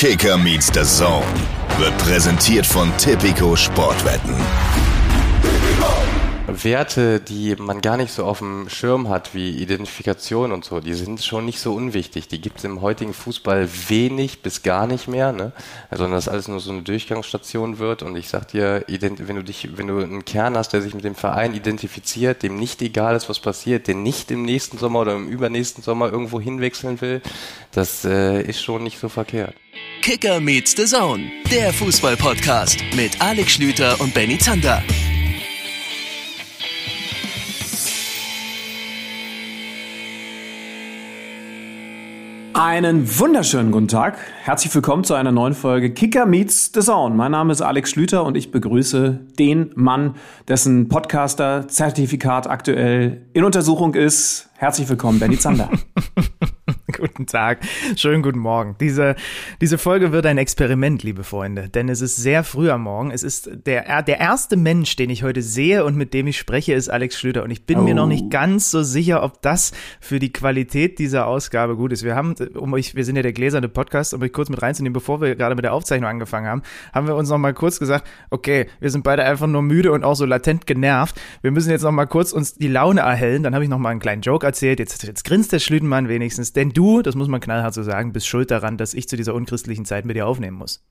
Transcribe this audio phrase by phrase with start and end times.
[0.00, 1.26] Kicker meets the Zone
[1.76, 4.36] wird präsentiert von Tipico Sportwetten.
[6.48, 10.94] Werte, die man gar nicht so auf dem Schirm hat, wie Identifikation und so, die
[10.94, 12.28] sind schon nicht so unwichtig.
[12.28, 15.52] Die gibt es im heutigen Fußball wenig bis gar nicht mehr, ne?
[15.90, 18.02] sondern dass alles nur so eine Durchgangsstation wird.
[18.02, 21.04] Und ich sag dir, wenn du dich, wenn du einen Kern hast, der sich mit
[21.04, 25.16] dem Verein identifiziert, dem nicht egal ist, was passiert, der nicht im nächsten Sommer oder
[25.16, 27.20] im übernächsten Sommer irgendwo hinwechseln will,
[27.72, 29.54] das äh, ist schon nicht so verkehrt.
[30.00, 34.82] Kicker meets the Zone, der Fußball-Podcast mit Alex Schlüter und Benny Zander.
[42.58, 44.18] Einen wunderschönen guten Tag.
[44.42, 47.14] Herzlich willkommen zu einer neuen Folge Kicker Meets the Zone.
[47.14, 50.16] Mein Name ist Alex Schlüter und ich begrüße den Mann,
[50.48, 54.48] dessen Podcaster-Zertifikat aktuell in Untersuchung ist.
[54.56, 55.70] Herzlich willkommen, Benny Zander.
[56.96, 57.60] guten Tag,
[57.96, 58.76] schönen guten Morgen.
[58.80, 59.14] Diese,
[59.60, 63.10] diese Folge wird ein Experiment, liebe Freunde, denn es ist sehr früh am Morgen.
[63.10, 66.72] Es ist der, der erste Mensch, den ich heute sehe und mit dem ich spreche,
[66.72, 67.42] ist Alex Schlüter.
[67.42, 67.82] Und ich bin oh.
[67.82, 72.04] mir noch nicht ganz so sicher, ob das für die Qualität dieser Ausgabe gut ist.
[72.04, 74.94] Wir haben, um euch, wir sind ja der gläserne Podcast, um euch kurz mit reinzunehmen,
[74.94, 76.62] bevor wir gerade mit der Aufzeichnung angefangen haben,
[76.94, 80.04] haben wir uns noch mal kurz gesagt, okay, wir sind beide einfach nur müde und
[80.04, 81.20] auch so latent genervt.
[81.42, 83.42] Wir müssen jetzt noch mal kurz uns die Laune erhellen.
[83.42, 84.78] Dann habe ich noch mal einen kleinen Joke erzählt.
[84.78, 88.26] Jetzt, jetzt grinst der Schlütenmann wenigstens, denn du das muss man knallhart so sagen, bist
[88.26, 90.84] schuld daran, dass ich zu dieser unchristlichen Zeit mit dir aufnehmen muss.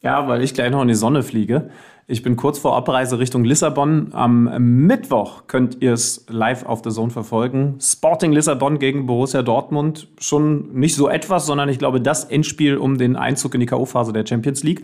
[0.00, 1.70] Ja, weil ich gleich noch in die Sonne fliege.
[2.06, 4.10] Ich bin kurz vor Abreise Richtung Lissabon.
[4.12, 4.44] Am
[4.86, 7.78] Mittwoch könnt ihr es live auf der Zone verfolgen.
[7.80, 10.08] Sporting Lissabon gegen Borussia Dortmund.
[10.20, 14.12] Schon nicht so etwas, sondern ich glaube das Endspiel um den Einzug in die K.O.-Phase
[14.12, 14.82] der Champions League.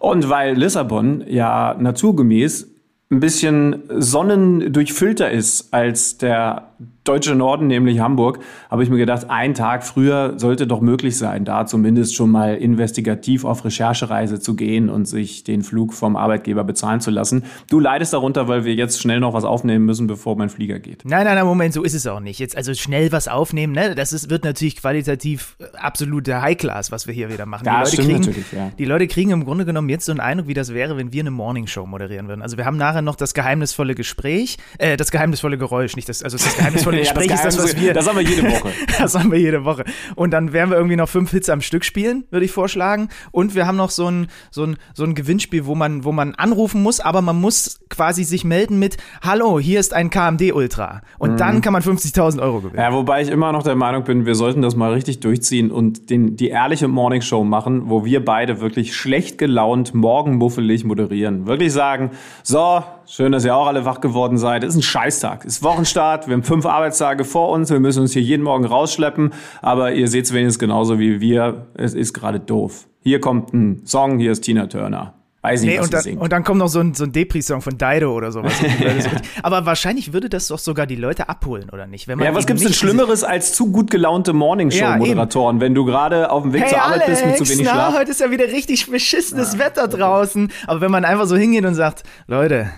[0.00, 2.75] Und weil Lissabon ja naturgemäß
[3.10, 6.70] ein bisschen sonnendurchfüllter ist als der
[7.04, 11.44] deutsche Norden, nämlich Hamburg, habe ich mir gedacht, ein Tag früher sollte doch möglich sein,
[11.44, 16.64] da zumindest schon mal investigativ auf Recherchereise zu gehen und sich den Flug vom Arbeitgeber
[16.64, 17.44] bezahlen zu lassen.
[17.70, 21.04] Du leidest darunter, weil wir jetzt schnell noch was aufnehmen müssen, bevor mein Flieger geht.
[21.04, 22.40] Nein, nein, nein, Moment, so ist es auch nicht.
[22.40, 23.94] Jetzt also schnell was aufnehmen, ne?
[23.94, 27.66] Das ist, wird natürlich qualitativ absolute High-Class, was wir hier wieder machen.
[27.66, 28.70] Ja, die, Leute kriegen, natürlich, ja.
[28.76, 31.20] die Leute kriegen im Grunde genommen jetzt so einen Eindruck, wie das wäre, wenn wir
[31.20, 32.42] eine Morningshow moderieren würden.
[32.42, 36.36] Also wir haben nachher noch das geheimnisvolle Gespräch, äh, das geheimnisvolle Geräusch, nicht das, also
[36.36, 37.94] das geheimnisvolle Gespräch ja, das ist das, was wir.
[37.94, 38.70] Das haben wir jede Woche.
[38.98, 39.84] das haben wir jede Woche.
[40.14, 43.08] Und dann werden wir irgendwie noch fünf Hits am Stück spielen, würde ich vorschlagen.
[43.30, 46.34] Und wir haben noch so ein, so ein, so ein Gewinnspiel, wo man, wo man
[46.34, 51.02] anrufen muss, aber man muss quasi sich melden mit, hallo, hier ist ein KMD Ultra.
[51.18, 51.36] Und mhm.
[51.36, 52.82] dann kann man 50.000 Euro gewinnen.
[52.82, 56.10] Ja, wobei ich immer noch der Meinung bin, wir sollten das mal richtig durchziehen und
[56.10, 61.46] den, die ehrliche Morning Show machen, wo wir beide wirklich schlecht gelaunt morgenmuffelig moderieren.
[61.46, 62.10] Wirklich sagen,
[62.42, 64.64] so, schön, dass ihr auch alle wach geworden seid.
[64.64, 65.44] Es ist ein Scheißtag.
[65.44, 66.26] Es ist Wochenstart.
[66.26, 67.70] Wir haben fünf Arbeitstage vor uns.
[67.70, 69.32] Wir müssen uns hier jeden Morgen rausschleppen.
[69.62, 71.66] Aber ihr seht es wenigstens genauso wie wir.
[71.74, 72.86] Es ist gerade doof.
[73.00, 74.18] Hier kommt ein Song.
[74.18, 75.15] Hier ist Tina Turner.
[75.46, 77.60] Weiß nicht, nee, was und, dann, und dann kommt noch so ein, so ein Depri-Song
[77.60, 78.52] von Dido oder sowas.
[79.44, 82.08] Aber wahrscheinlich würde das doch sogar die Leute abholen, oder nicht?
[82.08, 86.42] ja, was gibt's denn Schlimmeres als zu gut gelaunte Morningshow-Moderatoren, ja, wenn du gerade auf
[86.42, 87.92] dem Weg hey, zur Arbeit Alex, bist mit zu wenig Schlaf?
[87.92, 90.50] Na, heute ist ja wieder richtig beschissenes ja, Wetter draußen.
[90.66, 92.68] Aber wenn man einfach so hingeht und sagt, Leute,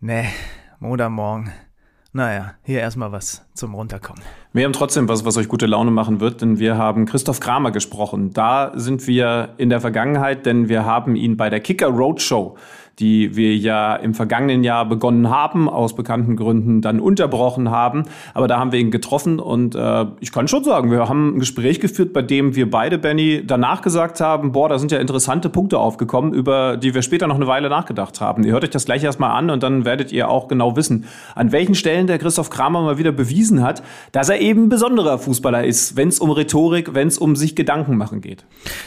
[0.00, 0.26] nee,
[0.78, 1.50] Montagmorgen,
[2.16, 4.22] naja, hier erstmal was zum Runterkommen.
[4.54, 7.72] Wir haben trotzdem was, was euch gute Laune machen wird, denn wir haben Christoph Kramer
[7.72, 8.32] gesprochen.
[8.32, 12.56] Da sind wir in der Vergangenheit, denn wir haben ihn bei der Kicker Roadshow
[12.98, 18.04] die wir ja im vergangenen Jahr begonnen haben, aus bekannten Gründen dann unterbrochen haben.
[18.32, 21.38] Aber da haben wir ihn getroffen und äh, ich kann schon sagen, wir haben ein
[21.38, 25.50] Gespräch geführt, bei dem wir beide, Benny, danach gesagt haben, boah, da sind ja interessante
[25.50, 28.44] Punkte aufgekommen, über die wir später noch eine Weile nachgedacht haben.
[28.44, 31.04] Ihr hört euch das gleich erstmal an und dann werdet ihr auch genau wissen,
[31.34, 35.64] an welchen Stellen der Christoph Kramer mal wieder bewiesen hat, dass er eben besonderer Fußballer
[35.64, 38.44] ist, wenn es um Rhetorik, wenn es um sich Gedanken machen geht.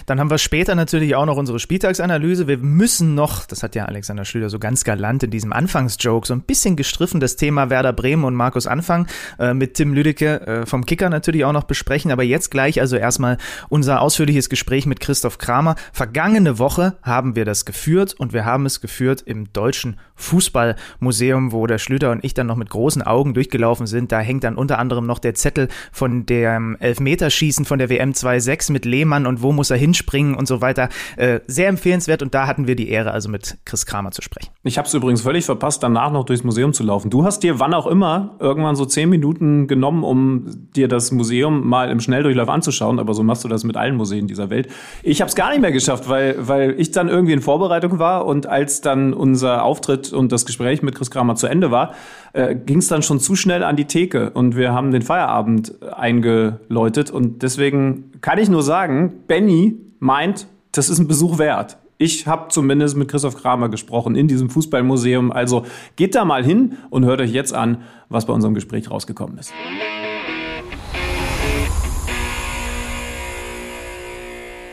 [0.08, 2.48] Dann haben wir später natürlich auch noch unsere Spieltagsanalyse.
[2.48, 6.26] Wir müssen noch, das hat ja Alex Alexander Schlüter so ganz galant in diesem Anfangsjoke
[6.26, 9.08] so ein bisschen gestriffen das Thema Werder Bremen und Markus Anfang
[9.40, 12.10] äh, mit Tim Lüdecke äh, vom Kicker natürlich auch noch besprechen.
[12.10, 13.38] Aber jetzt gleich also erstmal
[13.68, 15.76] unser ausführliches Gespräch mit Christoph Kramer.
[15.92, 21.68] Vergangene Woche haben wir das geführt und wir haben es geführt im Deutschen Fußballmuseum, wo
[21.68, 24.14] der Schlüter und ich dann noch mit großen Augen durchgelaufen sind.
[24.14, 28.72] Da hängt dann unter anderem noch der Zettel von dem Elfmeterschießen von der WM 2.6
[28.72, 30.88] mit Lehmann und wo muss er hinspringen und so weiter.
[31.18, 34.52] Äh, sehr empfehlenswert und da hatten wir die Ehre also mit Chris Kramer zu sprechen.
[34.64, 37.10] Ich habe es übrigens völlig verpasst, danach noch durchs Museum zu laufen.
[37.10, 40.46] Du hast dir wann auch immer irgendwann so zehn Minuten genommen, um
[40.76, 44.28] dir das Museum mal im Schnelldurchlauf anzuschauen, aber so machst du das mit allen Museen
[44.28, 44.70] dieser Welt.
[45.02, 48.26] Ich habe es gar nicht mehr geschafft, weil, weil ich dann irgendwie in Vorbereitung war
[48.26, 51.94] und als dann unser Auftritt und das Gespräch mit Chris Kramer zu Ende war,
[52.34, 55.82] äh, ging es dann schon zu schnell an die Theke und wir haben den Feierabend
[55.94, 61.78] eingeläutet und deswegen kann ich nur sagen, Benny meint das ist ein Besuch wert.
[62.02, 65.34] Ich habe zumindest mit Christoph Kramer gesprochen in diesem Fußballmuseum.
[65.34, 65.66] Also
[65.98, 69.52] geht da mal hin und hört euch jetzt an, was bei unserem Gespräch rausgekommen ist.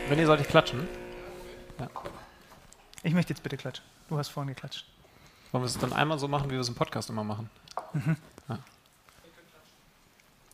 [0.07, 0.87] Wenn ihr sollt ich klatschen.
[3.03, 3.83] Ich möchte jetzt bitte klatschen.
[4.07, 4.85] Du hast vorhin geklatscht.
[5.51, 7.49] Wollen wir es dann einmal so machen, wie wir es im Podcast immer machen?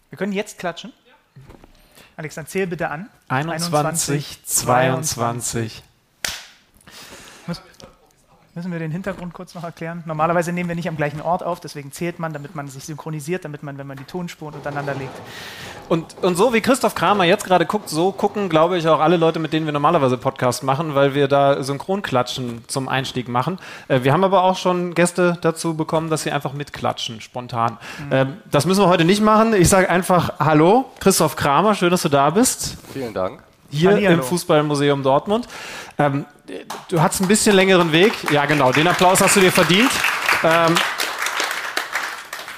[0.10, 0.92] Wir können jetzt klatschen.
[2.18, 3.12] Alex, dann zähl bitte an.
[3.28, 5.84] 21, 22.
[8.56, 10.04] Müssen wir den Hintergrund kurz noch erklären?
[10.06, 13.44] Normalerweise nehmen wir nicht am gleichen Ort auf, deswegen zählt man, damit man sich synchronisiert,
[13.46, 15.14] damit man, wenn man die Tonspuren untereinander legt.
[15.90, 19.18] Und, und so wie Christoph Kramer jetzt gerade guckt, so gucken, glaube ich, auch alle
[19.18, 23.58] Leute, mit denen wir normalerweise Podcast machen, weil wir da Synchronklatschen zum Einstieg machen.
[23.88, 27.80] Äh, wir haben aber auch schon Gäste dazu bekommen, dass sie einfach mitklatschen, spontan.
[28.12, 29.56] Ähm, das müssen wir heute nicht machen.
[29.56, 32.78] Ich sage einfach Hallo, Christoph Kramer, schön, dass du da bist.
[32.94, 33.42] Vielen Dank.
[33.74, 34.18] Hier Hallihallo.
[34.18, 35.48] im Fußballmuseum Dortmund.
[35.98, 36.26] Ähm,
[36.90, 38.14] du hattest ein bisschen längeren Weg.
[38.32, 38.72] Ja, genau.
[38.72, 39.92] Den Applaus hast du dir verdient.
[40.44, 40.76] Ähm,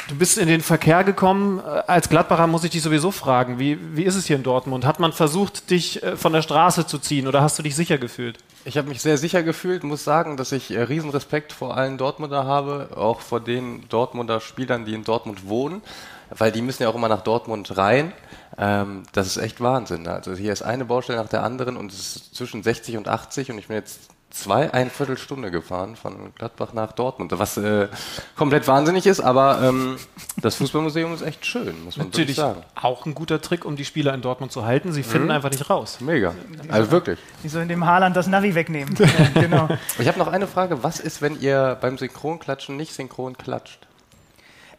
[0.09, 1.59] du bist in den Verkehr gekommen.
[1.59, 4.85] Äh, Als Gladbacher muss ich dich sowieso fragen, wie, wie ist es hier in Dortmund?
[4.85, 7.97] Hat man versucht, dich äh, von der Straße zu ziehen oder hast du dich sicher
[7.97, 8.37] gefühlt?
[8.67, 12.45] Ich habe mich sehr sicher gefühlt, muss sagen, dass ich äh, Riesenrespekt vor allen Dortmunder
[12.45, 15.83] habe, auch vor den Dortmunder Spielern, die in Dortmund wohnen,
[16.31, 18.11] weil die müssen ja auch immer nach Dortmund rein.
[18.57, 20.01] Ähm, das ist echt Wahnsinn.
[20.01, 20.13] ne?
[20.13, 23.51] Also hier ist eine Baustelle nach der anderen und es ist zwischen 60 und 80
[23.51, 23.99] und ich bin jetzt
[24.29, 27.87] zwei, ein Viertelstunde gefahren von Gladbach nach Dortmund, was äh,
[28.35, 29.95] komplett wahnsinnig ist, aber ähm,
[30.41, 32.61] das Fußballmuseum ist echt schön, muss man wirklich Natürlich sagen.
[32.75, 34.91] auch ein guter Trick, um die Spieler in Dortmund zu halten.
[34.91, 35.99] Sie finden einfach nicht raus.
[36.01, 36.35] Mega.
[36.69, 37.17] Also wirklich.
[37.43, 38.93] Die sollen dem Haaland das Navi wegnehmen.
[38.99, 39.69] ja, genau.
[39.99, 40.83] Ich habe noch eine Frage.
[40.83, 43.79] Was ist, wenn ihr beim Synchronklatschen nicht synchron klatscht?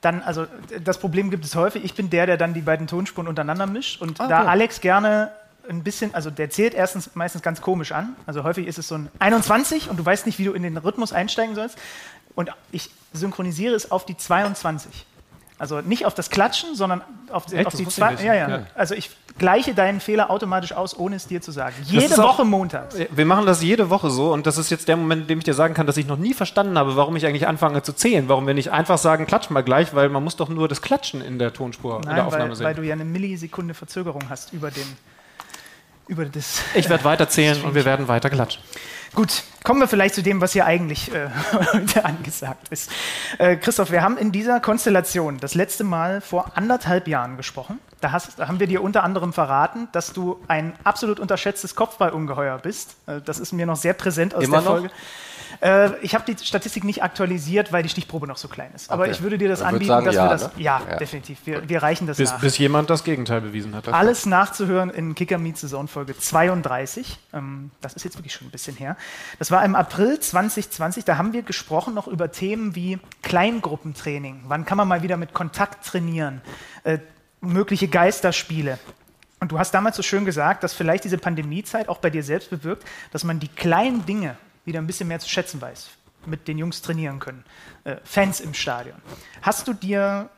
[0.02, 0.46] Dann, also
[0.84, 1.82] das Problem gibt es häufig.
[1.82, 4.02] Ich bin der, der dann die beiden Tonspuren untereinander mischt.
[4.02, 4.48] Und Ah, da okay.
[4.50, 5.30] Alex gerne
[5.68, 8.16] ein bisschen, also der zählt erstens meistens ganz komisch an.
[8.26, 10.76] Also häufig ist es so ein 21 und du weißt nicht, wie du in den
[10.76, 11.76] Rhythmus einsteigen sollst.
[12.34, 15.06] Und ich synchronisiere es auf die 22.
[15.58, 17.66] Also nicht auf das Klatschen, sondern auf, Echt?
[17.66, 18.12] auf die zwei.
[18.14, 18.66] Ja, ja, Ja.
[18.74, 21.74] Also ich gleiche deinen Fehler automatisch aus, ohne es dir zu sagen.
[21.84, 22.96] Jede ist auch- Woche montags.
[23.10, 25.44] Wir machen das jede Woche so und das ist jetzt der Moment, in dem ich
[25.44, 28.28] dir sagen kann, dass ich noch nie verstanden habe, warum ich eigentlich anfange zu zählen.
[28.28, 31.22] Warum wir nicht einfach sagen, klatsch mal gleich, weil man muss doch nur das Klatschen
[31.22, 32.66] in der Tonspur, in der Nein, Aufnahme weil, sehen.
[32.66, 34.84] weil du ja eine Millisekunde Verzögerung hast über den
[36.08, 36.62] über das.
[36.74, 38.62] ich werde weiter zählen und wir werden weiter klatschen.
[39.14, 41.30] Gut, kommen wir vielleicht zu dem, was hier eigentlich äh,
[41.72, 42.90] heute angesagt ist.
[43.38, 47.78] Äh, Christoph, wir haben in dieser Konstellation das letzte Mal vor anderthalb Jahren gesprochen.
[48.02, 52.58] Da, hast, da haben wir dir unter anderem verraten, dass du ein absolut unterschätztes Kopfballungeheuer
[52.58, 52.96] bist.
[53.06, 54.88] Äh, das ist mir noch sehr präsent aus Immer der noch?
[55.60, 58.90] Äh, ich habe die Statistik nicht aktualisiert, weil die Stichprobe noch so klein ist.
[58.90, 59.12] Aber Okay.
[59.12, 60.42] ich würde dir das anbieten, sagen, dass ja, wir das.
[60.42, 60.50] ne?
[60.62, 60.96] Ja, Ja.
[60.96, 61.38] definitiv.
[61.44, 62.40] Wir, wir reichen das Bis, nach.
[62.40, 63.88] bis jemand das Gegenteil bewiesen hat.
[63.88, 67.18] Alles nachzuhören in Kicker Meets Saison Folge 32.
[67.32, 68.96] Ähm, das ist jetzt wirklich schon ein bisschen her.
[69.38, 71.04] Das war im April 2020.
[71.04, 74.42] Da haben wir gesprochen noch über Themen wie Kleingruppentraining.
[74.48, 76.40] Wann kann man mal wieder mit Kontakt trainieren?
[76.84, 76.98] Äh,
[77.40, 78.78] mögliche Geisterspiele.
[79.40, 82.50] Und du hast damals so schön gesagt, dass vielleicht diese Pandemiezeit auch bei dir selbst
[82.50, 84.36] bewirkt, dass man die kleinen Dinge
[84.66, 85.88] wieder ein bisschen mehr zu schätzen weiß,
[86.26, 87.44] mit den Jungs trainieren können.
[87.84, 89.00] Äh, Fans im Stadion.
[89.42, 90.28] Hast du dir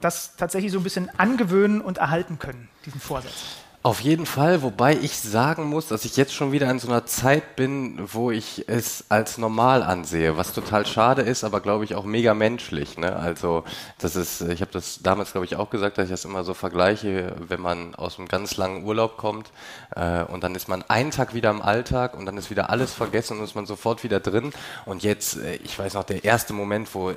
[0.00, 3.56] das tatsächlich so ein bisschen angewöhnen und erhalten können, diesen Vorsatz?
[3.88, 7.06] Auf jeden Fall, wobei ich sagen muss, dass ich jetzt schon wieder in so einer
[7.06, 11.94] Zeit bin, wo ich es als normal ansehe, was total schade ist, aber glaube ich
[11.94, 12.98] auch mega menschlich.
[12.98, 13.16] Ne?
[13.16, 13.64] Also
[13.96, 16.52] das ist, ich habe das damals glaube ich auch gesagt, dass ich das immer so
[16.52, 19.52] vergleiche, wenn man aus einem ganz langen Urlaub kommt
[19.96, 22.92] äh, und dann ist man einen Tag wieder im Alltag und dann ist wieder alles
[22.92, 24.52] vergessen und ist man sofort wieder drin.
[24.84, 27.14] Und jetzt, äh, ich weiß noch, der erste Moment, wo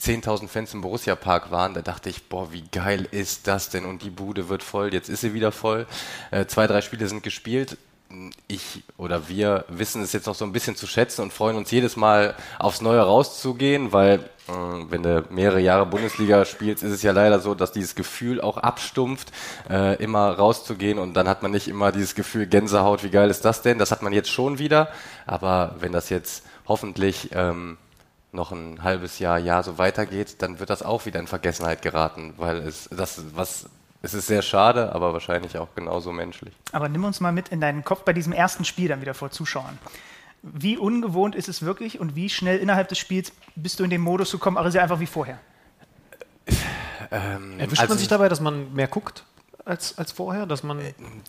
[0.00, 3.84] 10.000 Fans im Borussia Park waren, da dachte ich, boah, wie geil ist das denn?
[3.84, 5.88] Und die Bude wird voll, jetzt ist sie wieder voll.
[6.30, 7.76] Äh, zwei, drei Spiele sind gespielt.
[8.46, 11.70] Ich oder wir wissen es jetzt noch so ein bisschen zu schätzen und freuen uns
[11.70, 14.52] jedes Mal aufs Neue rauszugehen, weil äh,
[14.88, 18.58] wenn du mehrere Jahre Bundesliga spielst, ist es ja leider so, dass dieses Gefühl auch
[18.58, 19.32] abstumpft,
[19.68, 23.44] äh, immer rauszugehen und dann hat man nicht immer dieses Gefühl Gänsehaut, wie geil ist
[23.44, 23.78] das denn?
[23.78, 24.88] Das hat man jetzt schon wieder,
[25.26, 27.78] aber wenn das jetzt hoffentlich ähm,
[28.32, 32.34] noch ein halbes Jahr, Jahr so weitergeht, dann wird das auch wieder in Vergessenheit geraten,
[32.36, 33.66] weil es das was
[34.04, 36.54] es ist sehr schade, aber wahrscheinlich auch genauso menschlich.
[36.72, 39.30] Aber nimm uns mal mit in deinen Kopf bei diesem ersten Spiel dann wieder vor
[39.30, 39.78] Zuschauern.
[40.42, 44.02] Wie ungewohnt ist es wirklich und wie schnell innerhalb des Spiels bist du in den
[44.02, 45.38] Modus gekommen, aber ja einfach wie vorher?
[47.10, 49.24] Erwischt Also- man sich dabei, dass man mehr guckt
[49.64, 50.46] als, als vorher?
[50.46, 50.80] Dass man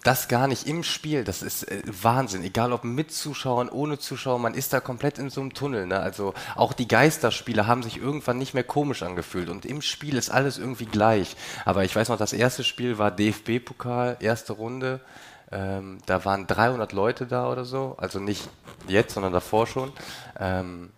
[0.03, 2.43] Das gar nicht im Spiel, das ist äh, Wahnsinn.
[2.43, 5.85] Egal ob mit Zuschauern, ohne Zuschauer, man ist da komplett in so einem Tunnel.
[5.87, 5.99] Ne?
[5.99, 10.29] Also auch die Geisterspiele haben sich irgendwann nicht mehr komisch angefühlt und im Spiel ist
[10.29, 11.35] alles irgendwie gleich.
[11.63, 14.99] Aber ich weiß noch, das erste Spiel war DFB-Pokal, erste Runde.
[15.51, 18.49] Ähm, da waren 300 Leute da oder so, also nicht
[18.87, 19.93] jetzt, sondern davor schon.
[20.39, 20.89] Ähm,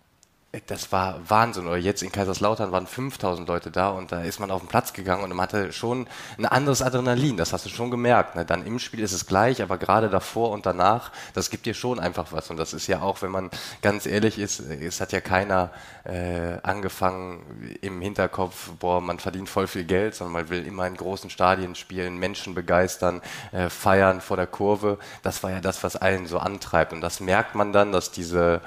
[0.66, 1.66] das war Wahnsinn.
[1.66, 4.94] Oder jetzt in Kaiserslautern waren 5000 Leute da und da ist man auf den Platz
[4.94, 7.36] gegangen und man hatte schon ein anderes Adrenalin.
[7.36, 8.34] Das hast du schon gemerkt.
[8.34, 8.46] Ne?
[8.46, 12.00] Dann im Spiel ist es gleich, aber gerade davor und danach, das gibt dir schon
[12.00, 12.48] einfach was.
[12.48, 13.50] Und das ist ja auch, wenn man
[13.82, 15.70] ganz ehrlich ist, es hat ja keiner
[16.04, 20.96] äh, angefangen im Hinterkopf, boah, man verdient voll viel Geld, sondern man will immer in
[20.96, 23.20] großen Stadien spielen, Menschen begeistern,
[23.52, 24.98] äh, feiern vor der Kurve.
[25.22, 26.94] Das war ja das, was allen so antreibt.
[26.94, 28.62] Und das merkt man dann, dass diese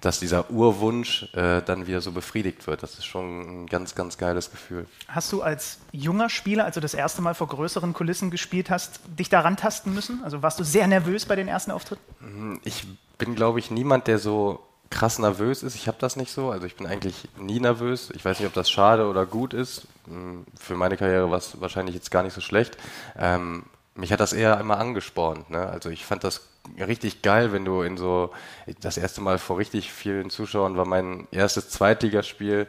[0.00, 2.82] dass dieser Urwunsch äh, dann wieder so befriedigt wird.
[2.82, 4.86] Das ist schon ein ganz, ganz geiles Gefühl.
[5.08, 9.00] Hast du als junger Spieler, als du das erste Mal vor größeren Kulissen gespielt hast,
[9.18, 10.22] dich daran tasten müssen?
[10.22, 12.02] Also warst du sehr nervös bei den ersten Auftritten?
[12.20, 12.86] Mhm, ich
[13.18, 15.74] bin, glaube ich, niemand, der so krass nervös ist.
[15.74, 16.50] Ich habe das nicht so.
[16.50, 18.10] Also ich bin eigentlich nie nervös.
[18.14, 19.86] Ich weiß nicht, ob das schade oder gut ist.
[20.06, 22.78] Mhm, für meine Karriere war es wahrscheinlich jetzt gar nicht so schlecht.
[23.18, 23.64] Ähm,
[23.94, 25.50] mich hat das eher immer angespornt.
[25.50, 25.66] Ne?
[25.66, 26.42] Also ich fand das
[26.78, 28.30] richtig geil, wenn du in so,
[28.80, 32.66] das erste Mal vor richtig vielen Zuschauern war mein erstes Zweitligaspiel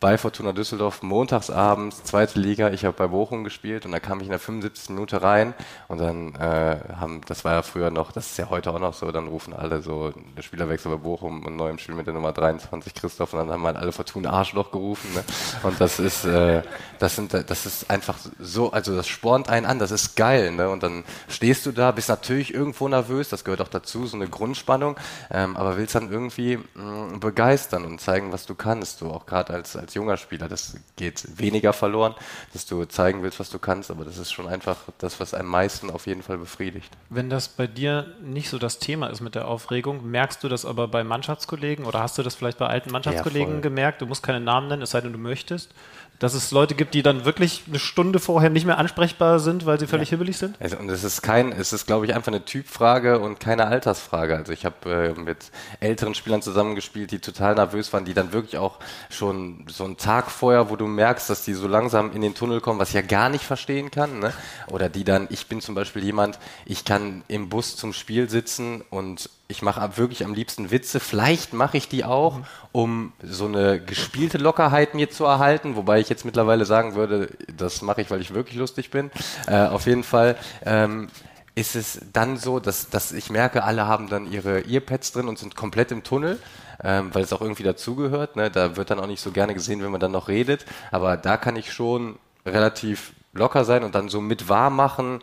[0.00, 4.24] bei Fortuna Düsseldorf montagsabends, zweite Liga, ich habe bei Bochum gespielt und da kam ich
[4.24, 4.88] in der 75.
[4.88, 5.52] Minute rein
[5.88, 8.94] und dann äh, haben, das war ja früher noch, das ist ja heute auch noch
[8.94, 12.14] so, dann rufen alle so, der Spielerwechsel bei Bochum und neu im Spiel mit der
[12.14, 15.22] Nummer 23 Christoph und dann haben halt alle Fortuna Arschloch gerufen ne?
[15.64, 16.62] und das ist, äh,
[16.98, 20.70] das sind, das ist einfach so, also das spornt einen an, das ist geil ne?
[20.70, 24.28] und dann stehst du da, bist natürlich irgendwo nervös, das gehört auch dazu, so eine
[24.28, 24.96] Grundspannung,
[25.30, 29.26] ähm, aber willst dann irgendwie mh, mm, begeistern und zeigen, was du kannst, so auch
[29.26, 30.48] gerade als, als als junger Spieler.
[30.48, 32.14] Das geht weniger verloren,
[32.52, 35.46] dass du zeigen willst, was du kannst, aber das ist schon einfach das, was am
[35.46, 36.96] meisten auf jeden Fall befriedigt.
[37.08, 40.64] Wenn das bei dir nicht so das Thema ist mit der Aufregung, merkst du das
[40.64, 44.00] aber bei Mannschaftskollegen oder hast du das vielleicht bei alten Mannschaftskollegen ja, gemerkt?
[44.00, 45.74] Du musst keine Namen nennen, es sei denn, du möchtest
[46.20, 49.80] dass es Leute gibt, die dann wirklich eine Stunde vorher nicht mehr ansprechbar sind, weil
[49.80, 50.18] sie völlig ja.
[50.18, 50.54] hibbelig sind?
[50.60, 54.36] Also, und es ist kein, es ist, glaube ich, einfach eine Typfrage und keine Altersfrage.
[54.36, 55.50] Also ich habe äh, mit
[55.80, 60.30] älteren Spielern zusammengespielt, die total nervös waren, die dann wirklich auch schon so einen Tag
[60.30, 63.02] vorher, wo du merkst, dass die so langsam in den Tunnel kommen, was ich ja
[63.02, 64.18] gar nicht verstehen kann.
[64.18, 64.34] Ne?
[64.68, 68.82] Oder die dann, ich bin zum Beispiel jemand, ich kann im Bus zum Spiel sitzen
[68.90, 71.00] und ich mache wirklich am liebsten Witze.
[71.00, 72.40] Vielleicht mache ich die auch,
[72.72, 77.82] um so eine gespielte Lockerheit mir zu erhalten, wobei ich jetzt mittlerweile sagen würde, das
[77.82, 79.10] mache ich, weil ich wirklich lustig bin.
[79.46, 80.36] Äh, auf jeden Fall.
[80.64, 81.08] Ähm,
[81.56, 85.38] ist es dann so, dass, dass ich merke, alle haben dann ihre Earpads drin und
[85.38, 86.38] sind komplett im Tunnel,
[86.82, 88.36] ähm, weil es auch irgendwie dazugehört.
[88.36, 88.50] Ne?
[88.50, 90.64] Da wird dann auch nicht so gerne gesehen, wenn man dann noch redet.
[90.92, 95.20] Aber da kann ich schon relativ locker sein und dann so mit wahr machen,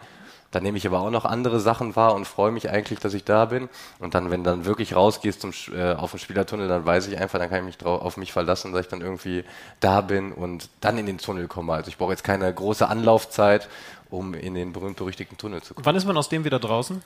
[0.58, 3.24] dann nehme ich aber auch noch andere Sachen wahr und freue mich eigentlich, dass ich
[3.24, 3.70] da bin.
[4.00, 7.38] Und dann, wenn dann wirklich rausgehst zum, äh, auf den Spielertunnel, dann weiß ich einfach,
[7.38, 9.44] dann kann ich mich drauf, auf mich verlassen, dass ich dann irgendwie
[9.82, 11.74] da bin und dann in den Tunnel komme.
[11.74, 13.70] Also ich brauche jetzt keine große Anlaufzeit,
[14.10, 15.86] um in den berühmt-berüchtigten Tunnel zu kommen.
[15.86, 17.04] Wann ist man aus dem wieder draußen?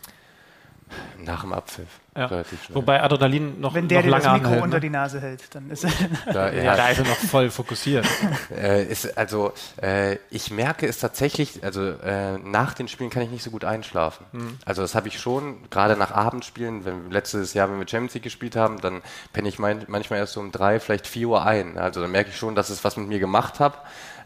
[1.17, 1.87] Nach dem Abpfiff.
[2.15, 2.29] Ja.
[2.73, 4.81] Wobei Adrenalin noch Wenn der noch lange das Mikro anhält, unter ne?
[4.81, 5.85] die Nase hält, dann ist
[6.25, 8.05] da, ja, da ist er noch voll fokussiert.
[8.53, 13.29] äh, ist, also äh, ich merke es tatsächlich, also äh, nach den Spielen kann ich
[13.29, 14.25] nicht so gut einschlafen.
[14.33, 14.57] Mhm.
[14.65, 18.23] Also das habe ich schon, gerade nach Abendspielen, wenn letztes Jahr, wenn wir Champions League
[18.23, 21.77] gespielt haben, dann penne ich mein, manchmal erst so um drei, vielleicht vier Uhr ein.
[21.77, 23.81] Also dann merke ich schon, dass es was mit mir gemacht hat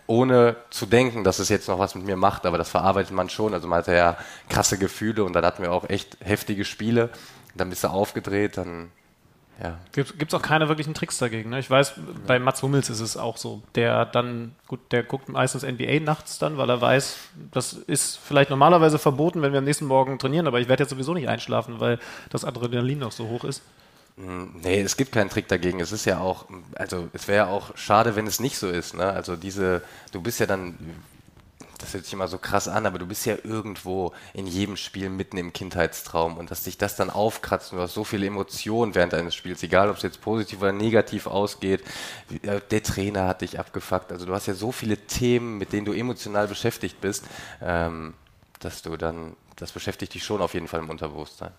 [0.08, 3.30] ohne zu denken, dass es jetzt noch was mit mir macht, aber das verarbeitet man
[3.30, 3.54] schon.
[3.54, 4.18] Also man hatte ja
[4.50, 7.10] krasse Gefühle und dann hatten wir auch echt heftige Spiele.
[7.56, 8.92] Dann bist du aufgedreht, dann
[9.64, 9.80] ja.
[9.94, 11.50] Gibt es auch keine wirklichen Tricks dagegen.
[11.50, 11.60] Ne?
[11.60, 11.94] Ich weiß,
[12.28, 13.62] bei Mats Hummels ist es auch so.
[13.76, 17.18] Der dann, gut, der guckt meistens NBA nachts dann, weil er weiß,
[17.52, 20.90] das ist vielleicht normalerweise verboten, wenn wir am nächsten Morgen trainieren, aber ich werde jetzt
[20.90, 23.62] sowieso nicht einschlafen, weil das Adrenalin noch so hoch ist.
[24.18, 25.80] Hm, nee, es gibt keinen Trick dagegen.
[25.80, 26.46] Es ist ja auch,
[26.76, 28.94] also es wäre ja auch schade, wenn es nicht so ist.
[28.96, 29.06] Ne?
[29.06, 29.82] Also diese,
[30.12, 30.78] du bist ja dann,
[31.80, 35.10] das hört sich immer so krass an, aber du bist ja irgendwo in jedem Spiel
[35.10, 38.96] mitten im Kindheitstraum und dass dich das dann aufkratzt und du hast so viele Emotionen
[38.96, 41.84] während eines Spiels, egal ob es jetzt positiv oder negativ ausgeht.
[42.72, 44.14] Der Trainer hat dich abgefuckt.
[44.14, 47.26] Also du hast ja so viele Themen, mit denen du emotional beschäftigt bist,
[47.62, 48.14] ähm,
[48.62, 51.52] dass du dann, das beschäftigt dich schon auf jeden Fall im Unterbewusstsein.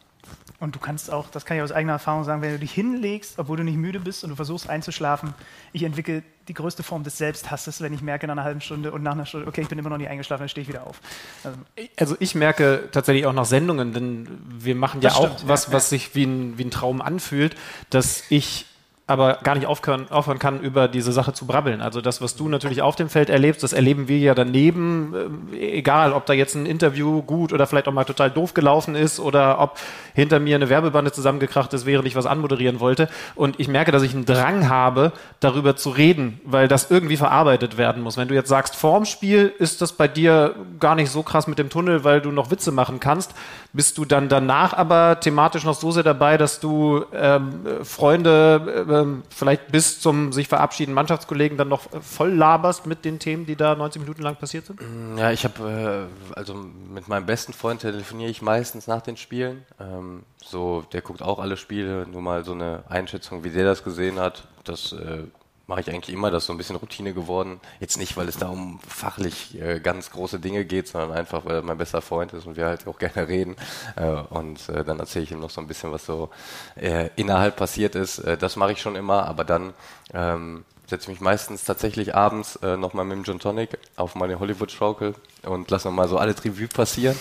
[0.58, 3.38] Und du kannst auch, das kann ich aus eigener Erfahrung sagen, wenn du dich hinlegst,
[3.38, 5.34] obwohl du nicht müde bist und du versuchst einzuschlafen,
[5.72, 9.02] ich entwickle die größte Form des Selbsthasses, wenn ich merke nach einer halben Stunde und
[9.02, 11.00] nach einer Stunde, okay, ich bin immer noch nicht eingeschlafen, dann stehe ich wieder auf.
[11.44, 11.58] Also,
[11.98, 15.72] also ich merke tatsächlich auch nach Sendungen, denn wir machen ja auch stimmt, was, ja,
[15.72, 15.98] was ja.
[15.98, 17.54] sich wie ein, wie ein Traum anfühlt,
[17.90, 18.64] dass ich
[19.08, 21.80] aber gar nicht aufhören, aufhören kann, über diese Sache zu brabbeln.
[21.80, 25.14] Also das, was du natürlich auf dem Feld erlebst, das erleben wir ja daneben,
[25.52, 28.96] äh, egal ob da jetzt ein Interview gut oder vielleicht auch mal total doof gelaufen
[28.96, 29.78] ist oder ob
[30.14, 33.08] hinter mir eine Werbebande zusammengekracht ist, während ich was anmoderieren wollte.
[33.36, 37.78] Und ich merke, dass ich einen Drang habe, darüber zu reden, weil das irgendwie verarbeitet
[37.78, 38.16] werden muss.
[38.16, 41.60] Wenn du jetzt sagst, vorm Spiel ist das bei dir gar nicht so krass mit
[41.60, 43.34] dem Tunnel, weil du noch Witze machen kannst,
[43.72, 49.22] bist du dann danach aber thematisch noch so sehr dabei, dass du ähm, Freunde ähm,
[49.30, 53.74] vielleicht bis zum sich verabschieden Mannschaftskollegen dann noch voll laberst mit den Themen, die da
[53.74, 54.80] 90 Minuten lang passiert sind?
[54.80, 59.16] Mm, ja, ich habe, äh, also mit meinem besten Freund telefoniere ich meistens nach den
[59.16, 59.64] Spielen.
[59.80, 63.84] Ähm, so, der guckt auch alle Spiele, nur mal so eine Einschätzung, wie der das
[63.84, 64.48] gesehen hat.
[64.64, 65.24] Das äh,
[65.66, 67.60] mache ich eigentlich immer, das ist so ein bisschen Routine geworden.
[67.80, 71.56] Jetzt nicht, weil es da um fachlich äh, ganz große Dinge geht, sondern einfach, weil
[71.56, 73.56] er mein bester Freund ist und wir halt auch gerne reden.
[73.96, 76.30] Äh, und äh, dann erzähle ich ihm noch so ein bisschen, was so
[76.76, 78.18] äh, innerhalb passiert ist.
[78.20, 79.74] Äh, das mache ich schon immer, aber dann
[80.14, 85.14] ähm, setze mich meistens tatsächlich abends äh, nochmal mit dem Gin Tonic auf meine Hollywood-Schaukel
[85.44, 87.16] und lasse nochmal so alle Revue passieren.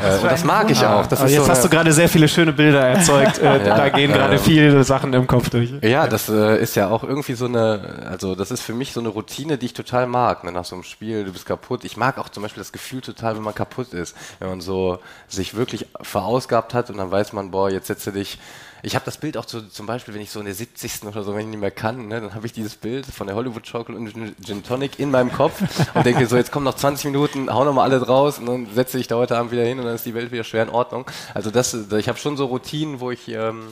[0.00, 1.06] Das, äh, das mag ich auch.
[1.06, 3.38] Das jetzt so hast du gerade sehr viele schöne Bilder erzeugt.
[3.38, 5.72] Äh, ja, da gehen gerade ähm, viele Sachen im Kopf durch.
[5.82, 9.00] Ja, das äh, ist ja auch irgendwie so eine, also das ist für mich so
[9.00, 10.44] eine Routine, die ich total mag.
[10.44, 10.52] Ne?
[10.52, 11.84] Nach so einem Spiel, du bist kaputt.
[11.84, 14.16] Ich mag auch zum Beispiel das Gefühl total, wenn man kaputt ist.
[14.38, 18.38] Wenn man so sich wirklich verausgabt hat und dann weiß man, boah, jetzt setze dich
[18.82, 21.04] ich habe das Bild auch zu, zum Beispiel, wenn ich so in der 70.
[21.04, 23.36] oder so, wenn ich nicht mehr kann, ne, dann habe ich dieses Bild von der
[23.36, 24.12] Hollywood Schaukel und
[24.44, 25.62] Gin Tonic in meinem Kopf
[25.94, 28.98] und denke so, jetzt kommen noch 20 Minuten, hau nochmal alle draus und dann setze
[28.98, 31.06] ich da heute Abend wieder hin und dann ist die Welt wieder schwer in Ordnung.
[31.34, 33.68] Also das, ich habe schon so Routinen, wo ich ähm,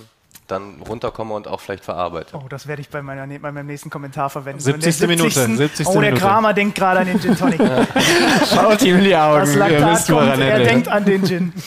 [0.46, 2.36] dann runterkomme und auch vielleicht verarbeite.
[2.36, 4.60] Oh, das werde ich bei, meiner, bei meinem nächsten Kommentar verwenden.
[4.60, 4.96] 70.
[4.96, 5.30] So Minute.
[5.30, 5.86] 70.
[5.86, 7.60] Oh, der Kramer denkt gerade an den Gin Tonic.
[8.54, 9.42] Schaut ihm in die Augen.
[9.42, 11.52] Was Laktat kommt, er denkt an den Gin.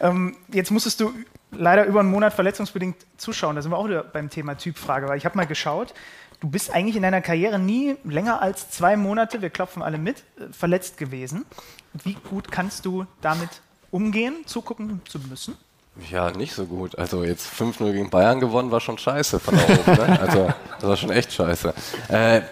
[0.00, 1.12] ähm, jetzt musstest du
[1.50, 3.56] leider über einen Monat verletzungsbedingt zuschauen.
[3.56, 5.94] Da sind wir auch wieder beim Thema Typfrage, weil ich habe mal geschaut,
[6.40, 10.18] du bist eigentlich in deiner Karriere nie länger als zwei Monate, wir klopfen alle mit,
[10.38, 11.44] äh, verletzt gewesen.
[12.04, 13.48] Wie gut kannst du damit
[13.90, 15.56] umgehen, zugucken zu müssen?
[16.10, 16.96] Ja, nicht so gut.
[16.96, 19.92] Also jetzt 5-0 gegen Bayern gewonnen war schon scheiße von da oben.
[19.92, 20.20] Ne?
[20.20, 20.48] Also
[20.80, 21.74] das war schon echt scheiße.
[22.08, 22.42] Äh,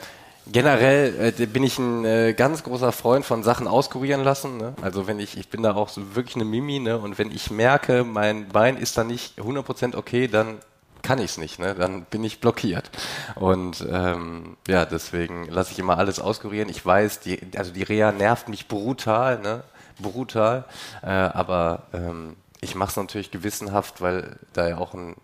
[0.48, 4.56] Generell äh, bin ich ein äh, ganz großer Freund von Sachen auskurieren lassen.
[4.58, 4.74] Ne?
[4.80, 6.98] Also wenn ich, ich bin da auch so wirklich eine Mimi, ne?
[6.98, 10.58] Und wenn ich merke, mein Bein ist da nicht 100% okay, dann
[11.02, 11.74] kann ich es nicht, ne?
[11.74, 12.90] Dann bin ich blockiert.
[13.34, 16.68] Und ähm, ja, deswegen lasse ich immer alles auskurieren.
[16.68, 19.64] Ich weiß, die, also die Reha nervt mich brutal, ne?
[19.98, 20.64] Brutal.
[21.02, 25.16] Äh, aber ähm, ich mache es natürlich gewissenhaft, weil da ja auch ein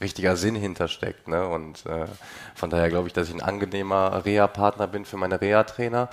[0.00, 1.28] richtiger Sinn hintersteckt.
[1.28, 1.46] Ne?
[1.46, 2.06] Und äh,
[2.54, 6.08] von daher glaube ich, dass ich ein angenehmer Reha-Partner bin für meine Reha-Trainer.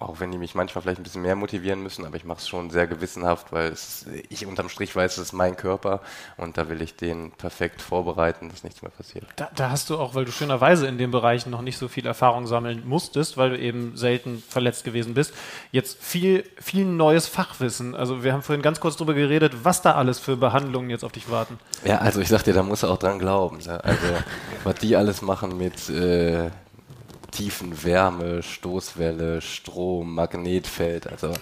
[0.00, 2.48] Auch wenn die mich manchmal vielleicht ein bisschen mehr motivieren müssen, aber ich mache es
[2.48, 6.00] schon sehr gewissenhaft, weil es, ich unterm Strich weiß, es ist mein Körper
[6.38, 9.26] und da will ich den perfekt vorbereiten, dass nichts mehr passiert.
[9.36, 12.06] Da, da, hast du auch, weil du schönerweise in den Bereichen noch nicht so viel
[12.06, 15.34] Erfahrung sammeln musstest, weil du eben selten verletzt gewesen bist,
[15.70, 17.94] jetzt viel, viel neues Fachwissen.
[17.94, 21.12] Also wir haben vorhin ganz kurz darüber geredet, was da alles für Behandlungen jetzt auf
[21.12, 21.58] dich warten.
[21.84, 23.58] Ja, also ich sag dir, da musst du auch dran glauben.
[23.58, 23.84] Ne?
[23.84, 24.06] Also
[24.64, 26.50] was die alles machen mit äh,
[27.30, 31.06] tiefen Wärme, Stoßwelle, Strom, Magnetfeld.
[31.06, 31.32] Also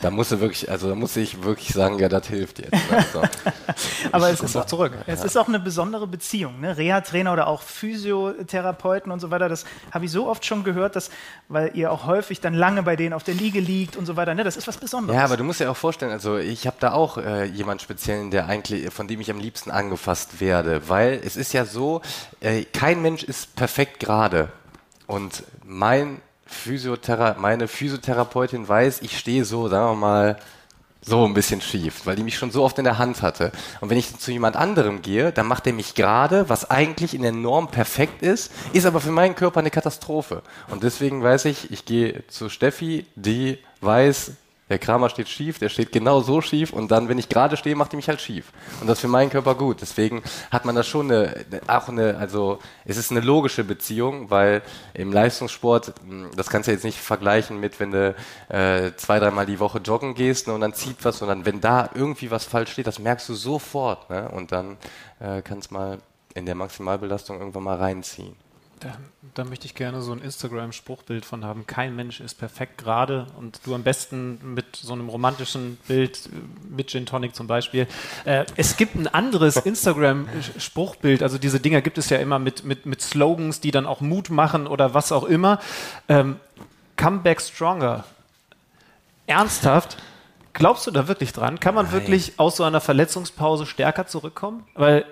[0.00, 2.72] da muss wirklich, also da muss ich wirklich sagen, ja, das hilft jetzt.
[2.90, 3.22] Also,
[4.12, 4.92] Aber es ist auch zurück.
[5.06, 5.26] Es ja.
[5.26, 6.60] ist auch eine besondere Beziehung.
[6.60, 6.76] Ne?
[6.76, 9.50] Reha-Trainer oder auch Physiotherapeuten und so weiter.
[9.50, 11.10] Das habe ich so oft schon gehört, dass,
[11.48, 14.34] weil ihr auch häufig dann lange bei denen auf der Liege liegt und so weiter.
[14.34, 14.42] Ne?
[14.42, 15.18] Das ist was Besonderes.
[15.18, 18.30] Ja, aber du musst dir auch vorstellen, also ich habe da auch äh, jemand speziellen,
[18.30, 22.00] der eigentlich, von dem ich am liebsten angefasst werde, weil es ist ja so,
[22.40, 24.48] äh, kein Mensch ist perfekt gerade.
[25.10, 30.36] Und mein Physiothera meine Physiotherapeutin weiß, ich stehe so, sagen wir mal,
[31.02, 33.50] so ein bisschen schief, weil die mich schon so oft in der Hand hatte.
[33.80, 37.22] Und wenn ich zu jemand anderem gehe, dann macht er mich gerade, was eigentlich in
[37.22, 40.42] der Norm perfekt ist, ist aber für meinen Körper eine Katastrophe.
[40.68, 44.32] Und deswegen weiß ich, ich gehe zu Steffi, die weiß,
[44.70, 47.74] der Kramer steht schief, der steht genau so schief und dann, wenn ich gerade stehe,
[47.74, 48.52] macht die mich halt schief.
[48.80, 49.80] Und das ist für meinen Körper gut.
[49.82, 54.62] Deswegen hat man da schon eine, auch eine, also es ist eine logische Beziehung, weil
[54.94, 58.14] im Leistungssport, hm, das kannst du jetzt nicht vergleichen mit, wenn du
[58.48, 61.90] äh, zwei, dreimal die Woche joggen gehst ne, und dann zieht was, sondern wenn da
[61.92, 64.08] irgendwie was falsch steht, das merkst du sofort.
[64.08, 64.28] Ne?
[64.28, 64.78] Und dann
[65.18, 65.98] äh, kannst mal
[66.34, 68.36] in der Maximalbelastung irgendwann mal reinziehen.
[68.80, 68.96] Da,
[69.34, 71.66] da, möchte ich gerne so ein Instagram-Spruchbild von haben.
[71.66, 76.74] Kein Mensch ist perfekt gerade und du am besten mit so einem romantischen Bild, äh,
[76.74, 77.86] mit Gin Tonic zum Beispiel.
[78.24, 82.86] Äh, es gibt ein anderes Instagram-Spruchbild, also diese Dinger gibt es ja immer mit, mit,
[82.86, 85.60] mit Slogans, die dann auch Mut machen oder was auch immer.
[86.08, 86.36] Ähm,
[86.96, 88.04] Come back stronger.
[89.26, 89.96] Ernsthaft?
[90.52, 91.60] Glaubst du da wirklich dran?
[91.60, 91.94] Kann man Nein.
[91.94, 94.66] wirklich aus so einer Verletzungspause stärker zurückkommen?
[94.74, 95.04] Weil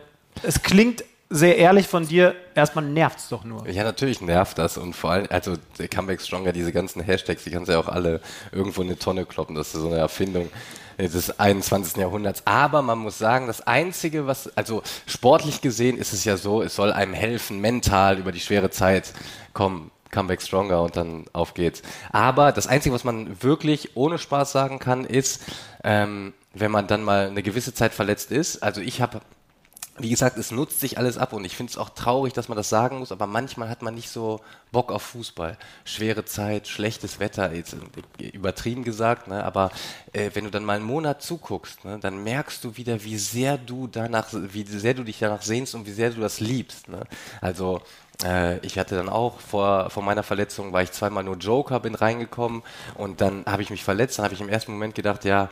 [0.43, 3.69] es klingt sehr ehrlich von dir, erstmal nervt es doch nur.
[3.69, 7.51] Ja, natürlich nervt das und vor allem, also der Comeback Stronger, diese ganzen Hashtags, die
[7.51, 9.55] kannst du ja auch alle irgendwo in eine Tonne kloppen.
[9.55, 10.49] Das ist so eine Erfindung
[10.99, 11.97] des 21.
[11.97, 12.43] Jahrhunderts.
[12.45, 16.75] Aber man muss sagen, das Einzige, was, also sportlich gesehen ist es ja so, es
[16.75, 19.13] soll einem helfen, mental über die schwere Zeit
[19.53, 19.91] kommen.
[20.11, 21.83] Comeback Stronger und dann auf geht's.
[22.13, 25.43] Aber das Einzige, was man wirklich ohne Spaß sagen kann, ist,
[25.85, 28.63] ähm, wenn man dann mal eine gewisse Zeit verletzt ist.
[28.63, 29.21] Also ich habe
[29.99, 32.57] wie gesagt, es nutzt sich alles ab und ich finde es auch traurig, dass man
[32.57, 34.41] das sagen muss, aber manchmal hat man nicht so
[34.73, 35.57] Bock auf Fußball.
[35.85, 37.77] Schwere Zeit, schlechtes Wetter, jetzt
[38.19, 39.45] übertrieben gesagt, ne?
[39.45, 39.71] aber
[40.13, 43.59] äh, wenn du dann mal einen Monat zuguckst, ne, dann merkst du wieder, wie sehr
[43.59, 46.89] du danach, wie sehr du dich danach sehnst und wie sehr du das liebst.
[46.89, 47.05] Ne?
[47.41, 47.81] Also
[48.25, 51.95] äh, ich hatte dann auch vor, vor meiner Verletzung, war ich zweimal nur Joker, bin
[51.95, 52.63] reingekommen
[52.95, 55.49] und dann habe ich mich verletzt, dann habe ich im ersten Moment gedacht, ja,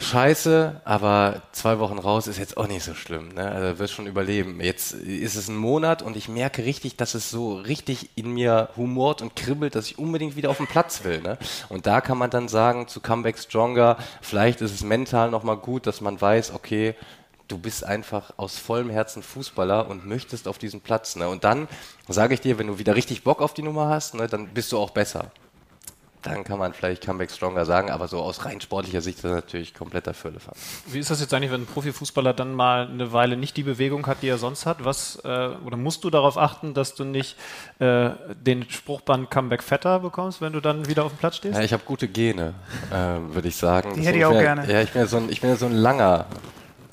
[0.00, 3.28] scheiße, aber zwei Wochen raus ist jetzt auch nicht so schlimm.
[3.28, 3.50] Ne?
[3.50, 4.60] Also wirst schon überleben.
[4.60, 8.70] Jetzt ist es ein Monat und ich merke richtig, dass es so richtig in mir
[8.76, 11.20] humort und kribbelt, dass ich unbedingt wieder auf den Platz will.
[11.20, 11.38] Ne?
[11.68, 15.86] Und da kann man dann sagen, zu Comeback Stronger, vielleicht ist es mental nochmal gut,
[15.86, 16.94] dass man weiß, okay,
[17.48, 21.16] du bist einfach aus vollem Herzen Fußballer und möchtest auf diesen Platz.
[21.16, 21.28] Ne?
[21.28, 21.68] Und dann
[22.08, 24.72] sage ich dir, wenn du wieder richtig Bock auf die Nummer hast, ne, dann bist
[24.72, 25.30] du auch besser
[26.22, 29.32] dann kann man vielleicht Comeback Stronger sagen, aber so aus rein sportlicher Sicht ist das
[29.32, 30.58] natürlich kompletter Firlefanz.
[30.86, 34.06] Wie ist das jetzt eigentlich, wenn ein Profifußballer dann mal eine Weile nicht die Bewegung
[34.06, 34.84] hat, die er sonst hat?
[34.84, 35.28] Was, äh,
[35.64, 37.36] oder musst du darauf achten, dass du nicht
[37.78, 41.56] äh, den Spruchband Comeback fetter bekommst, wenn du dann wieder auf dem Platz stehst?
[41.56, 42.54] Ja, ich habe gute Gene,
[42.90, 42.94] äh,
[43.34, 43.94] würde ich sagen.
[43.94, 44.70] Die das hätte ich auch gerne.
[44.70, 46.26] Ja, ich bin ja so ein, ich bin ja so ein langer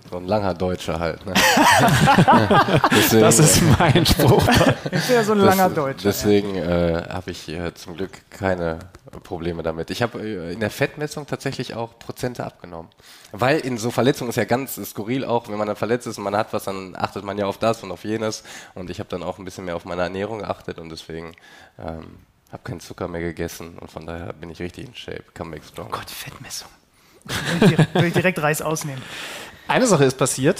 [0.09, 1.25] so ein langer Deutscher halt.
[1.25, 1.33] Ne?
[2.91, 4.45] deswegen, das ist mein Spruch.
[4.91, 6.03] Ich bin ja so ein langer Deutscher.
[6.03, 6.63] Deswegen ja.
[6.63, 8.79] äh, habe ich äh, zum Glück keine
[9.23, 9.89] Probleme damit.
[9.89, 12.89] Ich habe äh, in der Fettmessung tatsächlich auch Prozente abgenommen.
[13.31, 16.23] Weil in so Verletzungen ist ja ganz skurril auch, wenn man dann verletzt ist und
[16.23, 18.43] man hat was, dann achtet man ja auf das und auf jenes.
[18.73, 21.35] Und ich habe dann auch ein bisschen mehr auf meine Ernährung geachtet und deswegen
[21.77, 22.19] ähm,
[22.51, 25.23] habe keinen Zucker mehr gegessen und von daher bin ich richtig in Shape.
[25.33, 25.87] Comeback strong.
[25.89, 26.69] Oh Gott, Fettmessung.
[27.93, 29.01] Will ich direkt, Reis ausnehmen.
[29.67, 30.59] Eine Sache ist passiert.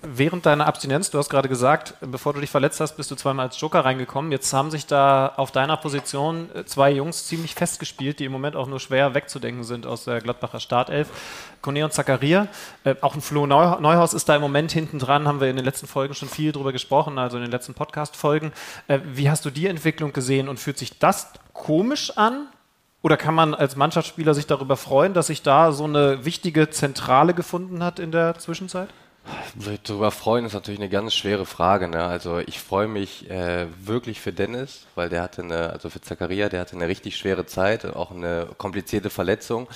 [0.00, 3.46] Während deiner Abstinenz, du hast gerade gesagt, bevor du dich verletzt hast, bist du zweimal
[3.46, 4.30] als Joker reingekommen.
[4.30, 8.54] Jetzt haben sich da auf deiner Position äh, zwei Jungs ziemlich festgespielt, die im Moment
[8.54, 11.08] auch nur schwer wegzudenken sind aus der Gladbacher Startelf.
[11.62, 12.46] Kone und Zakaria.
[12.84, 15.64] Äh, auch ein Flo Neuhaus ist da im Moment hinten dran, haben wir in den
[15.64, 18.52] letzten Folgen schon viel drüber gesprochen, also in den letzten Podcast-Folgen.
[18.86, 22.46] Äh, wie hast du die Entwicklung gesehen und fühlt sich das komisch an?
[23.02, 27.32] Oder kann man als Mannschaftsspieler sich darüber freuen, dass sich da so eine wichtige Zentrale
[27.32, 28.88] gefunden hat in der Zwischenzeit?
[29.84, 31.88] Darüber freuen ist natürlich eine ganz schwere Frage.
[31.88, 32.02] Ne?
[32.02, 36.48] Also ich freue mich äh, wirklich für Dennis, weil der hatte eine, also für Zakaria,
[36.48, 39.68] der hatte eine richtig schwere Zeit, auch eine komplizierte Verletzung.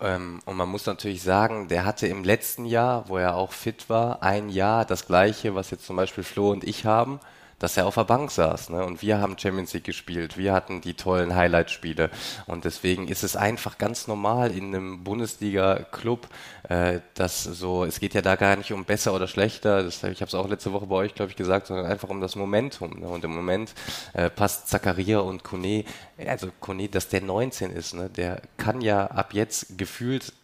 [0.00, 3.90] Ähm, und man muss natürlich sagen, der hatte im letzten Jahr, wo er auch fit
[3.90, 7.20] war, ein Jahr das gleiche, was jetzt zum Beispiel Flo und ich haben
[7.64, 8.68] dass er auf der Bank saß.
[8.68, 8.84] Ne?
[8.84, 12.10] Und wir haben Champions League gespielt, wir hatten die tollen Highlight-Spiele.
[12.44, 16.28] Und deswegen ist es einfach ganz normal in einem Bundesliga-Club,
[16.68, 20.20] äh, dass so, es geht ja da gar nicht um besser oder schlechter, das, ich
[20.20, 23.00] habe es auch letzte Woche bei euch, glaube ich, gesagt, sondern einfach um das Momentum.
[23.00, 23.08] Ne?
[23.08, 23.72] Und im Moment
[24.12, 25.86] äh, passt Zakaria und Kone,
[26.18, 28.10] also Kone, dass der 19 ist, ne?
[28.10, 30.34] der kann ja ab jetzt gefühlt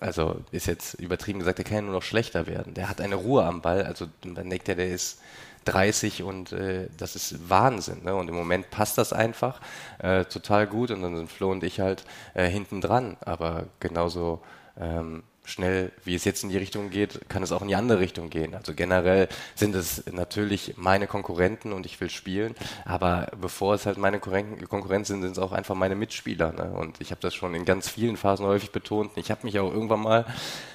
[0.00, 2.72] also ist jetzt übertrieben gesagt, der kann ja nur noch schlechter werden.
[2.72, 5.18] Der hat eine Ruhe am Ball, also dann denkt er, der ist
[5.64, 8.04] 30 und äh, das ist Wahnsinn.
[8.04, 8.14] Ne?
[8.14, 9.60] Und im Moment passt das einfach
[9.98, 13.16] äh, total gut und dann sind Flo und ich halt äh, hinten dran.
[13.20, 14.42] Aber genauso
[14.78, 17.98] ähm, schnell, wie es jetzt in die Richtung geht, kann es auch in die andere
[17.98, 18.54] Richtung gehen.
[18.54, 23.98] Also generell sind es natürlich meine Konkurrenten und ich will spielen, aber bevor es halt
[23.98, 26.52] meine Konkurrenten sind, sind es auch einfach meine Mitspieler.
[26.52, 26.72] Ne?
[26.72, 29.12] Und ich habe das schon in ganz vielen Phasen häufig betont.
[29.16, 30.26] Ich habe mich auch irgendwann mal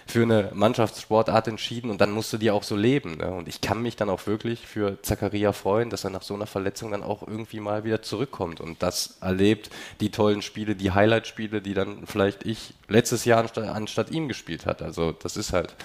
[0.06, 3.18] für eine Mannschaftssportart entschieden und dann musst du die auch so leben.
[3.18, 3.30] Ne?
[3.30, 6.48] Und ich kann mich dann auch wirklich für Zakaria freuen, dass er nach so einer
[6.48, 11.62] Verletzung dann auch irgendwie mal wieder zurückkommt und das erlebt, die tollen Spiele, die Highlight-Spiele,
[11.62, 14.82] die dann vielleicht ich letztes Jahr anstatt, anstatt ihm gespielt hat.
[14.82, 15.76] Also das ist halt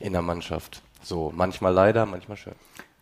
[0.00, 1.32] in der Mannschaft so.
[1.34, 2.54] Manchmal leider, manchmal schön.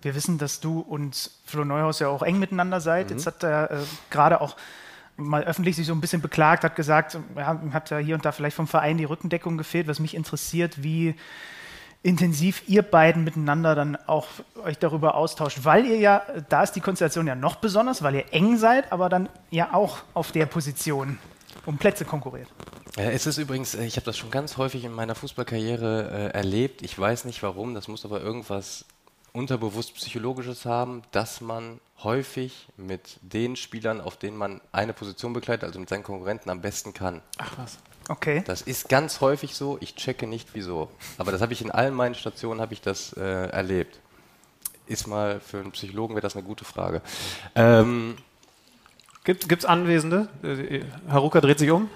[0.02, 3.10] Wir wissen, dass du und Flo Neuhaus ja auch eng miteinander seid.
[3.10, 3.16] Mhm.
[3.16, 3.76] Jetzt hat er äh,
[4.10, 4.56] gerade auch
[5.16, 8.32] mal öffentlich sich so ein bisschen beklagt, hat gesagt, ja, hat ja hier und da
[8.32, 9.86] vielleicht vom Verein die Rückendeckung gefehlt.
[9.86, 11.14] Was mich interessiert, wie
[12.02, 14.26] intensiv ihr beiden miteinander dann auch
[14.64, 18.32] euch darüber austauscht, weil ihr ja, da ist die Konstellation ja noch besonders, weil ihr
[18.32, 21.18] eng seid, aber dann ja auch auf der Position
[21.66, 22.48] um Plätze konkurriert.
[22.96, 26.82] Es ist übrigens, äh, ich habe das schon ganz häufig in meiner Fußballkarriere äh, erlebt.
[26.82, 28.84] Ich weiß nicht warum, das muss aber irgendwas
[29.32, 35.64] unterbewusst Psychologisches haben, dass man häufig mit den Spielern, auf denen man eine Position begleitet,
[35.64, 37.22] also mit seinen Konkurrenten am besten kann.
[37.38, 37.78] Ach was.
[38.08, 38.42] Okay.
[38.46, 39.78] Das ist ganz häufig so.
[39.80, 40.90] Ich checke nicht wieso.
[41.16, 44.00] Aber das habe ich in allen meinen Stationen habe ich das äh, erlebt
[44.90, 47.00] ist mal für einen Psychologen wäre das eine gute Frage.
[47.54, 48.16] Ähm,
[49.24, 50.28] Gibt es Anwesende?
[50.42, 51.90] Äh, Haruka dreht sich um.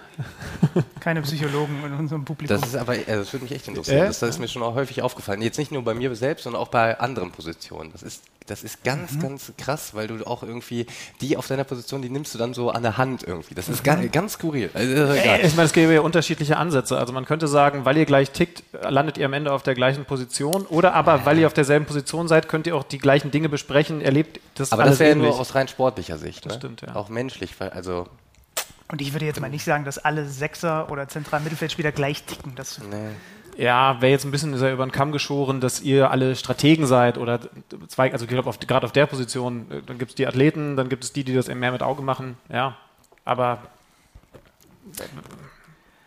[1.00, 2.58] Keine Psychologen in unserem Publikum.
[2.58, 3.98] Das ist aber, also das würde mich echt interessieren.
[3.98, 4.06] Äh?
[4.06, 5.42] Das, das, ist mir schon auch häufig aufgefallen.
[5.42, 7.90] Jetzt nicht nur bei mir selbst, sondern auch bei anderen Positionen.
[7.92, 9.20] Das ist, das ist ganz, mhm.
[9.20, 10.86] ganz krass, weil du auch irgendwie
[11.20, 13.54] die auf deiner Position, die nimmst du dann so an der Hand irgendwie.
[13.54, 13.84] Das ist mhm.
[13.84, 14.70] ganz, ganz skurril.
[14.74, 16.98] Also, äh, ich meine, es gäbe ja unterschiedliche Ansätze.
[16.98, 20.04] Also man könnte sagen, weil ihr gleich tickt, landet ihr am Ende auf der gleichen
[20.04, 20.66] Position.
[20.66, 24.00] Oder aber, weil ihr auf derselben Position seid, könnt ihr auch die gleichen Dinge besprechen,
[24.00, 26.44] erlebt das Aber das wäre ja nur aus rein sportlicher Sicht.
[26.46, 26.58] Das ne?
[26.58, 26.94] stimmt, ja.
[26.94, 28.06] Auch menschlich, also
[28.88, 32.54] und ich würde jetzt mal nicht sagen, dass alle Sechser oder zentralen Mittelfeldspieler gleich ticken.
[32.54, 33.10] Das nee.
[33.56, 37.40] Ja, wäre jetzt ein bisschen über den Kamm geschoren, dass ihr alle Strategen seid oder
[37.88, 40.88] zwei, also ich glaube, gerade auf der Position, äh, dann gibt es die Athleten, dann
[40.88, 42.76] gibt es die, die das mehr mit Auge machen, ja.
[43.24, 43.58] Aber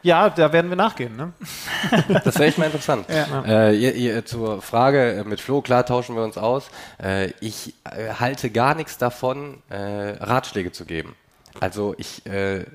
[0.04, 1.16] ja, da werden wir nachgehen.
[1.16, 1.34] Ne?
[2.24, 3.08] Das wäre echt mal interessant.
[3.10, 3.44] Ja.
[3.46, 6.70] Äh, ihr, ihr, zur Frage äh, mit Flo, klar tauschen wir uns aus.
[7.02, 9.76] Äh, ich äh, halte gar nichts davon, äh,
[10.24, 11.16] Ratschläge zu geben.
[11.60, 12.66] Also ich, äh,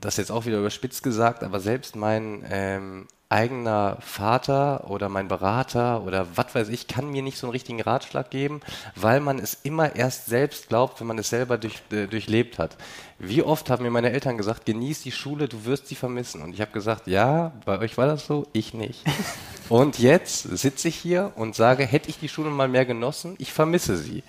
[0.00, 6.04] das jetzt auch wieder überspitzt gesagt, aber selbst mein ähm, eigener Vater oder mein Berater
[6.04, 8.60] oder was weiß ich, kann mir nicht so einen richtigen Ratschlag geben,
[8.94, 12.76] weil man es immer erst selbst glaubt, wenn man es selber durch, äh, durchlebt hat.
[13.18, 16.42] Wie oft haben mir meine Eltern gesagt, genieß die Schule, du wirst sie vermissen.
[16.42, 19.02] Und ich habe gesagt, ja, bei euch war das so, ich nicht.
[19.68, 23.50] Und jetzt sitze ich hier und sage, hätte ich die Schule mal mehr genossen, ich
[23.50, 24.22] vermisse sie.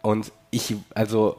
[0.00, 1.36] Und ich, also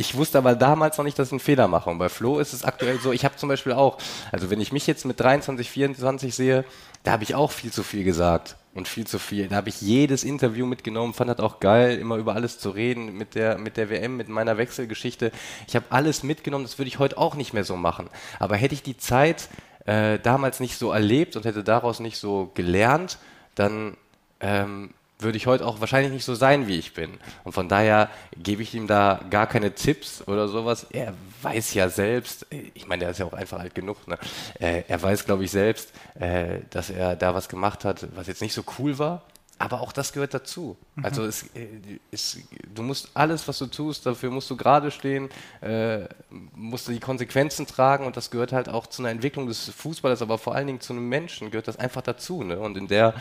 [0.00, 1.90] ich wusste aber damals noch nicht, dass ich einen Fehler mache.
[1.90, 3.98] Und bei Flo ist es aktuell so, ich habe zum Beispiel auch,
[4.32, 6.64] also wenn ich mich jetzt mit 23, 24 sehe,
[7.02, 9.48] da habe ich auch viel zu viel gesagt und viel zu viel.
[9.48, 13.14] Da habe ich jedes Interview mitgenommen, fand das auch geil, immer über alles zu reden,
[13.18, 15.32] mit der, mit der WM, mit meiner Wechselgeschichte.
[15.68, 18.08] Ich habe alles mitgenommen, das würde ich heute auch nicht mehr so machen.
[18.38, 19.50] Aber hätte ich die Zeit
[19.84, 23.18] äh, damals nicht so erlebt und hätte daraus nicht so gelernt,
[23.54, 23.98] dann
[24.40, 27.18] ähm, würde ich heute auch wahrscheinlich nicht so sein, wie ich bin.
[27.44, 30.86] Und von daher gebe ich ihm da gar keine Tipps oder sowas.
[30.90, 34.18] Er weiß ja selbst, ich meine, der ist ja auch einfach alt genug, ne?
[34.58, 38.42] Äh, er weiß, glaube ich, selbst, äh, dass er da was gemacht hat, was jetzt
[38.42, 39.22] nicht so cool war.
[39.60, 40.78] Aber auch das gehört dazu.
[40.94, 41.04] Mhm.
[41.04, 41.68] Also es, äh,
[42.10, 42.38] es,
[42.74, 45.28] du musst alles, was du tust, dafür musst du gerade stehen,
[45.60, 46.08] äh,
[46.54, 50.22] musst du die Konsequenzen tragen und das gehört halt auch zu einer Entwicklung des Fußballers,
[50.22, 52.42] aber vor allen Dingen zu einem Menschen gehört das einfach dazu.
[52.42, 52.58] Ne?
[52.58, 53.12] Und in der,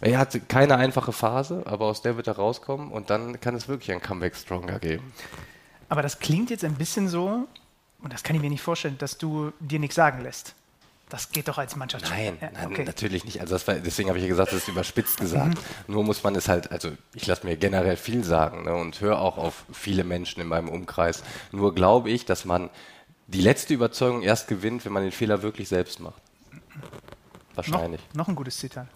[0.00, 3.66] er hatte keine einfache Phase, aber aus der wird er rauskommen und dann kann es
[3.66, 5.12] wirklich ein Comeback Stronger geben.
[5.88, 7.48] Aber das klingt jetzt ein bisschen so,
[8.00, 10.54] und das kann ich mir nicht vorstellen, dass du dir nichts sagen lässt.
[11.08, 12.04] Das geht doch als Mannschaft.
[12.10, 12.84] Nein, ja, nein okay.
[12.84, 13.40] natürlich nicht.
[13.40, 15.58] Also war, deswegen habe ich ja gesagt, das ist überspitzt gesagt.
[15.86, 15.94] Mhm.
[15.94, 19.18] Nur muss man es halt, also ich lasse mir generell viel sagen ne, und höre
[19.18, 21.22] auch auf viele Menschen in meinem Umkreis.
[21.50, 22.68] Nur glaube ich, dass man
[23.26, 26.20] die letzte Überzeugung erst gewinnt, wenn man den Fehler wirklich selbst macht.
[27.54, 28.00] Wahrscheinlich.
[28.08, 28.88] Noch, noch ein gutes Zitat.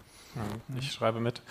[0.77, 1.41] Ich schreibe mit.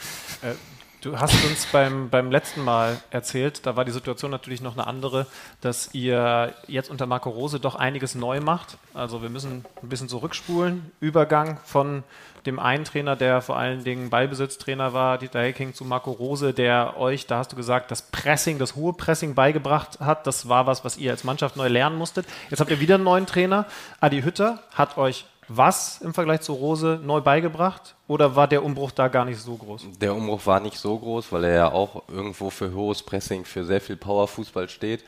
[0.43, 0.55] Äh,
[1.03, 4.87] Du hast uns beim, beim letzten Mal erzählt, da war die Situation natürlich noch eine
[4.87, 5.27] andere,
[5.61, 8.79] dass ihr jetzt unter Marco Rose doch einiges neu macht.
[8.95, 10.93] Also wir müssen ein bisschen zurückspulen.
[11.01, 12.05] Übergang von
[12.47, 16.97] dem einen Trainer, der vor allen Dingen Ballbesitztrainer war, Dieter Hecking, zu Marco Rose, der
[16.97, 20.29] euch, da hast du gesagt, das Pressing, das hohe Pressing beigebracht hat.
[20.29, 22.27] Das war was, was ihr als Mannschaft neu lernen musstet.
[22.49, 23.67] Jetzt habt ihr wieder einen neuen Trainer.
[23.99, 25.25] Adi Hütter hat euch
[25.57, 29.57] was im Vergleich zu Rose neu beigebracht oder war der Umbruch da gar nicht so
[29.57, 29.87] groß?
[30.01, 33.65] Der Umbruch war nicht so groß, weil er ja auch irgendwo für hohes Pressing, für
[33.65, 35.05] sehr viel Powerfußball steht,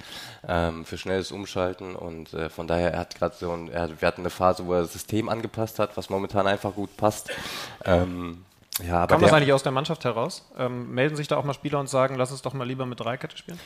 [0.47, 4.07] ähm, für schnelles Umschalten und äh, von daher er hat gerade so ein, er, wir
[4.09, 7.31] hatten eine Phase, wo er das System angepasst hat, was momentan einfach gut passt.
[7.85, 8.45] Ähm,
[8.83, 10.51] ja, Kam das eigentlich aus der Mannschaft heraus?
[10.59, 12.99] Ähm, melden sich da auch mal Spieler und sagen, lass uns doch mal lieber mit
[12.99, 13.61] Dreikette spielen?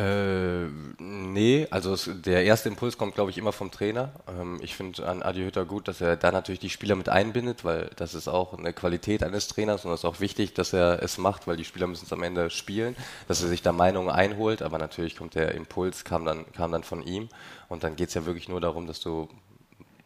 [0.00, 4.12] Äh, nee, also es, der erste Impuls kommt, glaube ich, immer vom Trainer.
[4.26, 7.66] Ähm, ich finde an Adi Hütter gut, dass er da natürlich die Spieler mit einbindet,
[7.66, 11.02] weil das ist auch eine Qualität eines Trainers und es ist auch wichtig, dass er
[11.02, 12.96] es macht, weil die Spieler müssen es am Ende spielen,
[13.28, 16.82] dass er sich da Meinungen einholt, aber natürlich kommt der Impuls, kam dann, kam dann
[16.82, 17.28] von ihm
[17.68, 19.28] und dann geht es ja wirklich nur darum, dass du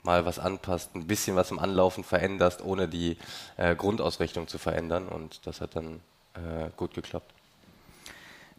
[0.03, 3.17] mal was anpasst, ein bisschen was im Anlaufen veränderst, ohne die
[3.59, 6.01] äh, Grundausrichtung zu verändern und das hat dann
[6.35, 7.31] äh, gut geklappt.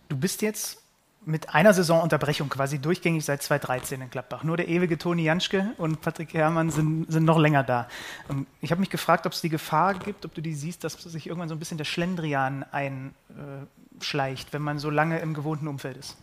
[0.07, 0.84] Du bist jetzt
[1.25, 4.43] mit einer Saisonunterbrechung quasi durchgängig seit 2013 in Gladbach.
[4.43, 7.87] Nur der ewige Toni Janschke und Patrick Herrmann sind, sind noch länger da.
[8.29, 10.93] Ähm, ich habe mich gefragt, ob es die Gefahr gibt, ob du die siehst, dass
[10.93, 15.97] sich irgendwann so ein bisschen der Schlendrian einschleicht, wenn man so lange im gewohnten Umfeld
[15.97, 16.17] ist.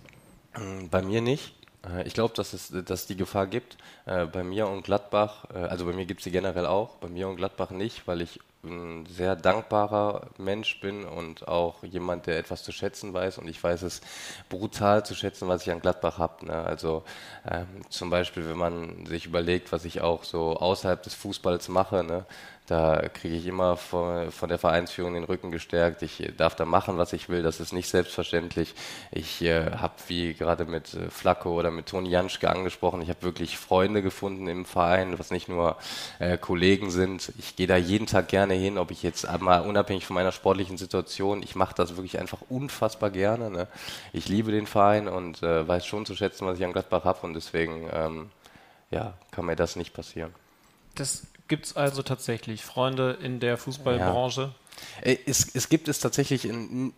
[0.54, 1.54] Ähm, bei mir nicht.
[1.86, 3.76] Äh, ich glaube, dass es dass die Gefahr gibt.
[4.06, 7.08] Äh, bei mir und Gladbach, äh, also bei mir gibt es sie generell auch, bei
[7.08, 12.38] mir und Gladbach nicht, weil ich ein sehr dankbarer Mensch bin und auch jemand, der
[12.38, 13.38] etwas zu schätzen weiß.
[13.38, 14.00] Und ich weiß es
[14.48, 16.46] brutal zu schätzen, was ich an Gladbach habe.
[16.46, 16.54] Ne?
[16.54, 17.02] Also
[17.50, 22.04] ähm, zum Beispiel, wenn man sich überlegt, was ich auch so außerhalb des Fußballs mache,
[22.04, 22.24] ne?
[22.66, 26.00] Da kriege ich immer von, von, der Vereinsführung den Rücken gestärkt.
[26.02, 27.42] Ich darf da machen, was ich will.
[27.42, 28.74] Das ist nicht selbstverständlich.
[29.10, 33.22] Ich äh, habe, wie gerade mit äh, Flacco oder mit Toni Janschke angesprochen, ich habe
[33.22, 35.76] wirklich Freunde gefunden im Verein, was nicht nur
[36.20, 37.32] äh, Kollegen sind.
[37.36, 40.78] Ich gehe da jeden Tag gerne hin, ob ich jetzt einmal unabhängig von meiner sportlichen
[40.78, 43.50] Situation, ich mache das wirklich einfach unfassbar gerne.
[43.50, 43.66] Ne?
[44.12, 47.26] Ich liebe den Verein und äh, weiß schon zu schätzen, was ich an Gladbach habe
[47.26, 48.30] und deswegen ähm,
[48.92, 50.32] ja, kann mir das nicht passieren.
[50.94, 51.22] Das
[51.52, 54.40] gibt es also tatsächlich Freunde in der Fußballbranche?
[54.40, 54.54] Ja.
[55.02, 56.48] Äh, es, es, gibt es tatsächlich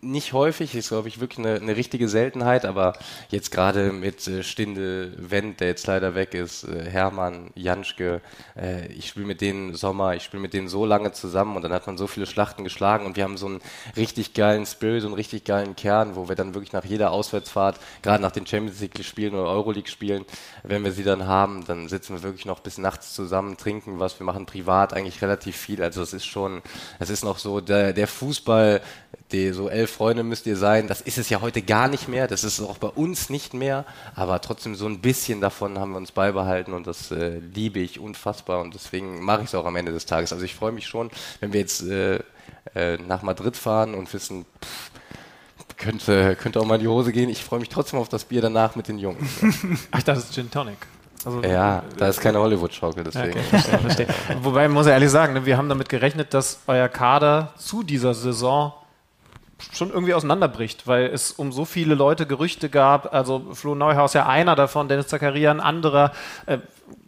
[0.01, 2.93] nicht häufig, ist glaube ich wirklich eine, eine, richtige Seltenheit, aber
[3.29, 8.21] jetzt gerade mit äh, Stinde, Wendt, der jetzt leider weg ist, äh, Hermann, Janschke,
[8.95, 11.87] ich spiele mit denen Sommer, ich spiele mit denen so lange zusammen und dann hat
[11.87, 13.59] man so viele Schlachten geschlagen und wir haben so einen
[13.97, 17.79] richtig geilen Spirit, so einen richtig geilen Kern, wo wir dann wirklich nach jeder Auswärtsfahrt,
[18.01, 20.25] gerade nach den Champions League Spielen oder Euroleague Spielen,
[20.63, 24.19] wenn wir sie dann haben, dann sitzen wir wirklich noch bis nachts zusammen, trinken was,
[24.19, 26.61] wir machen privat eigentlich relativ viel, also es ist schon,
[26.99, 28.81] es ist noch so, der, der Fußball,
[29.31, 32.27] die, so elf Freunde müsst ihr sein, das ist es ja heute gar nicht mehr,
[32.27, 35.97] das ist auch bei uns nicht mehr, aber trotzdem so ein bisschen davon haben wir
[35.97, 39.75] uns beibehalten und das äh, liebe ich unfassbar und deswegen mache ich es auch am
[39.75, 40.31] Ende des Tages.
[40.31, 42.19] Also ich freue mich schon, wenn wir jetzt äh,
[42.75, 44.91] äh, nach Madrid fahren und wissen, pff,
[45.77, 47.29] könnte, könnte auch mal in die Hose gehen.
[47.29, 49.41] Ich freue mich trotzdem auf das Bier danach mit den Jungs.
[49.91, 50.77] Ach, das ist Gin Tonic.
[51.25, 53.39] Also, ja, da ist keine Hollywood-Schaukel, deswegen.
[53.39, 54.07] Okay, verstehe.
[54.41, 58.13] Wobei, muss ich ehrlich sagen, ne, wir haben damit gerechnet, dass euer Kader zu dieser
[58.13, 58.73] Saison
[59.73, 63.13] schon irgendwie auseinanderbricht, weil es um so viele Leute Gerüchte gab.
[63.13, 66.11] Also Flo Neuhaus ja einer davon, Dennis Zakaria ein anderer.
[66.45, 66.59] Äh,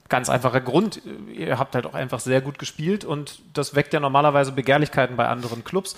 [0.10, 1.02] ganz einfacher Grund,
[1.34, 5.28] ihr habt halt auch einfach sehr gut gespielt und das weckt ja normalerweise Begehrlichkeiten bei
[5.28, 5.96] anderen Clubs.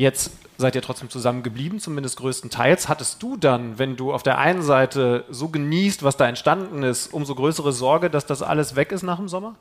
[0.00, 2.88] Jetzt seid ihr trotzdem zusammen geblieben, zumindest größtenteils.
[2.88, 7.12] Hattest du dann, wenn du auf der einen Seite so genießt, was da entstanden ist,
[7.12, 9.56] umso größere Sorge, dass das alles weg ist nach dem Sommer?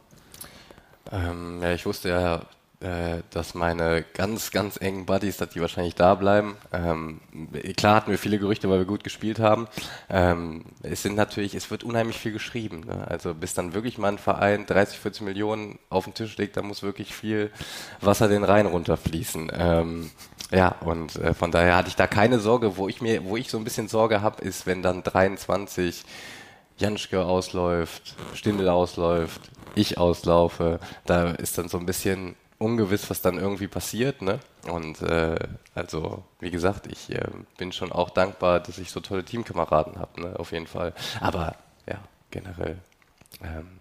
[1.12, 2.42] Ähm, ja, ich wusste ja,
[2.82, 6.56] dass meine ganz, ganz engen Buddies, dass die wahrscheinlich da bleiben.
[6.72, 7.20] Ähm,
[7.76, 9.68] klar hatten wir viele Gerüchte, weil wir gut gespielt haben.
[10.10, 12.86] Ähm, es sind natürlich, es wird unheimlich viel geschrieben.
[12.88, 13.06] Ne?
[13.06, 16.62] Also bis dann wirklich mal ein Verein 30, 40 Millionen auf den Tisch legt, da
[16.62, 17.52] muss wirklich viel
[18.00, 19.52] Wasser den Rhein runterfließen.
[19.54, 20.12] Ähm,
[20.52, 22.78] ja, und äh, von daher hatte ich da keine Sorge.
[22.78, 26.04] Wo ich mir, wo ich so ein bisschen Sorge habe, ist, wenn dann 23
[26.78, 29.42] Janschke ausläuft, Stindel ausläuft,
[29.76, 34.22] ich auslaufe, da ist dann so ein bisschen ungewiss, was dann irgendwie passiert.
[34.22, 34.40] Ne?
[34.68, 35.40] Und äh,
[35.74, 37.26] also, wie gesagt, ich äh,
[37.58, 40.38] bin schon auch dankbar, dass ich so tolle Teamkameraden habe, ne?
[40.38, 40.94] auf jeden Fall.
[41.22, 41.56] Aber
[41.88, 41.98] ja,
[42.30, 42.78] generell
[43.42, 43.80] ähm,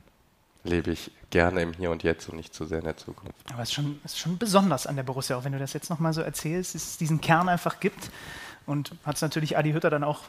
[0.64, 3.34] lebe ich gerne im Hier und Jetzt und nicht zu sehr in der Zukunft.
[3.52, 5.90] Aber es ist schon, ist schon besonders an der Borussia, auch wenn du das jetzt
[5.90, 8.10] nochmal so erzählst, dass es diesen Kern einfach gibt.
[8.68, 10.24] Und hat es natürlich Adi Hütter dann auch,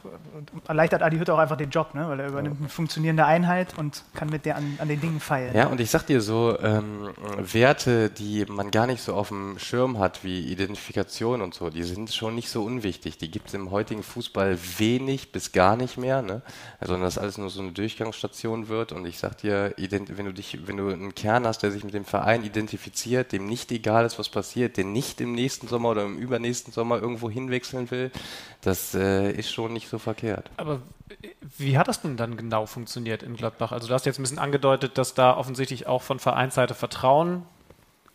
[0.66, 2.08] erleichtert Adi Hütter auch einfach den Job, ne?
[2.08, 5.54] weil er übernimmt eine funktionierende Einheit und kann mit der an, an den Dingen feilen.
[5.54, 9.58] Ja, und ich sag dir so, ähm, Werte, die man gar nicht so auf dem
[9.58, 13.18] Schirm hat, wie Identifikation und so, die sind schon nicht so unwichtig.
[13.18, 16.40] Die gibt es im heutigen Fußball wenig bis gar nicht mehr, ne?
[16.78, 18.92] also, dass alles nur so eine Durchgangsstation wird.
[18.92, 21.92] Und ich sag dir, wenn du dich, wenn du einen Kern hast, der sich mit
[21.92, 26.04] dem Verein identifiziert, dem nicht egal ist, was passiert, der nicht im nächsten Sommer oder
[26.06, 28.10] im übernächsten Sommer irgendwo hinwechseln will,
[28.62, 30.50] das äh, ist schon nicht so verkehrt.
[30.56, 30.80] Aber
[31.58, 33.72] wie hat das denn dann genau funktioniert in Gladbach?
[33.72, 37.42] Also du hast jetzt ein bisschen angedeutet, dass da offensichtlich auch von Vereinsseite Vertrauen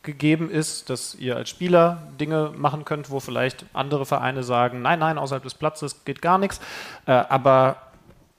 [0.04, 5.00] gegeben ist, dass ihr als Spieler Dinge machen könnt, wo vielleicht andere Vereine sagen, nein,
[5.00, 6.62] nein, außerhalb des Platzes geht gar nichts.
[7.08, 7.78] Äh, aber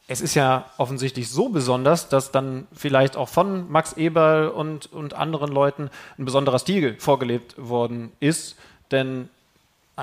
[0.09, 5.15] es ist ja offensichtlich so besonders, dass dann vielleicht auch von Max Eberl und, und
[5.15, 8.57] anderen Leuten ein besonderer Stil vorgelebt worden ist.
[8.93, 9.29] Denn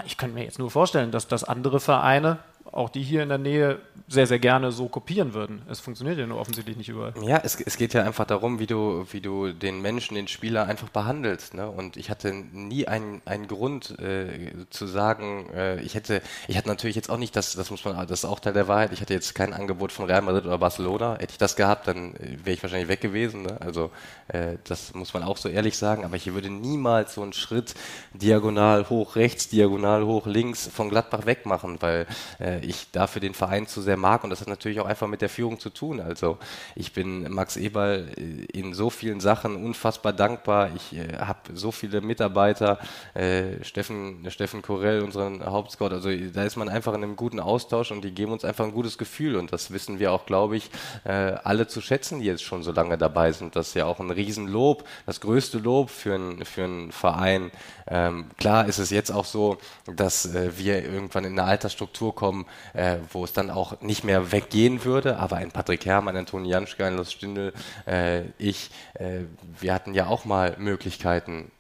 [0.06, 2.40] ich könnte mir jetzt nur vorstellen, dass das andere Vereine
[2.74, 5.62] auch die hier in der Nähe sehr, sehr gerne so kopieren würden.
[5.70, 7.14] Es funktioniert ja nur offensichtlich nicht überall.
[7.22, 10.66] Ja, es, es geht ja einfach darum, wie du, wie du den Menschen, den Spieler
[10.66, 11.54] einfach behandelst.
[11.54, 11.70] Ne?
[11.70, 16.68] Und ich hatte nie einen, einen Grund äh, zu sagen, äh, ich hätte, ich hatte
[16.68, 19.02] natürlich jetzt auch nicht, das, das muss man, das ist auch Teil der Wahrheit, ich
[19.02, 21.14] hatte jetzt kein Angebot von Real Madrid oder Barcelona.
[21.20, 23.44] Hätte ich das gehabt, dann wäre ich wahrscheinlich weg gewesen.
[23.44, 23.58] Ne?
[23.62, 23.92] Also
[24.30, 26.06] äh, das muss man auch so ehrlich sagen.
[26.06, 27.76] Aber ich würde niemals so einen Schritt
[28.14, 32.08] diagonal hoch rechts, diagonal hoch links von Gladbach wegmachen, weil
[32.40, 35.22] äh, ich dafür den Verein zu sehr mag und das hat natürlich auch einfach mit
[35.22, 36.00] der Führung zu tun.
[36.00, 36.38] Also
[36.76, 40.72] ich bin Max Eberl äh, in so vielen Sachen unfassbar dankbar.
[40.76, 42.80] Ich äh, habe so viele Mitarbeiter,
[43.14, 47.92] äh, Steffen, Steffen Korell, unseren Hauptscout, also da ist man einfach in einem guten Austausch
[47.92, 50.70] und die geben uns einfach ein gutes Gefühl und das wissen wir auch, glaube ich,
[51.04, 53.56] äh, alle zu schätzen, die jetzt schon so lange dabei sind.
[53.56, 57.52] Das ist ja auch ein Riesenlob, das größte Lob für, ein, für einen Verein.
[57.88, 62.46] Ähm, klar ist es jetzt auch so, dass äh, wir irgendwann in eine Altersstruktur kommen,
[62.74, 65.18] äh, wo es dann auch nicht mehr weggehen würde.
[65.18, 67.54] Aber ein Patrick Herrmann, ein Toni Janschke, ein Los Stindl,
[67.86, 69.22] äh, ich, äh,
[69.60, 71.52] wir hatten ja auch mal Möglichkeiten,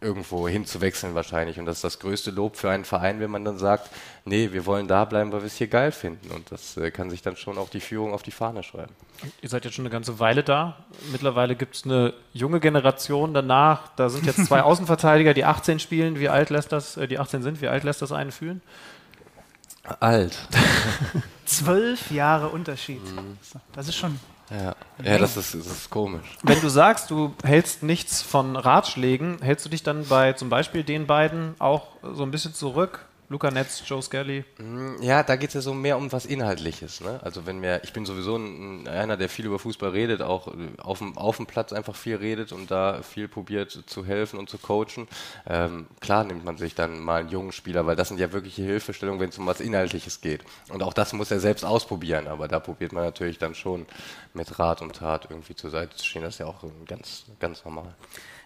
[0.00, 1.58] irgendwo hinzuwechseln wahrscheinlich.
[1.58, 3.90] Und das ist das größte Lob für einen Verein, wenn man dann sagt,
[4.24, 6.30] nee, wir wollen da bleiben, weil wir es hier geil finden.
[6.30, 8.92] Und das äh, kann sich dann schon auch die Führung auf die Fahne schreiben.
[9.42, 10.84] Ihr seid jetzt schon eine ganze Weile da.
[11.12, 13.88] Mittlerweile gibt es eine junge Generation danach.
[13.96, 16.18] Da sind jetzt zwei Außenverteidiger, die 18 spielen.
[16.18, 18.62] Wie alt lässt das, äh, die 18 sind, wie alt lässt das einen fühlen?
[19.98, 20.38] Alt.
[21.44, 23.00] Zwölf Jahre Unterschied.
[23.72, 24.18] Das ist schon
[24.50, 24.74] Ja,
[25.04, 26.36] ja das, ist, das ist komisch.
[26.42, 30.82] Wenn du sagst, du hältst nichts von Ratschlägen, hältst du dich dann bei zum Beispiel
[30.82, 33.06] den beiden auch so ein bisschen zurück?
[33.30, 34.44] Luca Netz, Joe Skelly.
[35.00, 37.00] Ja, da geht es ja so mehr um was Inhaltliches.
[37.00, 37.20] Ne?
[37.22, 40.52] Also wenn mir, ich bin sowieso ein, einer, der viel über Fußball redet, auch äh,
[40.78, 44.50] auf dem, auf dem Platz einfach viel redet und da viel probiert zu helfen und
[44.50, 45.06] zu coachen.
[45.46, 48.62] Ähm, klar nimmt man sich dann mal einen jungen Spieler, weil das sind ja wirkliche
[48.62, 50.42] Hilfestellungen, wenn es um was Inhaltliches geht.
[50.68, 53.86] Und auch das muss er selbst ausprobieren, aber da probiert man natürlich dann schon
[54.34, 56.22] mit Rat und Tat irgendwie zur Seite zu stehen.
[56.22, 57.94] Das ist ja auch ganz, ganz normal.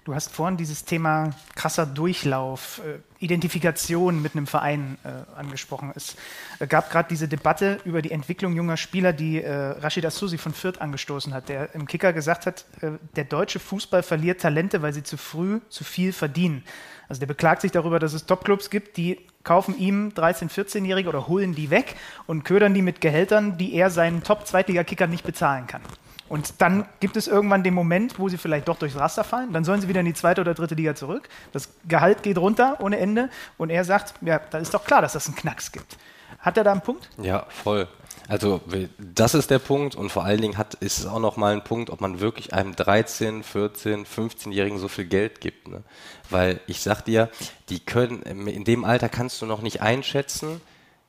[0.04, 5.92] Du hast vorhin dieses Thema krasser Durchlauf, äh, Identifikation mit einem Verein äh, angesprochen.
[5.94, 6.16] Es
[6.58, 10.52] äh, gab gerade diese Debatte über die Entwicklung junger Spieler, die äh, Rashid Asusi von
[10.52, 14.92] Fürth angestoßen hat, der im Kicker gesagt hat, äh, der deutsche Fußball verliert Talente, weil
[14.92, 16.64] sie zu früh zu viel verdienen.
[17.08, 21.28] Also der beklagt sich darüber, dass es Topclubs gibt, die kaufen ihm 13-, 14-Jährige oder
[21.28, 21.96] holen die weg
[22.26, 25.80] und ködern die mit Gehältern, die er seinen Top-Zweitliga-Kicker nicht bezahlen kann.
[26.28, 29.52] Und dann gibt es irgendwann den Moment, wo sie vielleicht doch durchs Raster fallen.
[29.52, 31.28] Dann sollen sie wieder in die zweite oder dritte Liga zurück.
[31.52, 33.28] Das Gehalt geht runter ohne Ende.
[33.58, 35.98] Und er sagt, ja, da ist doch klar, dass das einen Knacks gibt.
[36.38, 37.10] Hat er da einen Punkt?
[37.18, 37.88] Ja, voll.
[38.26, 38.62] Also
[38.98, 41.90] das ist der Punkt und vor allen Dingen hat, ist es auch nochmal ein Punkt,
[41.90, 45.68] ob man wirklich einem 13, 14, 15-Jährigen so viel Geld gibt.
[45.68, 45.82] Ne?
[46.30, 47.28] Weil ich sag dir,
[47.68, 50.62] die können, in dem Alter kannst du noch nicht einschätzen,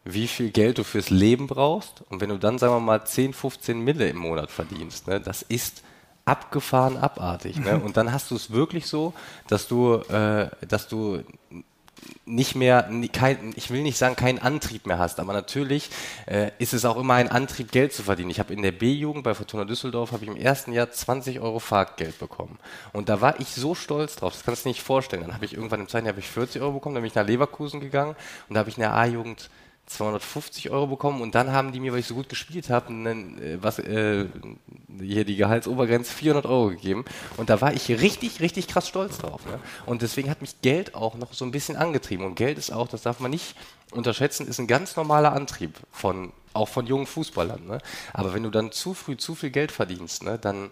[0.05, 2.03] wie viel Geld du fürs Leben brauchst.
[2.09, 5.41] Und wenn du dann, sagen wir mal, 10, 15 Mille im Monat verdienst, ne, das
[5.41, 5.83] ist
[6.25, 7.57] abgefahren abartig.
[7.57, 7.79] Ne?
[7.83, 9.13] Und dann hast du es wirklich so,
[9.47, 11.23] dass du, äh, dass du
[12.25, 15.89] nicht mehr, kein, ich will nicht sagen, keinen Antrieb mehr hast, aber natürlich
[16.27, 18.29] äh, ist es auch immer ein Antrieb, Geld zu verdienen.
[18.29, 21.59] Ich habe in der B-Jugend bei Fortuna Düsseldorf habe ich im ersten Jahr 20 Euro
[21.59, 22.59] Fahrtgeld bekommen.
[22.93, 25.23] Und da war ich so stolz drauf, das kannst du dir nicht vorstellen.
[25.23, 27.25] Dann habe ich irgendwann im zweiten Jahr ich 40 Euro bekommen, dann bin ich nach
[27.25, 28.15] Leverkusen gegangen
[28.49, 29.49] und da habe ich in der A-Jugend
[29.85, 33.57] 250 Euro bekommen und dann haben die mir, weil ich so gut gespielt habe, äh,
[33.61, 34.25] was äh,
[34.99, 37.05] hier die Gehaltsobergrenze 400 Euro gegeben
[37.37, 39.45] und da war ich richtig, richtig krass stolz drauf.
[39.45, 39.59] Ne?
[39.85, 42.87] Und deswegen hat mich Geld auch noch so ein bisschen angetrieben und Geld ist auch,
[42.87, 43.55] das darf man nicht
[43.91, 47.67] unterschätzen, ist ein ganz normaler Antrieb von auch von jungen Fußballern.
[47.67, 47.79] Ne?
[48.13, 50.71] Aber wenn du dann zu früh zu viel Geld verdienst, ne, dann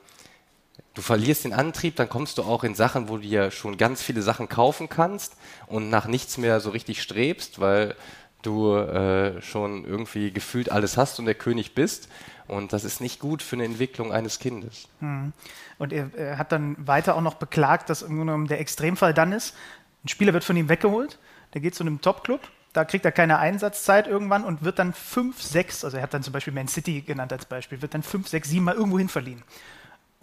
[0.93, 4.01] du verlierst den Antrieb, dann kommst du auch in Sachen, wo du dir schon ganz
[4.01, 5.35] viele Sachen kaufen kannst
[5.67, 7.95] und nach nichts mehr so richtig strebst, weil
[8.45, 12.09] du äh, schon irgendwie gefühlt alles hast und der König bist.
[12.47, 14.87] Und das ist nicht gut für eine Entwicklung eines Kindes.
[14.99, 15.33] Hm.
[15.79, 19.55] Und er, er, hat dann weiter auch noch beklagt, dass der Extremfall dann ist,
[20.03, 21.17] ein Spieler wird von ihm weggeholt,
[21.53, 22.41] der geht zu einem Top-Club,
[22.73, 26.23] da kriegt er keine Einsatzzeit irgendwann und wird dann 5, 6, also er hat dann
[26.23, 29.09] zum Beispiel Man City genannt als Beispiel, wird dann 5, 6, 7 Mal irgendwo hin
[29.09, 29.43] verliehen.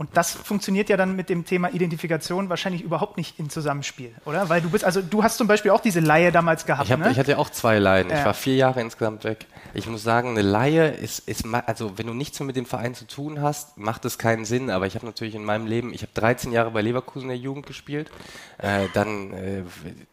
[0.01, 4.49] Und das funktioniert ja dann mit dem Thema Identifikation wahrscheinlich überhaupt nicht im Zusammenspiel, oder?
[4.49, 6.87] Weil du bist, also du hast zum Beispiel auch diese Laie damals gehabt.
[6.87, 7.11] Ich, hab, ne?
[7.11, 8.09] ich hatte ja auch zwei Laien.
[8.09, 8.19] Ja.
[8.19, 9.45] Ich war vier Jahre insgesamt weg.
[9.75, 12.95] Ich muss sagen, eine Laie ist, ist, also wenn du nichts mehr mit dem Verein
[12.95, 14.71] zu tun hast, macht es keinen Sinn.
[14.71, 17.37] Aber ich habe natürlich in meinem Leben, ich habe 13 Jahre bei Leverkusen in der
[17.37, 18.11] Jugend gespielt.
[18.57, 19.65] Äh, dann, äh,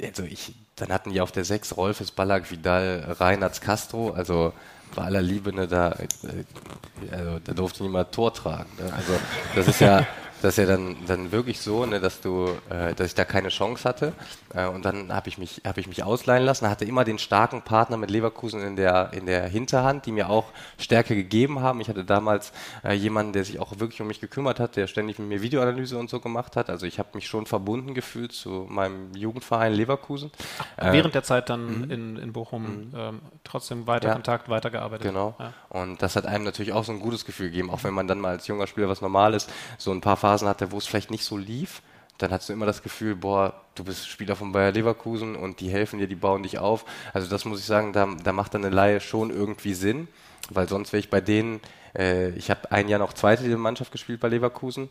[0.06, 4.12] also ich, dann hatten die auf der 6 Rolfes, Ballack, Vidal, Reinhardt, Castro.
[4.12, 4.52] Also
[4.96, 8.70] bei aller Liebe, ne, da, äh, also, da durfte niemand Tor tragen.
[8.78, 8.92] Ne?
[8.94, 9.14] Also
[9.56, 10.06] das ist ja,
[10.42, 13.50] das ist ja dann, dann wirklich so, ne, dass du, äh, dass ich da keine
[13.50, 14.14] Chance hatte.
[14.58, 17.62] Äh, und dann habe ich mich, habe ich mich ausleihen lassen, hatte immer den starken
[17.62, 20.46] Partner mit Leverkusen in der, in der Hinterhand, die mir auch
[20.78, 21.80] Stärke gegeben haben.
[21.80, 22.52] Ich hatte damals
[22.84, 25.98] äh, jemanden, der sich auch wirklich um mich gekümmert hat, der ständig mit mir Videoanalyse
[25.98, 26.70] und so gemacht hat.
[26.70, 30.32] Also ich habe mich schon verbunden gefühlt zu meinem Jugendverein Leverkusen.
[30.78, 31.92] Ach, während der Zeit dann mhm.
[31.92, 32.92] in, in Bochum mhm.
[32.96, 34.14] ähm, trotzdem weiter ja.
[34.14, 35.08] Kontakt, weitergearbeitet.
[35.08, 35.36] Genau.
[35.40, 35.54] Ja.
[35.70, 38.20] Und das hat einem natürlich auch so ein gutes Gefühl gegeben, auch wenn man dann
[38.20, 39.48] mal als junger Spieler was Normales,
[39.78, 41.82] so ein paar Phasen hatte, wo es vielleicht nicht so lief,
[42.18, 45.70] dann hast du immer das Gefühl, boah, du bist Spieler von Bayer Leverkusen und die
[45.70, 46.86] helfen dir, die bauen dich auf.
[47.14, 50.08] Also das muss ich sagen, da, da macht dann eine Laie schon irgendwie Sinn,
[50.50, 51.60] weil sonst wäre ich bei denen,
[51.96, 54.90] äh, ich habe ein Jahr noch zweite Mannschaft gespielt bei Leverkusen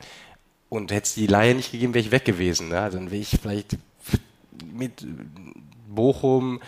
[0.69, 2.69] und hätte es die Laie nicht gegeben, wäre ich weg gewesen.
[2.69, 2.81] Ne?
[2.81, 3.77] Also dann wäre ich vielleicht
[4.73, 5.05] mit
[5.89, 6.61] Bochum,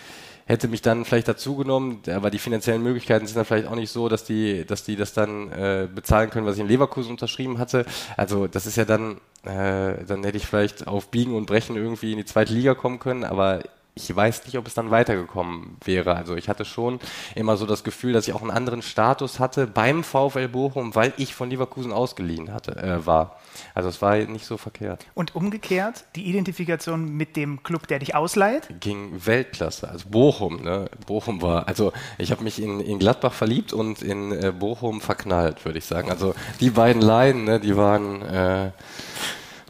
[0.49, 4.09] hätte mich dann vielleicht dazugenommen, aber die finanziellen Möglichkeiten sind dann vielleicht auch nicht so,
[4.09, 7.85] dass die, dass die das dann äh, bezahlen können, was ich in Leverkusen unterschrieben hatte.
[8.17, 12.13] Also das ist ja dann, äh, dann hätte ich vielleicht auf Biegen und Brechen irgendwie
[12.13, 13.61] in die zweite Liga kommen können, aber
[13.95, 16.15] ich weiß nicht, ob es dann weitergekommen wäre.
[16.15, 16.99] Also ich hatte schon
[17.35, 21.13] immer so das Gefühl, dass ich auch einen anderen Status hatte beim VfL Bochum, weil
[21.17, 23.39] ich von Leverkusen ausgeliehen hatte, äh, war.
[23.73, 25.05] Also es war nicht so verkehrt.
[25.15, 28.69] Und umgekehrt, die Identifikation mit dem Club, der dich ausleiht?
[28.79, 29.89] Ging Weltklasse.
[29.89, 30.89] Also Bochum, ne?
[31.05, 35.65] Bochum war, also ich habe mich in, in Gladbach verliebt und in äh, Bochum verknallt,
[35.65, 36.09] würde ich sagen.
[36.09, 38.71] Also die beiden Laien, ne, die waren äh,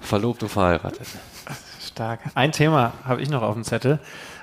[0.02, 1.08] verlobt und verheiratet.
[2.00, 2.22] Stark.
[2.34, 4.00] Ein Thema habe ich noch auf dem Zettel.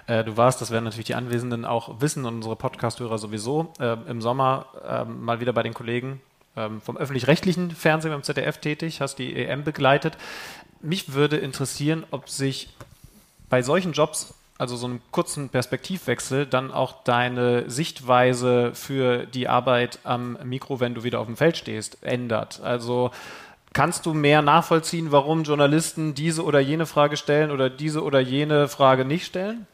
[0.07, 3.97] Äh, du warst, das werden natürlich die Anwesenden auch wissen und unsere Podcast-Hörer sowieso, äh,
[4.11, 6.21] im Sommer äh, mal wieder bei den Kollegen
[6.55, 10.19] ähm, vom öffentlich-rechtlichen Fernsehen beim ZDF tätig, hast die EM begleitet.
[10.83, 12.69] Mich würde interessieren, ob sich
[13.49, 20.01] bei solchen Jobs, also so einem kurzen Perspektivwechsel, dann auch deine Sichtweise für die Arbeit
[20.05, 22.61] am Mikro, wenn du wieder auf dem Feld stehst, ändert.
[22.61, 23.13] Also
[23.77, 28.69] Kannst du mehr nachvollziehen, warum Journalisten diese oder jene Frage stellen oder diese oder jene
[28.69, 29.67] Frage nicht stellen?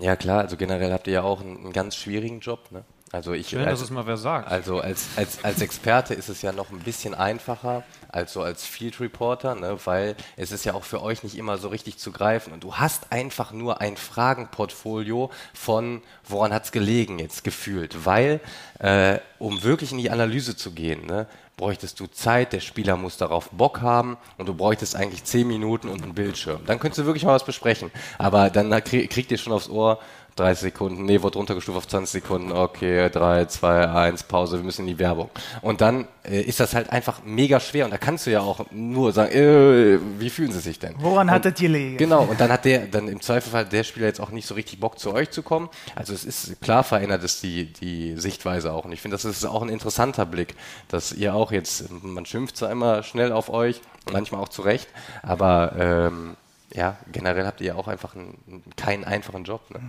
[0.00, 2.72] Ja klar, also generell habt ihr ja auch einen, einen ganz schwierigen Job.
[2.72, 2.84] Ne?
[3.12, 4.50] Also ich, Schön, als, dass es mal wer sagt.
[4.50, 8.64] Also als, als, als Experte ist es ja noch ein bisschen einfacher als so als
[8.64, 9.76] Field Reporter, ne?
[9.84, 12.54] weil es ist ja auch für euch nicht immer so richtig zu greifen.
[12.54, 18.06] Und du hast einfach nur ein Fragenportfolio von, woran hat es gelegen jetzt gefühlt.
[18.06, 18.40] Weil,
[18.78, 21.26] äh, um wirklich in die Analyse zu gehen, ne?
[21.60, 25.88] Bräuchtest du Zeit, der Spieler muss darauf Bock haben und du bräuchtest eigentlich 10 Minuten
[25.88, 26.64] und einen Bildschirm.
[26.64, 27.90] Dann könntest du wirklich mal was besprechen.
[28.16, 29.98] Aber dann kriegt ihr schon aufs Ohr,
[30.36, 34.82] 30 Sekunden, nee, wurde runtergestuft auf 20 Sekunden, okay, 3, 2, 1, Pause, wir müssen
[34.82, 35.30] in die Werbung.
[35.62, 38.66] Und dann äh, ist das halt einfach mega schwer und da kannst du ja auch
[38.70, 40.94] nur sagen, äh, wie fühlen sie sich denn?
[40.98, 41.96] Woran und, hattet ihr gelegen?
[41.96, 44.80] Genau, und dann hat der, dann im Zweifelsfall der Spieler jetzt auch nicht so richtig
[44.80, 45.68] Bock zu euch zu kommen.
[45.94, 49.44] Also es ist, klar verändert es die, die Sichtweise auch und ich finde, das ist
[49.44, 50.54] auch ein interessanter Blick,
[50.88, 54.88] dass ihr auch jetzt, man schimpft zwar immer schnell auf euch, manchmal auch zu Recht,
[55.22, 56.36] aber ähm,
[56.72, 59.70] ja, generell habt ihr ja auch einfach einen, keinen einfachen Job.
[59.70, 59.80] Ne?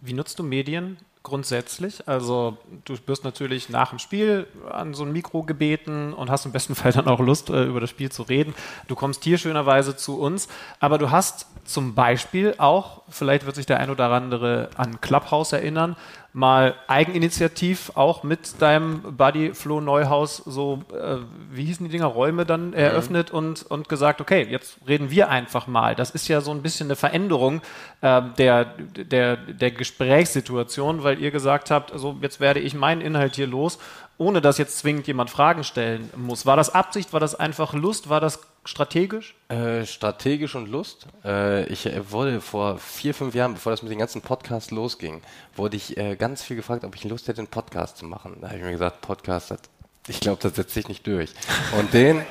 [0.00, 2.06] Wie nutzt du Medien grundsätzlich?
[2.08, 6.52] Also du wirst natürlich nach dem Spiel an so ein Mikro gebeten und hast im
[6.52, 8.54] besten Fall dann auch Lust, äh, über das Spiel zu reden.
[8.88, 10.48] Du kommst hier schönerweise zu uns,
[10.80, 15.52] aber du hast zum Beispiel auch, vielleicht wird sich der ein oder andere an Clubhouse
[15.52, 15.96] erinnern,
[16.36, 21.16] mal eigeninitiativ auch mit deinem Buddy Flo Neuhaus so, äh,
[21.50, 23.38] wie hießen die Dinger, Räume dann eröffnet mhm.
[23.38, 25.94] und, und gesagt, okay, jetzt reden wir einfach mal.
[25.94, 27.62] Das ist ja so ein bisschen eine Veränderung
[28.02, 33.36] äh, der, der, der Gesprächssituation, weil ihr gesagt habt, also jetzt werde ich meinen Inhalt
[33.36, 33.78] hier los
[34.18, 36.46] ohne dass jetzt zwingend jemand Fragen stellen muss.
[36.46, 37.12] War das Absicht?
[37.12, 38.08] War das einfach Lust?
[38.08, 39.34] War das strategisch?
[39.48, 41.06] Äh, strategisch und Lust.
[41.24, 45.20] Äh, ich äh, wurde vor vier, fünf Jahren, bevor das mit dem ganzen Podcast losging,
[45.54, 48.38] wurde ich äh, ganz viel gefragt, ob ich Lust hätte, einen Podcast zu machen.
[48.40, 49.60] Da habe ich mir gesagt, Podcast, das,
[50.08, 51.30] ich glaube, das setzt sich nicht durch.
[51.78, 52.22] Und den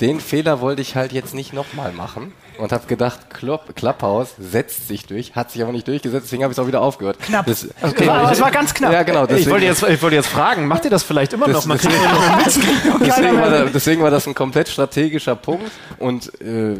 [0.00, 4.88] den Fehler wollte ich halt jetzt nicht nochmal machen und habe gedacht, Klopp, Clubhouse setzt
[4.88, 7.18] sich durch, hat sich aber nicht durchgesetzt, deswegen habe ich es auch wieder aufgehört.
[7.20, 7.46] Knapp.
[7.46, 8.06] Das, okay.
[8.06, 8.92] war, es war ganz knapp.
[8.92, 9.26] Ja, genau.
[9.26, 11.64] Deswegen, ich, wollte jetzt, ich wollte jetzt fragen, macht ihr das vielleicht immer noch?
[11.66, 16.78] Man deswegen, deswegen, war da, deswegen war das ein komplett strategischer Punkt und äh,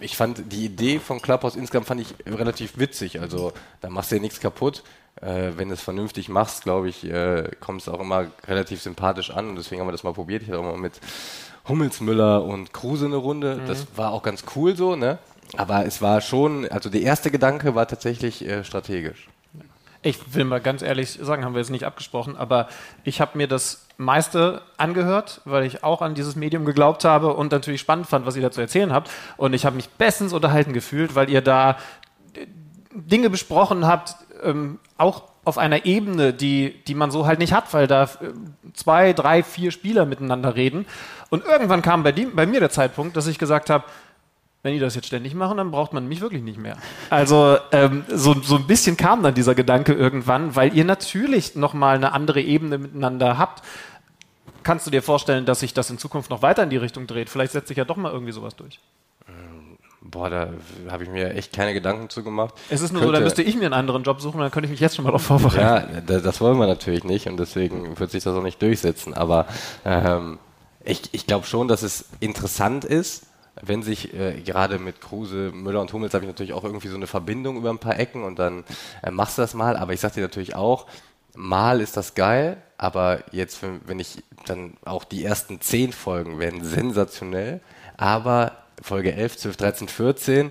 [0.00, 3.20] ich fand die Idee von Clubhouse insgesamt fand ich relativ witzig.
[3.20, 4.82] Also da machst du ja nichts kaputt.
[5.20, 9.30] Äh, wenn du es vernünftig machst, glaube ich, äh, kommt es auch immer relativ sympathisch
[9.30, 9.50] an.
[9.50, 10.42] Und deswegen haben wir das mal probiert.
[10.42, 10.94] Ich habe auch mal mit
[11.68, 13.56] Hummelsmüller und Kruse eine Runde.
[13.56, 13.66] Mhm.
[13.66, 15.18] Das war auch ganz cool so, ne?
[15.56, 19.28] Aber es war schon, also der erste Gedanke war tatsächlich äh, strategisch.
[20.04, 22.68] Ich will mal ganz ehrlich sagen, haben wir jetzt nicht abgesprochen, aber
[23.04, 27.52] ich habe mir das meiste angehört, weil ich auch an dieses Medium geglaubt habe und
[27.52, 29.10] natürlich spannend fand, was ihr dazu erzählen habt.
[29.36, 31.76] Und ich habe mich bestens unterhalten gefühlt, weil ihr da
[32.92, 37.72] Dinge besprochen habt, ähm, auch auf einer Ebene, die, die man so halt nicht hat,
[37.74, 38.08] weil da äh,
[38.74, 40.86] zwei, drei, vier Spieler miteinander reden.
[41.30, 43.84] Und irgendwann kam bei, die, bei mir der Zeitpunkt, dass ich gesagt habe,
[44.62, 46.76] wenn die das jetzt ständig machen, dann braucht man mich wirklich nicht mehr.
[47.10, 51.96] Also ähm, so, so ein bisschen kam dann dieser Gedanke irgendwann, weil ihr natürlich nochmal
[51.96, 53.64] eine andere Ebene miteinander habt.
[54.62, 57.28] Kannst du dir vorstellen, dass sich das in Zukunft noch weiter in die Richtung dreht?
[57.28, 58.78] Vielleicht setzt sich ja doch mal irgendwie sowas durch.
[60.04, 60.48] Boah, da
[60.90, 62.54] habe ich mir echt keine Gedanken zu gemacht.
[62.70, 64.66] Es ist nur könnte, so, da müsste ich mir einen anderen Job suchen, dann könnte
[64.66, 66.04] ich mich jetzt schon mal darauf vorbereiten.
[66.08, 69.14] Ja, das wollen wir natürlich nicht und deswegen wird sich das auch nicht durchsetzen.
[69.14, 69.46] Aber
[69.84, 70.38] ähm,
[70.84, 73.26] ich, ich glaube schon, dass es interessant ist,
[73.60, 76.96] wenn sich äh, gerade mit Kruse, Müller und Hummels habe ich natürlich auch irgendwie so
[76.96, 78.64] eine Verbindung über ein paar Ecken und dann
[79.02, 79.76] äh, machst du das mal.
[79.76, 80.86] Aber ich sage dir natürlich auch,
[81.34, 86.64] mal ist das geil, aber jetzt, wenn ich dann auch die ersten zehn Folgen werden
[86.64, 87.60] sensationell,
[87.96, 90.50] aber Folge 11, 12, 13, 14.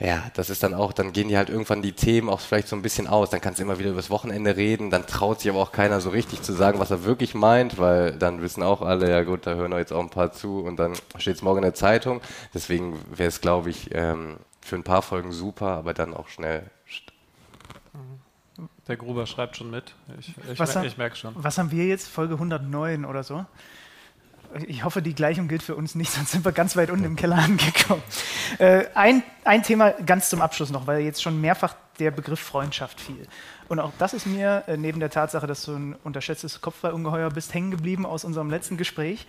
[0.00, 2.76] Ja, das ist dann auch, dann gehen die halt irgendwann die Themen auch vielleicht so
[2.76, 3.30] ein bisschen aus.
[3.30, 6.10] Dann kannst du immer wieder übers Wochenende reden, dann traut sich aber auch keiner so
[6.10, 9.54] richtig zu sagen, was er wirklich meint, weil dann wissen auch alle, ja gut, da
[9.54, 12.20] hören wir jetzt auch ein paar zu und dann steht es morgen in der Zeitung.
[12.54, 16.62] Deswegen wäre es, glaube ich, ähm, für ein paar Folgen super, aber dann auch schnell.
[18.86, 19.94] Der Gruber schreibt schon mit.
[20.18, 21.34] Ich, ich, Was mer haben- ich merke schon.
[21.36, 22.08] Was haben wir jetzt?
[22.08, 23.44] Folge 109 oder so?
[24.66, 27.16] Ich hoffe, die Gleichung gilt für uns nicht, sonst sind wir ganz weit unten im
[27.16, 28.02] Keller angekommen.
[28.58, 33.00] Äh, ein, ein Thema ganz zum Abschluss noch, weil jetzt schon mehrfach der Begriff Freundschaft
[33.00, 33.26] fiel.
[33.68, 37.52] Und auch das ist mir, äh, neben der Tatsache, dass du ein unterschätztes Kopfballungeheuer bist,
[37.54, 39.26] hängen geblieben aus unserem letzten Gespräch.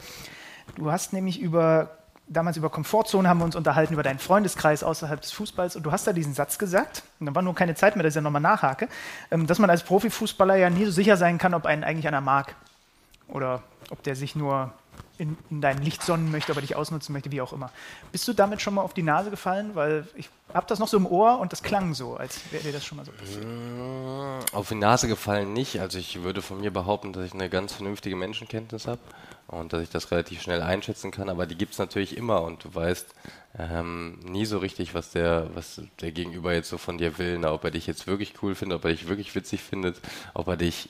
[0.76, 1.98] Du hast nämlich über,
[2.28, 5.92] damals über Komfortzone haben wir uns unterhalten, über deinen Freundeskreis außerhalb des Fußballs und du
[5.92, 8.22] hast da diesen Satz gesagt, und da war nur keine Zeit mehr, dass ich ja
[8.22, 8.88] nochmal nachhake,
[9.32, 12.22] ähm, dass man als Profifußballer ja nie so sicher sein kann, ob einen eigentlich einer
[12.22, 12.56] mag
[13.28, 14.72] oder ob der sich nur
[15.20, 17.72] in, in dein Licht sonnen möchte, ob er dich ausnutzen möchte, wie auch immer.
[18.12, 19.72] Bist du damit schon mal auf die Nase gefallen?
[19.76, 22.72] Weil ich habe das noch so im Ohr und das klang so, als wäre dir
[22.72, 23.46] das schon mal so passiert.
[24.54, 25.80] Auf die Nase gefallen nicht.
[25.80, 29.02] Also ich würde von mir behaupten, dass ich eine ganz vernünftige Menschenkenntnis habe
[29.48, 31.30] und dass ich das relativ schnell einschätzen kann.
[31.30, 33.08] Aber die gibt es natürlich immer und du weißt
[33.58, 37.38] ähm, nie so richtig, was der, was der Gegenüber jetzt so von dir will.
[37.40, 40.00] Na, ob er dich jetzt wirklich cool findet, ob er dich wirklich witzig findet,
[40.34, 40.90] ob er dich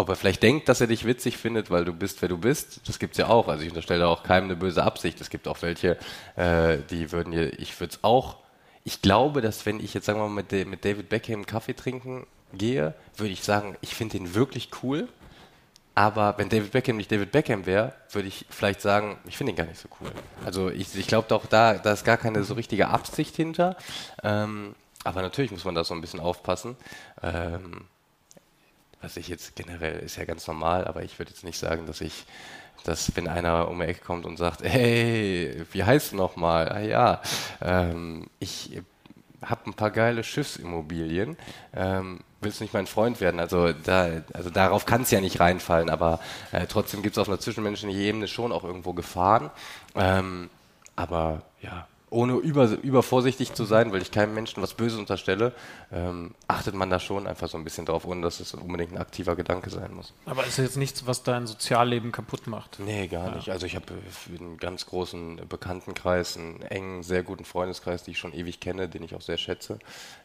[0.00, 2.88] ob er vielleicht denkt, dass er dich witzig findet, weil du bist, wer du bist,
[2.88, 3.48] das gibt's ja auch.
[3.48, 5.20] Also ich unterstelle auch keinem eine böse Absicht.
[5.20, 5.98] Es gibt auch welche,
[6.36, 8.38] äh, die würden dir, ich würde es auch,
[8.84, 12.26] ich glaube, dass wenn ich jetzt, sagen wir mal, mit, mit David Beckham Kaffee trinken
[12.54, 15.08] gehe, würde ich sagen, ich finde ihn wirklich cool.
[15.94, 19.56] Aber wenn David Beckham nicht David Beckham wäre, würde ich vielleicht sagen, ich finde ihn
[19.56, 20.10] gar nicht so cool.
[20.46, 23.76] Also ich, ich glaube doch, da, da ist gar keine so richtige Absicht hinter.
[24.22, 24.74] Ähm,
[25.04, 26.76] aber natürlich muss man da so ein bisschen aufpassen.
[27.22, 27.86] Ähm,
[29.00, 32.00] was ich jetzt generell ist ja ganz normal, aber ich würde jetzt nicht sagen, dass
[32.00, 32.24] ich,
[32.84, 36.68] dass wenn einer um die Ecke kommt und sagt, hey, wie heißt du nochmal?
[36.68, 37.22] Ah ja,
[37.62, 38.80] ähm, ich
[39.42, 41.36] habe ein paar geile Schiffsimmobilien,
[41.74, 43.40] ähm, willst nicht mein Freund werden?
[43.40, 46.20] Also, da, also darauf kann es ja nicht reinfallen, aber
[46.52, 49.50] äh, trotzdem gibt es auf einer zwischenmenschlichen Ebene schon auch irgendwo Gefahren.
[49.94, 50.50] Ähm,
[50.96, 55.52] aber ja, ohne über, übervorsichtig zu sein, weil ich keinem Menschen was Böses unterstelle,
[55.92, 58.98] ähm, achtet man da schon einfach so ein bisschen drauf, ohne dass es unbedingt ein
[58.98, 60.12] aktiver Gedanke sein muss.
[60.26, 62.80] Aber ist jetzt nichts, was dein Sozialleben kaputt macht.
[62.80, 63.50] Nee, gar nicht.
[63.50, 68.18] Also ich habe äh, einen ganz großen Bekanntenkreis, einen engen, sehr guten Freundeskreis, den ich
[68.18, 69.78] schon ewig kenne, den ich auch sehr schätze.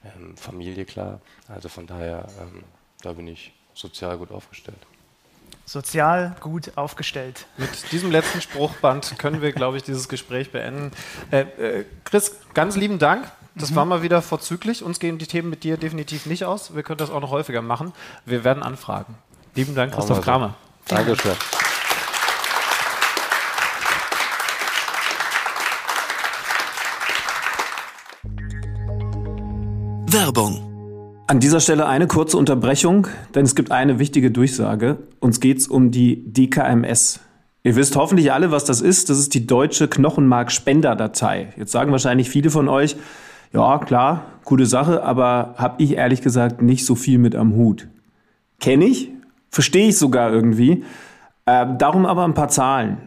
[0.04, 1.22] Ähm, Familie, klar.
[1.48, 2.64] Also von daher, ähm,
[3.02, 4.80] da bin ich sozial gut aufgestellt.
[5.66, 7.48] Sozial gut aufgestellt.
[7.58, 10.92] Mit diesem letzten Spruchband können wir, glaube ich, dieses Gespräch beenden.
[11.32, 13.32] Äh, äh, Chris, ganz lieben Dank.
[13.56, 14.84] Das war mal wieder vorzüglich.
[14.84, 16.76] Uns gehen die Themen mit dir definitiv nicht aus.
[16.76, 17.94] Wir können das auch noch häufiger machen.
[18.26, 19.16] Wir werden anfragen.
[19.56, 20.30] Lieben Dank, Christoph wir so.
[20.30, 20.56] Kramer.
[20.88, 21.32] Dankeschön.
[30.08, 30.65] Werbung.
[31.28, 35.00] An dieser Stelle eine kurze Unterbrechung, denn es gibt eine wichtige Durchsage.
[35.20, 37.20] Uns geht's um die DKMS.
[37.64, 39.10] Ihr wisst hoffentlich alle, was das ist.
[39.10, 41.54] Das ist die deutsche Knochenmark-Spenderdatei.
[41.58, 42.96] Jetzt sagen wahrscheinlich viele von euch,
[43.52, 47.88] ja klar, gute Sache, aber habe ich ehrlich gesagt nicht so viel mit am Hut.
[48.60, 49.10] Kenne ich,
[49.50, 50.84] verstehe ich sogar irgendwie.
[51.48, 52.98] Äh, darum aber ein paar Zahlen.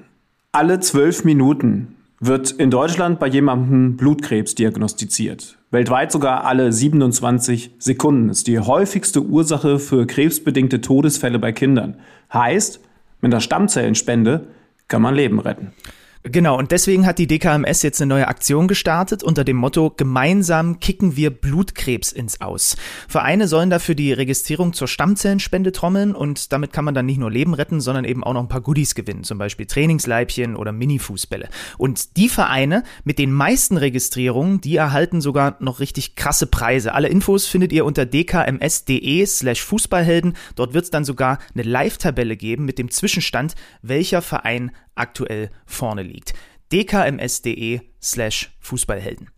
[0.50, 5.57] Alle zwölf Minuten wird in Deutschland bei jemandem Blutkrebs diagnostiziert.
[5.70, 8.30] Weltweit sogar alle 27 Sekunden.
[8.30, 11.96] Ist die häufigste Ursache für krebsbedingte Todesfälle bei Kindern.
[12.32, 12.80] Heißt,
[13.20, 14.46] mit der Stammzellenspende
[14.88, 15.72] kann man Leben retten.
[16.24, 20.80] Genau, und deswegen hat die DKMS jetzt eine neue Aktion gestartet unter dem Motto Gemeinsam
[20.80, 22.76] kicken wir Blutkrebs ins Aus.
[23.06, 27.30] Vereine sollen dafür die Registrierung zur Stammzellenspende trommeln und damit kann man dann nicht nur
[27.30, 31.48] Leben retten, sondern eben auch noch ein paar Goodies gewinnen, zum Beispiel Trainingsleibchen oder Mini-Fußbälle.
[31.78, 36.94] Und die Vereine mit den meisten Registrierungen, die erhalten sogar noch richtig krasse Preise.
[36.94, 40.34] Alle Infos findet ihr unter dkms.de slash Fußballhelden.
[40.56, 46.02] Dort wird es dann sogar eine Live-Tabelle geben mit dem Zwischenstand, welcher Verein aktuell vorne
[46.02, 46.34] liegt.
[46.72, 49.30] dkms.de slash Fußballhelden.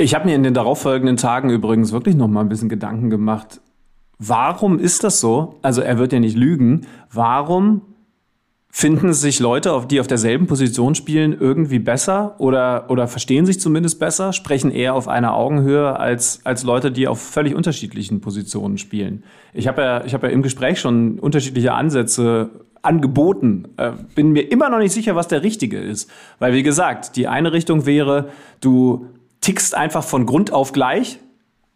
[0.00, 3.60] Ich habe mir in den darauffolgenden Tagen übrigens wirklich noch mal ein bisschen Gedanken gemacht.
[4.18, 5.56] Warum ist das so?
[5.62, 6.86] Also er wird ja nicht lügen.
[7.12, 7.82] Warum
[8.70, 13.98] finden sich Leute, die auf derselben Position spielen, irgendwie besser oder, oder verstehen sich zumindest
[13.98, 19.24] besser, sprechen eher auf einer Augenhöhe als, als Leute, die auf völlig unterschiedlichen Positionen spielen?
[19.54, 22.50] Ich habe ja, hab ja im Gespräch schon unterschiedliche Ansätze
[22.82, 23.68] angeboten.
[23.76, 26.10] Äh, bin mir immer noch nicht sicher, was der richtige ist.
[26.38, 28.28] Weil, wie gesagt, die eine Richtung wäre,
[28.60, 29.06] du
[29.40, 31.18] tickst einfach von Grund auf gleich,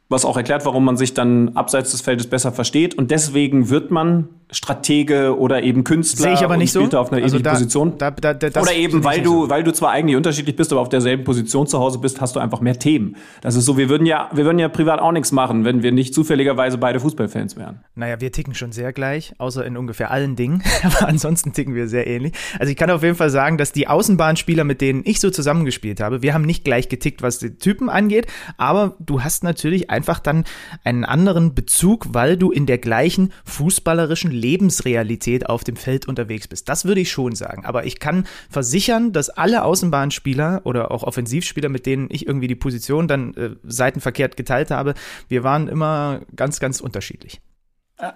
[0.08, 2.94] was auch erklärt, warum man sich dann abseits des Feldes besser versteht.
[2.94, 6.82] Und deswegen wird man Stratege oder eben Künstler Sehe ich aber nicht so.
[6.84, 7.98] auf einer Also ähnlichen da- Position.
[7.98, 9.50] da- da- oder eben, weil du, so.
[9.50, 12.40] weil du zwar eigentlich unterschiedlich bist, aber auf derselben Position zu Hause bist, hast du
[12.40, 13.16] einfach mehr Themen.
[13.40, 15.90] Das ist so, wir würden ja, wir würden ja privat auch nichts machen, wenn wir
[15.92, 17.80] nicht zufälligerweise beide Fußballfans wären.
[17.94, 20.62] Naja, wir ticken schon sehr gleich, außer in ungefähr allen Dingen.
[20.82, 22.32] Aber ansonsten ticken wir sehr ähnlich.
[22.58, 26.00] Also ich kann auf jeden Fall sagen, dass die Außenbahnspieler, mit denen ich so zusammengespielt
[26.00, 28.26] habe, wir haben nicht gleich getickt, was die Typen angeht,
[28.58, 30.44] aber du hast natürlich einfach dann
[30.84, 36.68] einen anderen Bezug, weil du in der gleichen fußballerischen Lebensrealität auf dem Feld unterwegs bist.
[36.68, 37.64] Das würde ich schon sagen.
[37.64, 42.56] Aber ich kann versichern, dass alle Außenbahnspieler oder auch Offensivspieler, mit denen ich irgendwie die
[42.56, 44.94] Position dann äh, seitenverkehrt geteilt habe,
[45.28, 47.40] wir waren immer ganz, ganz unterschiedlich.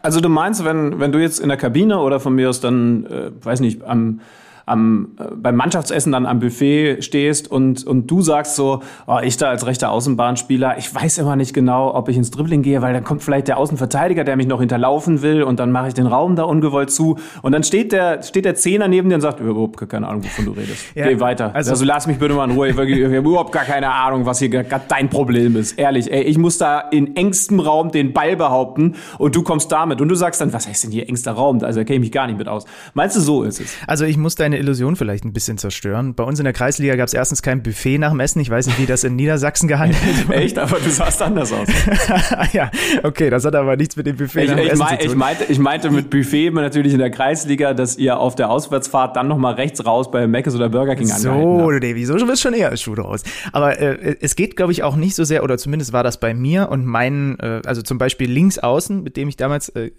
[0.03, 3.07] Also du meinst, wenn, wenn du jetzt in der Kabine oder von mir aus dann,
[3.07, 4.21] äh, weiß nicht, am,
[4.67, 9.37] am, äh, beim Mannschaftsessen dann am Buffet stehst und, und du sagst so, oh, ich
[9.37, 12.93] da als rechter Außenbahnspieler, ich weiß immer nicht genau, ob ich ins Dribbling gehe, weil
[12.93, 16.07] dann kommt vielleicht der Außenverteidiger, der mich noch hinterlaufen will und dann mache ich den
[16.07, 19.39] Raum da ungewollt zu und dann steht der, steht der Zehner neben dir und sagt,
[19.41, 20.85] überhaupt keine Ahnung, wovon du redest.
[20.97, 21.55] Ja, Geh weiter.
[21.55, 22.69] also- Also, lass mich bitte mal in Ruhe.
[22.71, 25.79] Ich, ich habe überhaupt gar keine Ahnung, was hier gerade dein Problem ist.
[25.79, 30.01] Ehrlich, ey, ich muss da in engstem Raum den Ball behaupten und du kommst damit
[30.01, 31.63] und du sagst dann, was heißt denn hier engster Raum?
[31.63, 32.65] Also da kenne ich mich gar nicht mit aus.
[32.95, 33.73] Meinst du, so ist es?
[33.87, 36.15] Also ich muss deine Illusion vielleicht ein bisschen zerstören.
[36.15, 38.41] Bei uns in der Kreisliga gab es erstens kein Buffet nach dem Essen.
[38.41, 39.99] Ich weiß nicht, wie das in Niedersachsen gehandelt
[40.29, 40.39] wird.
[40.39, 40.59] Echt?
[40.59, 41.69] Aber du sahst anders aus.
[42.53, 42.71] ja,
[43.03, 45.05] okay, das hat aber nichts mit dem Buffet Ich, nach dem ich, Essen mein, zu
[45.05, 45.19] ich, tun.
[45.19, 49.29] meinte, ich meinte mit Buffet natürlich in der Kreisliga, dass ihr auf der Auswärtsfahrt dann
[49.29, 51.83] nochmal rechts raus bei Mc's oder Burger King angehalten So, habt.
[51.85, 53.23] Davy, so wird schon eher Schuh draus.
[53.53, 56.35] Aber äh, es geht, glaube ich, auch nicht so sehr, oder zumindest war das bei
[56.35, 59.91] mir und meinen, äh, also zum Beispiel links außen, mit dem ich damals äh,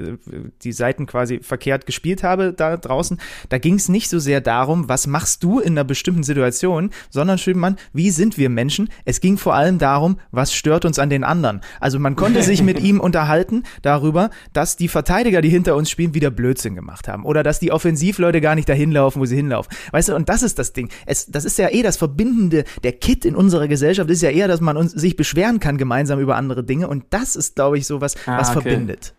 [0.63, 4.89] die Seiten quasi verkehrt gespielt habe da draußen, da ging es nicht so sehr darum,
[4.89, 8.89] was machst du in einer bestimmten Situation, sondern schrieb man, wie sind wir Menschen?
[9.05, 11.61] Es ging vor allem darum, was stört uns an den anderen.
[11.79, 16.13] Also man konnte sich mit ihm unterhalten darüber, dass die Verteidiger, die hinter uns spielen,
[16.13, 17.25] wieder Blödsinn gemacht haben.
[17.25, 19.71] Oder dass die Offensivleute gar nicht dahin laufen, wo sie hinlaufen.
[19.91, 20.89] Weißt du, und das ist das Ding.
[21.05, 24.47] Es, das ist ja eh das Verbindende, der Kit in unserer Gesellschaft ist ja eher,
[24.47, 26.87] dass man uns, sich beschweren kann gemeinsam über andere Dinge.
[26.87, 28.61] Und das ist, glaube ich, so was, Ah, was okay.
[28.61, 29.13] verbindet.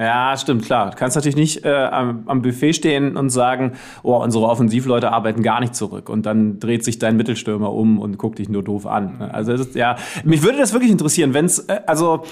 [0.00, 0.92] Ja, stimmt, klar.
[0.92, 3.72] Du kannst natürlich nicht äh, am, am Buffet stehen und sagen,
[4.02, 6.08] oh, unsere Offensivleute arbeiten gar nicht zurück.
[6.08, 9.20] Und dann dreht sich dein Mittelstürmer um und guckt dich nur doof an.
[9.20, 12.22] Also es ist, ja, mich würde das wirklich interessieren, wenn es, äh, also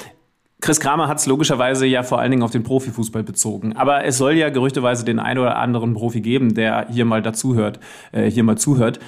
[0.62, 3.76] Chris Kramer hat es logischerweise ja vor allen Dingen auf den Profifußball bezogen.
[3.76, 7.80] Aber es soll ja gerüchteweise den einen oder anderen Profi geben, der hier mal dazuhört,
[8.12, 8.98] äh, hier mal zuhört.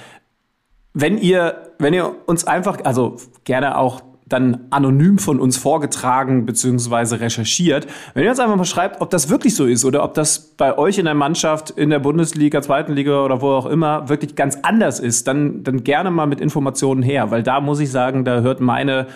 [0.93, 7.15] Wenn ihr, wenn ihr uns einfach, also gerne auch dann anonym von uns vorgetragen bzw.
[7.15, 7.87] recherchiert.
[8.13, 10.77] Wenn ihr uns einfach mal schreibt, ob das wirklich so ist oder ob das bei
[10.77, 14.57] euch in der Mannschaft, in der Bundesliga, zweiten Liga oder wo auch immer wirklich ganz
[14.63, 18.41] anders ist, dann, dann gerne mal mit Informationen her, weil da muss ich sagen, da
[18.41, 19.07] hört meine,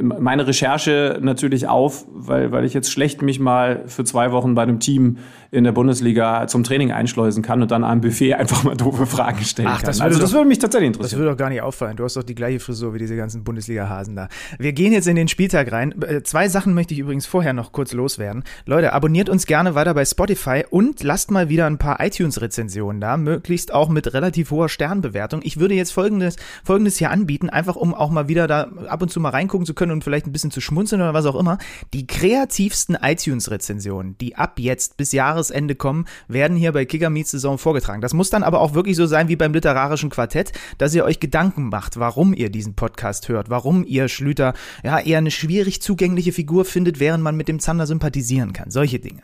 [0.00, 4.62] meine Recherche natürlich auf, weil, weil ich jetzt schlecht mich mal für zwei Wochen bei
[4.62, 5.18] einem Team
[5.50, 9.44] in der Bundesliga zum Training einschleusen kann und dann am Buffet einfach mal doofe Fragen
[9.44, 9.86] stellen Ach, kann.
[9.86, 11.20] das würde also das doch- würde mich tatsächlich Das interessieren.
[11.20, 11.96] würde doch gar nicht auffallen.
[11.96, 14.28] Du hast doch die gleiche Frisur wie diese ganzen Bundesliga-Hasen da.
[14.58, 15.94] Wir gehen jetzt in den Spieltag rein.
[16.02, 18.44] Äh, Zwei Sachen möchte ich übrigens vorher noch kurz loswerden.
[18.66, 23.16] Leute, abonniert uns gerne weiter bei Spotify und lasst mal wieder ein paar iTunes-Rezensionen da,
[23.16, 25.40] möglichst auch mit relativ hoher Sternbewertung.
[25.44, 29.10] Ich würde jetzt folgendes, folgendes hier anbieten, einfach um auch mal wieder da ab und
[29.10, 31.58] zu mal reingucken zu können und vielleicht ein bisschen zu schmunzeln oder was auch immer.
[31.92, 37.58] Die kreativsten iTunes-Rezensionen, die ab jetzt bis Jahresende kommen, werden hier bei Kicker Meets Saison
[37.58, 38.00] vorgetragen.
[38.00, 41.20] Das muss dann aber auch wirklich so sein wie beim literarischen Quartett, dass ihr euch
[41.20, 46.32] Gedanken macht, warum ihr diesen Podcast hört, warum ihr Schlüter ja eher eine schwierig zugängliche
[46.32, 48.70] Figur findet, während man mit dem Zander sympathisieren kann.
[48.70, 49.22] Solche Dinge.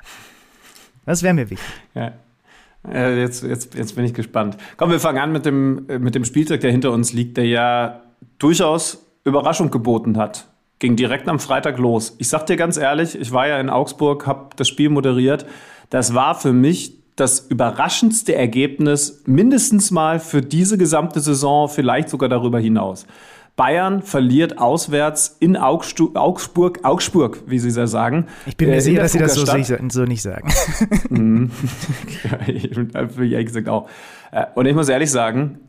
[1.07, 1.67] Das wäre mir wichtig.
[1.95, 2.13] Ja.
[2.85, 4.57] Jetzt, jetzt, jetzt bin ich gespannt.
[4.77, 8.03] Komm, wir fangen an mit dem, mit dem Spieltag, der hinter uns liegt, der ja
[8.39, 10.49] durchaus Überraschung geboten hat.
[10.81, 12.17] Ging direkt am Freitag los.
[12.19, 15.47] Ich sag dir ganz ehrlich, ich war ja in Augsburg, habe das Spiel moderiert.
[15.93, 22.31] Das war für mich das überraschendste Ergebnis, mindestens mal für diese gesamte Saison, vielleicht sogar
[22.31, 23.07] darüber hinaus.
[23.57, 28.29] Bayern verliert auswärts in Augstu Augsburg, Augsburg, wie sie es ja sagen.
[28.47, 30.51] Ich bin mir Äh, sicher, dass sie das so, so nicht sagen.
[32.47, 33.87] Ich ehrlich gesagt auch.
[34.31, 35.61] Äh, Und ich muss ehrlich sagen,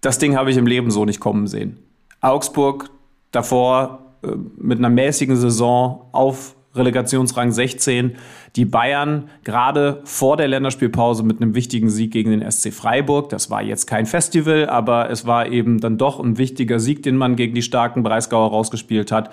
[0.00, 1.78] das Ding habe ich im Leben so nicht kommen sehen.
[2.20, 2.88] Augsburg
[3.32, 8.16] davor äh, mit einer mäßigen Saison auf Relegationsrang 16.
[8.56, 13.28] Die Bayern gerade vor der Länderspielpause mit einem wichtigen Sieg gegen den SC Freiburg.
[13.28, 17.16] Das war jetzt kein Festival, aber es war eben dann doch ein wichtiger Sieg, den
[17.16, 19.30] man gegen die starken Breisgauer rausgespielt hat.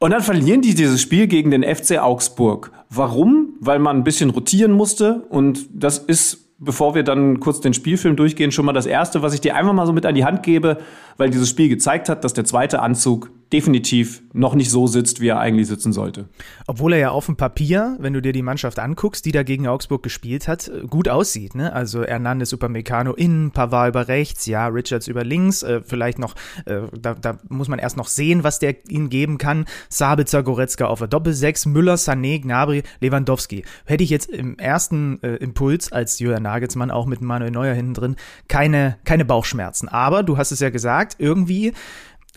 [0.00, 2.70] Und dann verlieren die dieses Spiel gegen den FC Augsburg.
[2.88, 3.54] Warum?
[3.60, 5.26] Weil man ein bisschen rotieren musste.
[5.28, 9.34] Und das ist, bevor wir dann kurz den Spielfilm durchgehen, schon mal das Erste, was
[9.34, 10.78] ich dir einfach mal so mit an die Hand gebe,
[11.16, 15.28] weil dieses Spiel gezeigt hat, dass der zweite Anzug definitiv noch nicht so sitzt, wie
[15.28, 16.28] er eigentlich sitzen sollte.
[16.66, 19.66] Obwohl er ja auf dem Papier, wenn du dir die Mannschaft anguckst, die da gegen
[19.66, 21.54] Augsburg gespielt hat, gut aussieht.
[21.54, 21.72] Ne?
[21.72, 26.34] Also Hernandez Upamecano innen, Pavard über rechts, ja, Richards über links, äh, vielleicht noch,
[26.66, 29.64] äh, da, da, muss man erst noch sehen, was der ihnen geben kann.
[29.88, 33.64] Sabitzer, Goretzka auf der Doppelsechs, Müller, Sané, Gnabry, Lewandowski.
[33.86, 37.94] Hätte ich jetzt im ersten äh, Impuls als Julian Nagelsmann auch mit Manuel Neuer hinten
[37.94, 39.88] drin keine, keine Bauchschmerzen.
[39.88, 41.72] Aber du hast es ja gesagt, irgendwie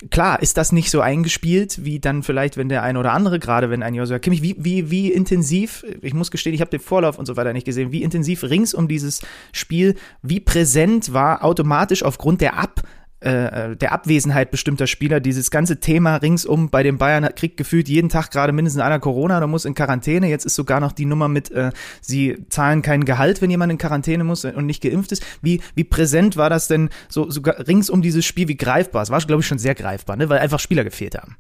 [0.10, 3.70] klar, ist das nicht so eingespielt, wie dann vielleicht, wenn der eine oder andere, gerade
[3.70, 7.20] wenn ein Joshua Kimmich, wie, wie, wie intensiv, ich muss gestehen, ich habe den Vorlauf
[7.20, 9.22] und so weiter nicht gesehen, wie intensiv rings um dieses
[9.52, 12.82] Spiel, wie präsent war automatisch aufgrund der Ab-
[13.22, 18.10] äh, der Abwesenheit bestimmter Spieler, dieses ganze Thema ringsum bei den Bayern kriegt gefühlt jeden
[18.10, 20.28] Tag gerade mindestens einer Corona, da muss in Quarantäne.
[20.28, 23.78] Jetzt ist sogar noch die Nummer mit, äh, sie zahlen kein Gehalt, wenn jemand in
[23.78, 25.24] Quarantäne muss und nicht geimpft ist.
[25.42, 29.04] Wie, wie präsent war das denn so sogar ringsum dieses Spiel, wie greifbar?
[29.04, 30.30] Es war, glaube ich, schon sehr greifbar, ne?
[30.30, 31.38] weil einfach Spieler gefehlt haben.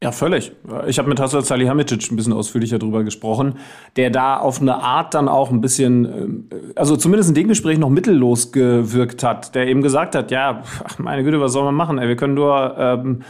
[0.00, 0.52] Ja, völlig.
[0.86, 3.54] Ich habe mit Hasan Salihamidzic ein bisschen ausführlicher drüber gesprochen,
[3.96, 7.78] der da auf eine Art dann auch ein bisschen, äh, also zumindest in dem Gespräch
[7.78, 10.62] noch mittellos gewirkt hat, der eben gesagt hat, ja,
[10.98, 11.98] meine Güte, was soll man machen?
[11.98, 13.22] Wir können nur ähm,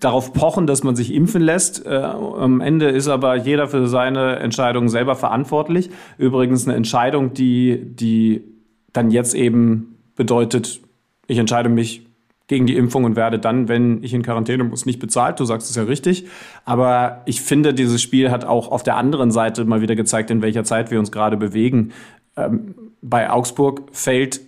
[0.00, 1.84] darauf pochen, dass man sich impfen lässt.
[1.84, 5.90] Äh, am Ende ist aber jeder für seine Entscheidung selber verantwortlich.
[6.16, 8.44] Übrigens eine Entscheidung, die, die
[8.94, 10.80] dann jetzt eben bedeutet,
[11.26, 12.07] ich entscheide mich
[12.48, 15.38] gegen die Impfung und werde dann, wenn ich in Quarantäne muss, nicht bezahlt.
[15.38, 16.26] Du sagst es ja richtig.
[16.64, 20.42] Aber ich finde, dieses Spiel hat auch auf der anderen Seite mal wieder gezeigt, in
[20.42, 21.92] welcher Zeit wir uns gerade bewegen.
[22.36, 24.40] Ähm, bei Augsburg fällt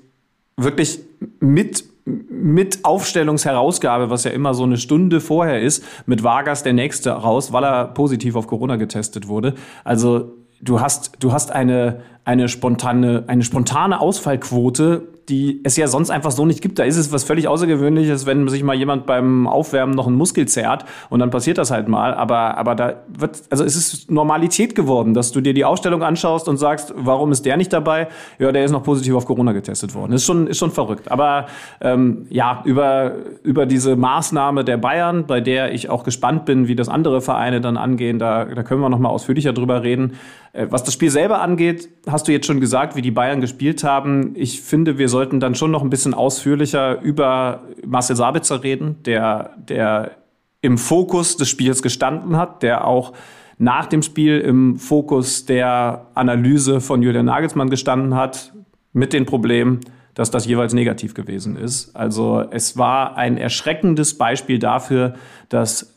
[0.56, 1.00] wirklich
[1.38, 7.10] mit mit Aufstellungsherausgabe, was ja immer so eine Stunde vorher ist, mit Vargas der nächste
[7.10, 9.54] raus, weil er positiv auf Corona getestet wurde.
[9.84, 16.10] Also du hast, du hast eine, eine spontane, eine spontane Ausfallquote, die es ja sonst
[16.10, 16.78] einfach so nicht gibt.
[16.78, 20.46] Da ist es was völlig Außergewöhnliches, wenn sich mal jemand beim Aufwärmen noch einen Muskel
[20.46, 22.12] zerrt und dann passiert das halt mal.
[22.12, 26.48] Aber, aber da wird, also es ist Normalität geworden, dass du dir die Ausstellung anschaust
[26.48, 28.08] und sagst, warum ist der nicht dabei?
[28.38, 30.12] Ja, der ist noch positiv auf Corona getestet worden.
[30.12, 31.10] Ist schon, ist schon verrückt.
[31.10, 31.46] Aber
[31.80, 33.12] ähm, ja, über,
[33.42, 37.60] über diese Maßnahme der Bayern, bei der ich auch gespannt bin, wie das andere Vereine
[37.60, 40.14] dann angehen, da, da können wir noch mal ausführlicher drüber reden.
[40.52, 43.84] Äh, was das Spiel selber angeht, hast du jetzt schon gesagt, wie die Bayern gespielt
[43.84, 44.32] haben.
[44.34, 49.50] Ich finde, wir sollten dann schon noch ein bisschen ausführlicher über Marcel Sabitzer reden, der,
[49.56, 50.12] der
[50.60, 53.12] im Fokus des Spiels gestanden hat, der auch
[53.58, 58.52] nach dem Spiel im Fokus der Analyse von Julian Nagelsmann gestanden hat,
[58.92, 59.80] mit den Problemen,
[60.14, 61.94] dass das jeweils negativ gewesen ist.
[61.94, 65.14] Also es war ein erschreckendes Beispiel dafür,
[65.48, 65.94] dass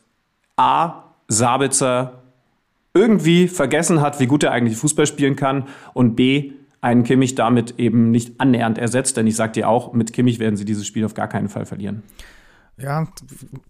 [0.55, 1.03] A.
[1.27, 2.21] Sabitzer
[2.93, 6.51] irgendwie vergessen hat, wie gut er eigentlich Fußball spielen kann und B,
[6.83, 9.17] einen Kimmich damit eben nicht annähernd ersetzt.
[9.17, 11.65] Denn ich sage dir auch, mit Kimmich werden sie dieses Spiel auf gar keinen Fall
[11.65, 12.03] verlieren.
[12.75, 13.07] Ja,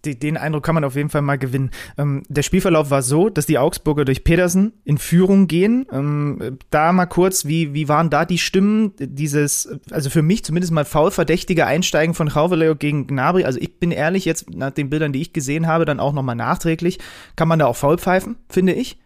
[0.02, 1.70] den Eindruck kann man auf jeden Fall mal gewinnen.
[1.98, 5.86] Ähm, der Spielverlauf war so, dass die Augsburger durch Pedersen in Führung gehen.
[5.92, 8.94] Ähm, da mal kurz, wie, wie waren da die Stimmen?
[8.98, 13.44] Dieses, also für mich zumindest mal faulverdächtige Einsteigen von Rauveleo gegen Gnabry.
[13.44, 16.36] Also ich bin ehrlich, jetzt nach den Bildern, die ich gesehen habe, dann auch nochmal
[16.36, 16.98] nachträglich,
[17.36, 18.98] kann man da auch faul pfeifen, finde ich.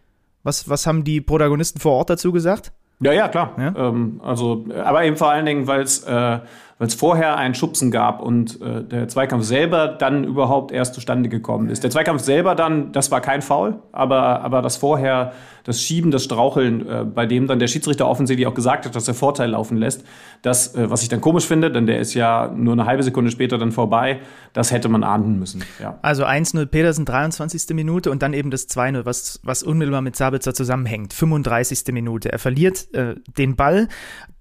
[0.45, 2.73] Was, was haben die Protagonisten vor Ort dazu gesagt?
[3.01, 3.53] Ja, ja, klar.
[3.59, 3.74] Ja?
[3.76, 6.38] Ähm, also, aber eben vor allen Dingen, weil es äh,
[6.79, 11.29] weil es vorher einen Schubsen gab und äh, der Zweikampf selber dann überhaupt erst zustande
[11.29, 11.83] gekommen ist.
[11.83, 15.33] Der Zweikampf selber dann, das war kein Foul, aber, aber das vorher,
[15.64, 19.09] das Schieben, das Straucheln, äh, bei dem dann der Schiedsrichter offensichtlich auch gesagt hat, dass
[19.09, 20.05] er Vorteil laufen lässt,
[20.43, 23.33] das, äh, was ich dann komisch finde, denn der ist ja nur eine halbe Sekunde
[23.33, 24.20] später dann vorbei,
[24.53, 25.64] das hätte man ahnden müssen.
[25.83, 25.99] Ja.
[26.03, 27.74] Also 1-0 Petersen, 23.
[27.74, 31.93] Minute und dann eben das 2-0, was, was unmittelbar mit Sabitzer zusammenhängt, 35.
[31.93, 32.31] Minute.
[32.31, 33.89] Er verliert äh, den Ball,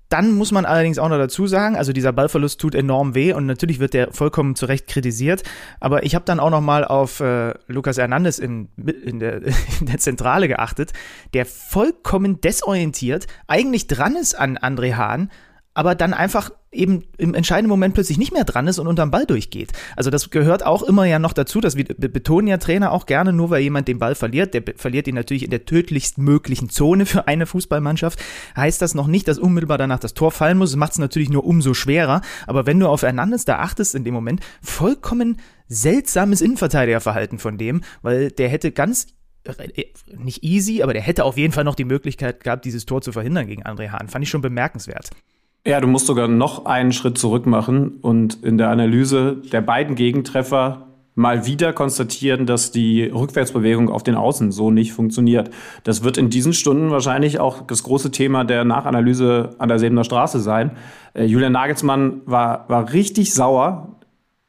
[0.09, 3.45] dann muss man allerdings auch noch dazu sagen, also dieser Ballverlust tut enorm weh und
[3.45, 5.43] natürlich wird der vollkommen zu Recht kritisiert.
[5.79, 9.41] Aber ich habe dann auch noch mal auf äh, Lukas Hernandez in, in, der,
[9.79, 10.93] in der Zentrale geachtet,
[11.33, 15.29] der vollkommen desorientiert eigentlich dran ist an André Hahn,
[15.73, 19.25] aber dann einfach eben im entscheidenden Moment plötzlich nicht mehr dran ist und unterm Ball
[19.25, 19.71] durchgeht.
[19.95, 23.49] Also das gehört auch immer ja noch dazu, das betonen ja Trainer auch gerne, nur
[23.49, 27.27] weil jemand den Ball verliert, der verliert ihn natürlich in der tödlichst möglichen Zone für
[27.27, 28.19] eine Fußballmannschaft,
[28.55, 31.45] heißt das noch nicht, dass unmittelbar danach das Tor fallen muss, macht es natürlich nur
[31.45, 37.39] umso schwerer, aber wenn du auf Hernandez da achtest in dem Moment, vollkommen seltsames Innenverteidigerverhalten
[37.39, 39.07] von dem, weil der hätte ganz
[39.43, 39.85] äh,
[40.17, 43.11] nicht easy, aber der hätte auf jeden Fall noch die Möglichkeit gehabt, dieses Tor zu
[43.11, 44.09] verhindern gegen André Hahn.
[44.09, 45.09] Fand ich schon bemerkenswert.
[45.67, 49.95] Ja, du musst sogar noch einen Schritt zurück machen und in der Analyse der beiden
[49.95, 55.49] Gegentreffer mal wieder konstatieren, dass die Rückwärtsbewegung auf den Außen so nicht funktioniert.
[55.83, 60.05] Das wird in diesen Stunden wahrscheinlich auch das große Thema der Nachanalyse an der Sebener
[60.05, 60.71] Straße sein.
[61.13, 63.97] Äh, Julian Nagelsmann war, war richtig sauer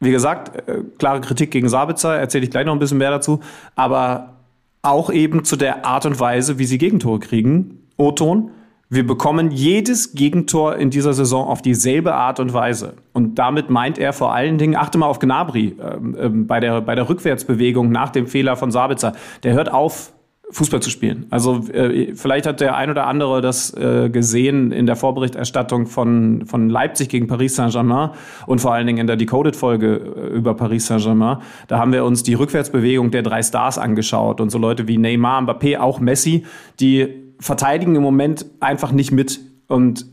[0.01, 3.41] wie gesagt, äh, klare Kritik gegen Sabitzer, erzähle ich gleich noch ein bisschen mehr dazu,
[3.75, 4.35] aber
[4.83, 7.89] auch eben zu der Art und Weise, wie sie Gegentore kriegen.
[7.97, 8.53] O-Ton.
[8.91, 12.95] Wir bekommen jedes Gegentor in dieser Saison auf dieselbe Art und Weise.
[13.13, 16.81] Und damit meint er vor allen Dingen, achte mal auf Gnabry ähm, ähm, bei, der,
[16.81, 19.13] bei der Rückwärtsbewegung nach dem Fehler von Sabitzer.
[19.43, 20.15] Der hört auf,
[20.51, 21.27] Fußball zu spielen.
[21.29, 26.47] Also äh, vielleicht hat der ein oder andere das äh, gesehen in der Vorberichterstattung von,
[26.47, 28.13] von Leipzig gegen Paris Saint-Germain
[28.47, 31.39] und vor allen Dingen in der Decoded-Folge äh, über Paris Saint-Germain.
[31.67, 35.43] Da haben wir uns die Rückwärtsbewegung der drei Stars angeschaut und so Leute wie Neymar,
[35.43, 36.47] Mbappé, auch Messi,
[36.81, 39.41] die verteidigen im Moment einfach nicht mit.
[39.69, 40.07] Und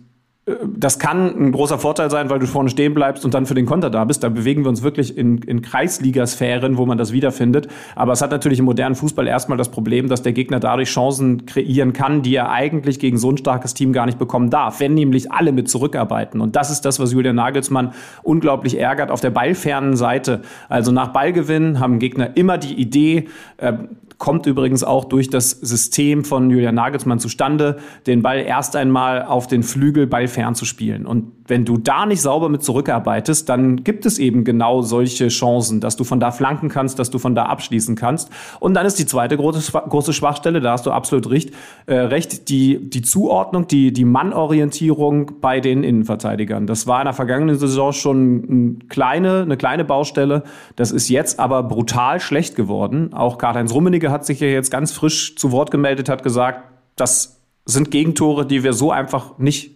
[0.78, 3.66] das kann ein großer Vorteil sein, weil du vorne stehen bleibst und dann für den
[3.66, 4.24] Konter da bist.
[4.24, 7.68] Da bewegen wir uns wirklich in, in Kreisligasphären, wo man das wiederfindet.
[7.96, 11.48] Aber es hat natürlich im modernen Fußball erstmal das Problem, dass der Gegner dadurch Chancen
[11.48, 14.94] kreieren kann, die er eigentlich gegen so ein starkes Team gar nicht bekommen darf, wenn
[14.94, 16.40] nämlich alle mit zurückarbeiten.
[16.42, 20.42] Und das ist das, was Julian Nagelsmann unglaublich ärgert auf der ballfernen Seite.
[20.70, 23.74] Also nach Ballgewinn haben Gegner immer die Idee, äh,
[24.18, 29.48] kommt übrigens auch durch das System von Julian Nagelsmann zustande, den Ball erst einmal auf
[29.48, 31.06] den Flügel ballfern zu spielen.
[31.06, 35.80] Und wenn du da nicht sauber mit zurückarbeitest, dann gibt es eben genau solche Chancen,
[35.80, 38.30] dass du von da flanken kannst, dass du von da abschließen kannst.
[38.60, 41.52] Und dann ist die zweite große, große Schwachstelle, da hast du absolut recht,
[41.86, 46.66] äh, recht die, die Zuordnung, die, die Mannorientierung bei den Innenverteidigern.
[46.66, 50.44] Das war in der vergangenen Saison schon eine kleine, eine kleine Baustelle.
[50.76, 53.14] Das ist jetzt aber brutal schlecht geworden.
[53.14, 56.64] Auch Karl-Heinz Rummenigge hat sich ja jetzt ganz frisch zu Wort gemeldet, hat gesagt,
[56.96, 59.75] das sind Gegentore, die wir so einfach nicht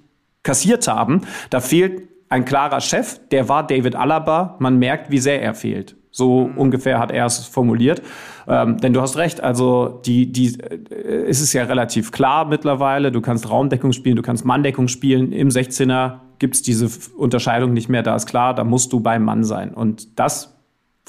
[0.50, 1.22] kassiert haben.
[1.52, 4.56] Da fehlt ein klarer Chef, der war David Alaba.
[4.58, 5.96] Man merkt, wie sehr er fehlt.
[6.10, 6.58] So mhm.
[6.58, 8.02] ungefähr hat er es formuliert.
[8.48, 13.12] Ähm, denn du hast recht, also die, die, äh, ist es ja relativ klar mittlerweile.
[13.12, 15.32] Du kannst Raumdeckung spielen, du kannst Manndeckung spielen.
[15.32, 18.02] Im 16er gibt es diese Unterscheidung nicht mehr.
[18.02, 19.76] Da ist klar, da musst du beim Mann sein.
[19.76, 20.59] Und das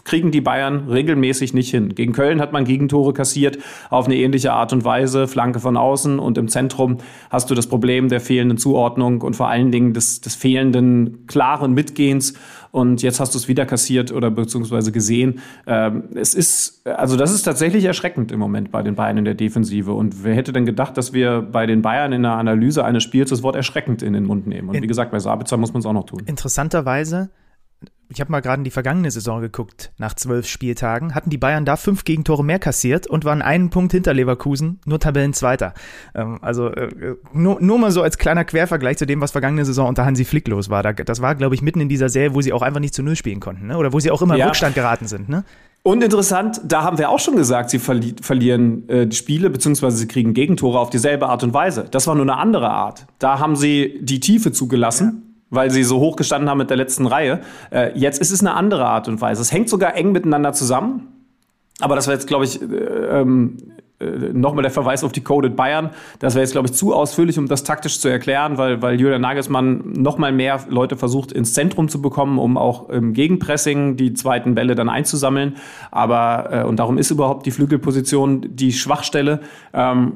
[0.05, 1.95] kriegen die Bayern regelmäßig nicht hin.
[1.95, 3.59] Gegen Köln hat man Gegentore kassiert
[3.91, 6.99] auf eine ähnliche Art und Weise, Flanke von außen und im Zentrum
[7.31, 11.73] hast du das Problem der fehlenden Zuordnung und vor allen Dingen des, des fehlenden klaren
[11.75, 12.35] Mitgehens
[12.73, 15.41] und jetzt hast du es wieder kassiert oder beziehungsweise gesehen.
[15.67, 19.35] Ähm, es ist, also das ist tatsächlich erschreckend im Moment bei den Bayern in der
[19.35, 23.03] Defensive und wer hätte denn gedacht, dass wir bei den Bayern in der Analyse eines
[23.03, 25.81] Spiels das Wort erschreckend in den Mund nehmen und wie gesagt, bei Sabitzer muss man
[25.81, 26.23] es auch noch tun.
[26.27, 27.31] Interessanterweise
[28.13, 31.65] ich habe mal gerade in die vergangene Saison geguckt, nach zwölf Spieltagen, hatten die Bayern
[31.65, 35.75] da fünf Gegentore mehr kassiert und waren einen Punkt hinter Leverkusen, nur Tabellenzweiter.
[36.15, 39.89] Ähm, also äh, nur, nur mal so als kleiner Quervergleich zu dem, was vergangene Saison
[39.89, 40.83] unter Hansi Flick los war.
[40.83, 43.03] Da, das war, glaube ich, mitten in dieser Serie, wo sie auch einfach nicht zu
[43.05, 43.77] Null spielen konnten, ne?
[43.77, 45.29] oder wo sie auch immer in Rückstand geraten sind.
[45.29, 45.45] Ne?
[45.83, 50.09] Und interessant, da haben wir auch schon gesagt, sie verli verlieren äh, Spiele, beziehungsweise sie
[50.09, 51.87] kriegen Gegentore auf dieselbe Art und Weise.
[51.91, 53.07] Das war nur eine andere Art.
[53.19, 55.23] Da haben sie die Tiefe zugelassen.
[55.25, 57.41] Ja weil sie so hoch gestanden haben mit der letzten Reihe.
[57.71, 59.43] Äh, jetzt ist es eine andere Art und Weise.
[59.43, 61.09] Es hängt sogar eng miteinander zusammen.
[61.81, 63.57] Aber das war jetzt, glaube ich, äh, ähm,
[64.01, 65.91] äh, nochmal der Verweis auf die Coded Bayern.
[66.19, 69.21] Das wäre jetzt, glaube ich, zu ausführlich, um das taktisch zu erklären, weil, weil Julian
[69.21, 74.55] Nagelsmann nochmal mehr Leute versucht, ins Zentrum zu bekommen, um auch im Gegenpressing die zweiten
[74.55, 75.57] Bälle dann einzusammeln.
[75.91, 79.41] Aber, äh, und darum ist überhaupt die Flügelposition die Schwachstelle.
[79.73, 80.13] Ähm,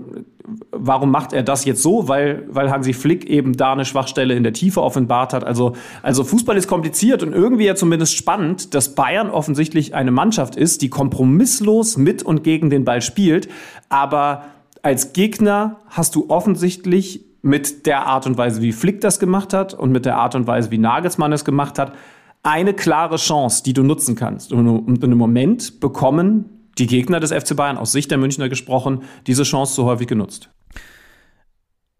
[0.70, 2.09] warum macht er das jetzt so?
[2.09, 5.45] Weil, weil Hansi Flick eben da eine Schwachstelle in der Tiefe offenbart hat.
[5.45, 10.57] Also, also Fußball ist kompliziert und irgendwie ja zumindest spannend, dass Bayern offensichtlich eine Mannschaft
[10.57, 13.49] ist, die kompromisslos mit und gegen den Ball spielt.
[13.88, 14.45] Aber
[14.82, 19.74] als Gegner hast du offensichtlich mit der Art und Weise, wie Flick das gemacht hat
[19.74, 21.92] und mit der Art und Weise, wie Nagelsmann es gemacht hat,
[22.42, 24.53] eine klare Chance, die du nutzen kannst.
[24.53, 29.45] Und im Moment bekommen die Gegner des FC Bayern, aus Sicht der Münchner gesprochen, diese
[29.45, 30.51] Chance so häufig genutzt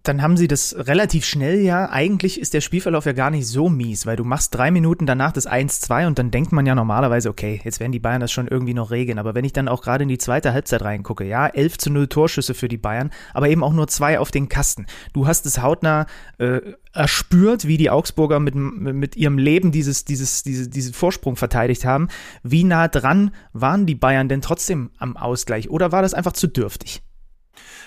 [0.05, 1.89] dann haben sie das relativ schnell ja.
[1.91, 5.33] Eigentlich ist der Spielverlauf ja gar nicht so mies, weil du machst drei Minuten danach
[5.33, 8.47] das 1-2 und dann denkt man ja normalerweise, okay, jetzt werden die Bayern das schon
[8.47, 9.19] irgendwie noch regeln.
[9.19, 12.09] Aber wenn ich dann auch gerade in die zweite Halbzeit reingucke, ja, 11 zu 0
[12.09, 14.85] Torschüsse für die Bayern, aber eben auch nur zwei auf den Kasten.
[15.15, 16.61] Du hast es hautnah äh,
[16.93, 22.09] erspürt, wie die Augsburger mit, mit ihrem Leben dieses, dieses, diese, diesen Vorsprung verteidigt haben.
[22.43, 26.47] Wie nah dran waren die Bayern denn trotzdem am Ausgleich oder war das einfach zu
[26.47, 27.03] dürftig?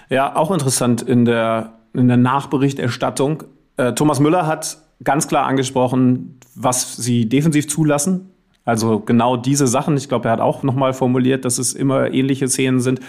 [0.09, 3.43] Ja, auch interessant in der in der Nachberichterstattung.
[3.77, 8.31] Äh, Thomas Müller hat ganz klar angesprochen, was sie defensiv zulassen.
[8.65, 9.95] Also genau diese Sachen.
[9.95, 12.99] Ich glaube, er hat auch nochmal formuliert, dass es immer ähnliche Szenen sind.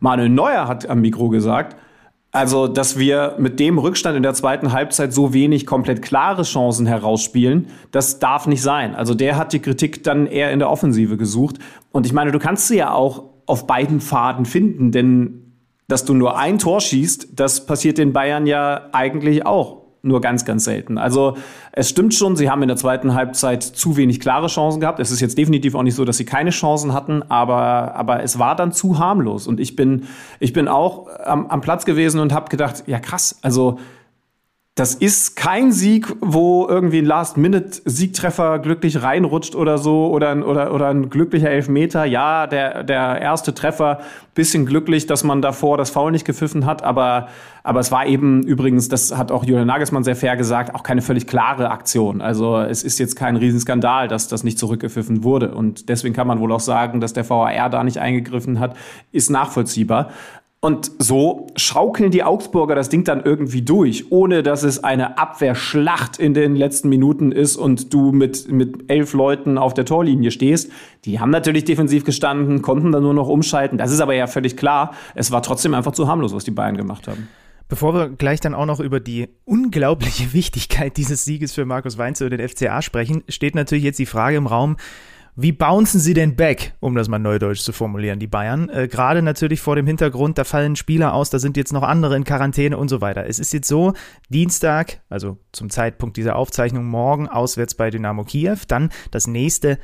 [0.00, 1.76] Manuel Neuer hat am Mikro gesagt,
[2.34, 6.86] also, dass wir mit dem Rückstand in der zweiten Halbzeit so wenig komplett klare Chancen
[6.86, 8.94] herausspielen, das darf nicht sein.
[8.94, 11.58] Also, der hat die Kritik dann eher in der Offensive gesucht.
[11.90, 15.41] Und ich meine, du kannst sie ja auch auf beiden Pfaden finden, denn
[15.92, 20.46] dass du nur ein Tor schießt, das passiert den Bayern ja eigentlich auch nur ganz,
[20.46, 20.96] ganz selten.
[20.96, 21.36] Also
[21.70, 25.00] es stimmt schon, sie haben in der zweiten Halbzeit zu wenig klare Chancen gehabt.
[25.00, 28.38] Es ist jetzt definitiv auch nicht so, dass sie keine Chancen hatten, aber, aber es
[28.38, 29.46] war dann zu harmlos.
[29.46, 30.04] Und ich bin,
[30.40, 33.78] ich bin auch am, am Platz gewesen und habe gedacht, ja krass, also
[34.74, 40.72] das ist kein Sieg, wo irgendwie ein Last-Minute-Siegtreffer glücklich reinrutscht oder so oder ein, oder,
[40.72, 42.06] oder ein glücklicher Elfmeter.
[42.06, 44.00] Ja, der, der erste Treffer,
[44.34, 47.28] bisschen glücklich, dass man davor das Foul nicht gepfiffen hat, aber,
[47.62, 51.02] aber es war eben übrigens, das hat auch Julian Nagelsmann sehr fair gesagt, auch keine
[51.02, 52.22] völlig klare Aktion.
[52.22, 56.40] Also es ist jetzt kein Riesenskandal, dass das nicht zurückgepfiffen wurde und deswegen kann man
[56.40, 58.74] wohl auch sagen, dass der VAR da nicht eingegriffen hat,
[59.10, 60.08] ist nachvollziehbar.
[60.64, 66.20] Und so schaukeln die Augsburger das Ding dann irgendwie durch, ohne dass es eine Abwehrschlacht
[66.20, 70.70] in den letzten Minuten ist und du mit, mit elf Leuten auf der Torlinie stehst.
[71.04, 73.76] Die haben natürlich defensiv gestanden, konnten dann nur noch umschalten.
[73.76, 74.94] Das ist aber ja völlig klar.
[75.16, 77.26] Es war trotzdem einfach zu harmlos, was die Bayern gemacht haben.
[77.68, 82.22] Bevor wir gleich dann auch noch über die unglaubliche Wichtigkeit dieses Sieges für Markus Weinze
[82.22, 84.76] und den FCA sprechen, steht natürlich jetzt die Frage im Raum,
[85.34, 88.68] wie bouncen sie denn back, um das mal neudeutsch zu formulieren, die Bayern?
[88.68, 92.16] Äh, Gerade natürlich vor dem Hintergrund, da fallen Spieler aus, da sind jetzt noch andere
[92.16, 93.26] in Quarantäne und so weiter.
[93.26, 93.94] Es ist jetzt so,
[94.28, 99.78] Dienstag, also zum Zeitpunkt dieser Aufzeichnung morgen, auswärts bei Dynamo Kiew, dann das nächste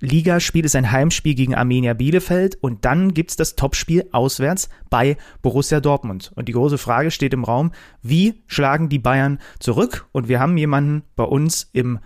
[0.00, 5.80] Ligaspiel ist ein Heimspiel gegen Armenia Bielefeld und dann gibt's das Topspiel auswärts bei Borussia
[5.80, 6.32] Dortmund.
[6.36, 10.06] Und die große Frage steht im Raum, wie schlagen die Bayern zurück?
[10.12, 11.98] Und wir haben jemanden bei uns im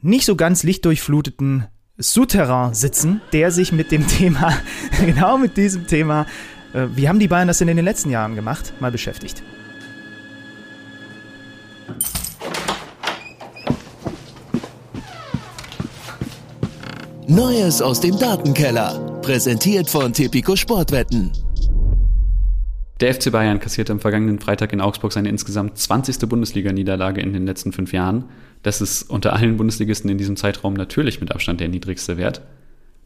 [0.00, 1.66] nicht so ganz lichtdurchfluteten
[1.98, 4.52] Souterrain sitzen, der sich mit dem Thema,
[5.06, 6.26] genau mit diesem Thema,
[6.74, 9.42] äh, wie haben die Bayern das denn in den letzten Jahren gemacht, mal beschäftigt.
[17.28, 19.20] Neues aus dem Datenkeller.
[19.22, 21.32] Präsentiert von Tipico Sportwetten.
[23.00, 26.26] Der FC Bayern kassierte am vergangenen Freitag in Augsburg seine insgesamt 20.
[26.30, 28.24] Bundesliga-Niederlage in den letzten fünf Jahren.
[28.62, 32.40] Das ist unter allen Bundesligisten in diesem Zeitraum natürlich mit Abstand der niedrigste Wert.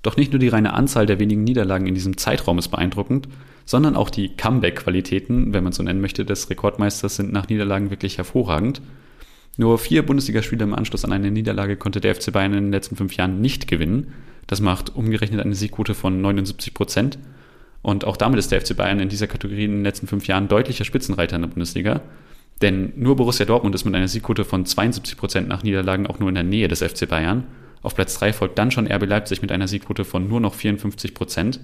[0.02, 3.28] Doch nicht nur die reine Anzahl der wenigen Niederlagen in diesem Zeitraum ist beeindruckend,
[3.66, 8.16] sondern auch die Comeback-Qualitäten, wenn man so nennen möchte, des Rekordmeisters sind nach Niederlagen wirklich
[8.16, 8.80] hervorragend.
[9.56, 12.94] Nur vier Bundesligaspiele im Anschluss an eine Niederlage konnte der FC Bayern in den letzten
[12.94, 14.12] fünf Jahren nicht gewinnen.
[14.46, 17.18] Das macht umgerechnet eine Siegquote von 79 Prozent.
[17.82, 20.48] Und auch damit ist der FC Bayern in dieser Kategorie in den letzten fünf Jahren
[20.48, 22.02] deutlicher Spitzenreiter in der Bundesliga.
[22.60, 26.28] Denn nur Borussia Dortmund ist mit einer Siegquote von 72 Prozent nach Niederlagen auch nur
[26.28, 27.44] in der Nähe des FC Bayern.
[27.82, 31.14] Auf Platz 3 folgt dann schon RB Leipzig mit einer Siegquote von nur noch 54
[31.14, 31.60] Prozent.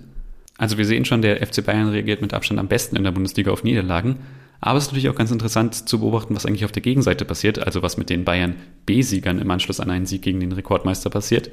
[0.57, 3.51] Also wir sehen schon, der FC Bayern reagiert mit Abstand am besten in der Bundesliga
[3.51, 4.17] auf Niederlagen.
[4.61, 7.59] Aber es ist natürlich auch ganz interessant zu beobachten, was eigentlich auf der Gegenseite passiert,
[7.59, 8.55] also was mit den Bayern
[8.87, 11.51] B-Siegern im Anschluss an einen Sieg gegen den Rekordmeister passiert.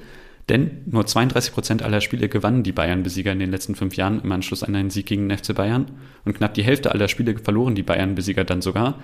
[0.50, 4.32] Denn nur 32 Prozent aller Spiele gewannen die Bayern-Besieger in den letzten fünf Jahren im
[4.32, 5.86] Anschluss an einen Sieg gegen den FC Bayern.
[6.26, 9.00] Und knapp die Hälfte aller Spiele verloren die Bayern-Besieger dann sogar.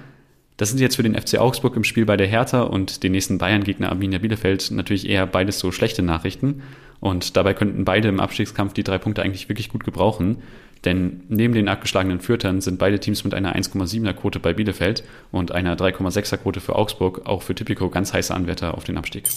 [0.58, 3.38] Das sind jetzt für den FC Augsburg im Spiel bei der Hertha und den nächsten
[3.38, 6.62] Bayern-Gegner Arminia Bielefeld natürlich eher beides so schlechte Nachrichten.
[7.00, 10.40] Und dabei könnten beide im Abstiegskampf die drei Punkte eigentlich wirklich gut gebrauchen.
[10.84, 15.54] Denn neben den abgeschlagenen Fürtern sind beide Teams mit einer 1,7er Quote bei Bielefeld und
[15.54, 19.30] einer 3,6er Quote für Augsburg auch für Tipico ganz heiße Anwärter auf den Abstieg.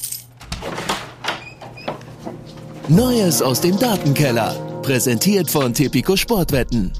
[2.94, 4.54] Neues aus dem Datenkeller.
[4.82, 6.92] Präsentiert von Tipico Sportwetten.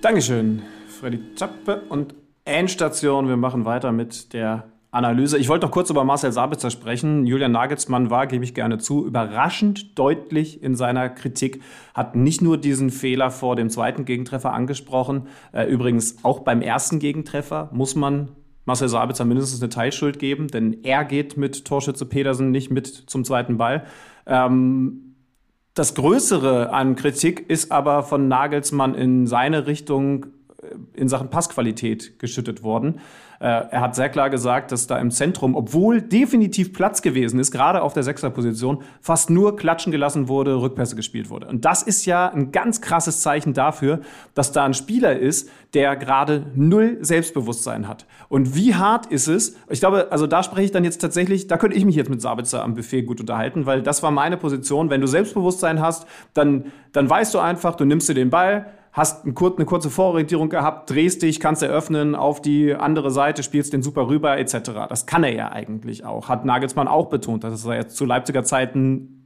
[0.00, 2.14] Dankeschön, Freddy Zappe und
[2.46, 3.28] Endstation.
[3.28, 5.36] Wir machen weiter mit der Analyse.
[5.36, 7.26] Ich wollte noch kurz über Marcel Sabitzer sprechen.
[7.26, 11.60] Julian Nagelsmann war, gebe ich gerne zu, überraschend deutlich in seiner Kritik.
[11.92, 16.98] Hat nicht nur diesen Fehler vor dem zweiten Gegentreffer angesprochen, äh, übrigens auch beim ersten
[16.98, 18.30] Gegentreffer muss man
[18.64, 23.24] Marcel Sabitzer mindestens eine Teilschuld geben, denn er geht mit Torschütze Pedersen nicht mit zum
[23.24, 23.84] zweiten Ball.
[24.26, 25.14] Ähm,
[25.74, 30.26] das Größere an Kritik ist aber von Nagelsmann in seine Richtung
[30.62, 33.00] äh, in Sachen Passqualität geschüttet worden.
[33.40, 37.50] Äh, er hat sehr klar gesagt, dass da im Zentrum, obwohl definitiv Platz gewesen ist,
[37.50, 41.46] gerade auf der Sechserposition, fast nur klatschen gelassen wurde, Rückpässe gespielt wurde.
[41.48, 44.00] Und das ist ja ein ganz krasses Zeichen dafür,
[44.34, 48.04] dass da ein Spieler ist, der gerade null Selbstbewusstsein hat.
[48.28, 49.56] Und wie hart ist es?
[49.70, 52.20] Ich glaube, also da spreche ich dann jetzt tatsächlich, da könnte ich mich jetzt mit
[52.20, 54.90] Sabitzer am Buffet gut unterhalten, weil das war meine Position.
[54.90, 59.24] Wenn du Selbstbewusstsein hast, dann, dann weißt du einfach, du nimmst dir den Ball, hast
[59.24, 64.08] eine kurze Vororientierung gehabt, drehst dich, kannst eröffnen, auf die andere Seite, spielst den super
[64.08, 64.72] rüber, etc.
[64.88, 66.28] Das kann er ja eigentlich auch.
[66.28, 69.20] Hat Nagelsmann auch betont, dass er zu Leipziger Zeiten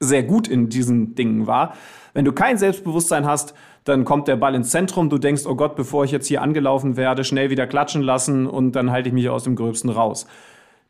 [0.00, 1.74] sehr gut in diesen Dingen war.
[2.14, 5.74] Wenn du kein Selbstbewusstsein hast, dann kommt der Ball ins Zentrum, du denkst, oh Gott,
[5.74, 9.28] bevor ich jetzt hier angelaufen werde, schnell wieder klatschen lassen und dann halte ich mich
[9.28, 10.26] aus dem Gröbsten raus.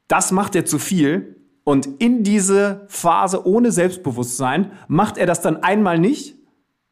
[0.09, 5.63] Das macht er zu viel und in diese Phase ohne Selbstbewusstsein macht er das dann
[5.63, 6.38] einmal nicht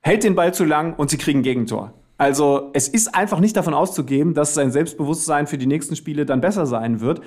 [0.06, 1.92] hält den Ball zu lang und sie kriegen Gegentor.
[2.16, 6.40] Also es ist einfach nicht davon auszugeben, dass sein Selbstbewusstsein für die nächsten Spiele dann
[6.40, 7.22] besser sein wird.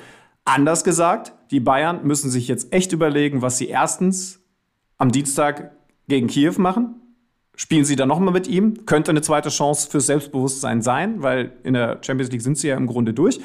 [0.45, 4.39] Anders gesagt, die Bayern müssen sich jetzt echt überlegen, was sie erstens
[4.97, 5.73] am Dienstag
[6.07, 6.95] gegen Kiew machen.
[7.53, 8.85] Spielen sie dann nochmal mit ihm?
[8.85, 12.77] Könnte eine zweite Chance fürs Selbstbewusstsein sein, weil in der Champions League sind sie ja
[12.77, 13.41] im Grunde durch.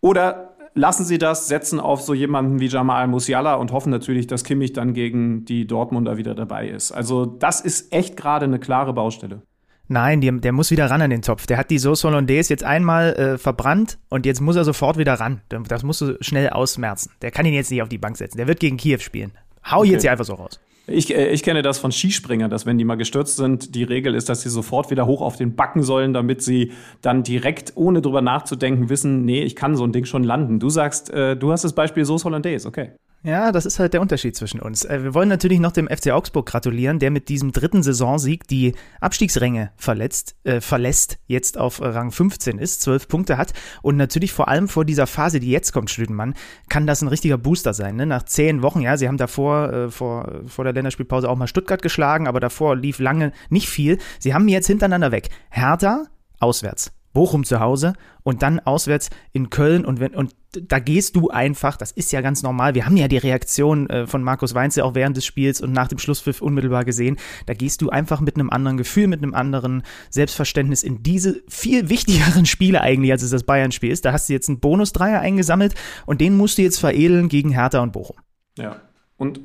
[0.00, 4.44] Oder lassen sie das, setzen auf so jemanden wie Jamal Musiala und hoffen natürlich, dass
[4.44, 6.92] Kimmich dann gegen die Dortmunder wieder dabei ist.
[6.92, 9.42] Also das ist echt gerade eine klare Baustelle.
[9.88, 11.46] Nein, die, der muss wieder ran an den Topf.
[11.46, 15.14] Der hat die Sauce Hollandaise jetzt einmal äh, verbrannt und jetzt muss er sofort wieder
[15.14, 15.40] ran.
[15.48, 17.10] Das musst du schnell ausmerzen.
[17.22, 18.36] Der kann ihn jetzt nicht auf die Bank setzen.
[18.36, 19.32] Der wird gegen Kiew spielen.
[19.68, 19.90] Hau okay.
[19.90, 20.60] jetzt hier einfach so raus.
[20.90, 24.14] Ich, äh, ich kenne das von Skispringern, dass wenn die mal gestürzt sind, die Regel
[24.14, 28.02] ist, dass sie sofort wieder hoch auf den Backen sollen, damit sie dann direkt, ohne
[28.02, 30.58] drüber nachzudenken, wissen, nee, ich kann so ein Ding schon landen.
[30.58, 32.90] Du sagst, äh, du hast das Beispiel Sauce Hollandaise, okay.
[33.22, 34.84] Ja, das ist halt der Unterschied zwischen uns.
[34.86, 38.74] Äh, wir wollen natürlich noch dem FC Augsburg gratulieren, der mit diesem dritten Saisonsieg die
[38.98, 43.52] Abstiegsränge verletzt, äh, verlässt, jetzt auf Rang 15 ist, 12 Punkte hat
[43.82, 46.32] und natürlich vor allem vor dieser Phase, die jetzt kommt, Schlütenmann,
[46.70, 47.96] kann das ein richtiger Booster sein.
[47.96, 48.06] Ne?
[48.06, 51.82] Nach zehn Wochen, ja, sie haben davor, äh, vor, vor der Länderspielpause auch mal Stuttgart
[51.82, 53.98] geschlagen, aber davor lief lange nicht viel.
[54.18, 55.28] Sie haben jetzt hintereinander weg.
[55.50, 56.04] Hertha,
[56.38, 56.92] auswärts.
[57.12, 61.76] Bochum zu Hause und dann auswärts in Köln und wenn und da gehst du einfach,
[61.76, 62.74] das ist ja ganz normal.
[62.74, 65.88] Wir haben ja die Reaktion äh, von Markus Weinze auch während des Spiels und nach
[65.88, 67.18] dem Schlusspfiff unmittelbar gesehen.
[67.46, 71.88] Da gehst du einfach mit einem anderen Gefühl, mit einem anderen Selbstverständnis in diese viel
[71.88, 74.04] wichtigeren Spiele eigentlich, als es das Bayern-Spiel ist.
[74.04, 75.74] Da hast du jetzt einen Bonus-Dreier eingesammelt
[76.06, 78.16] und den musst du jetzt veredeln gegen Hertha und Bochum.
[78.58, 78.76] Ja.
[79.16, 79.40] Und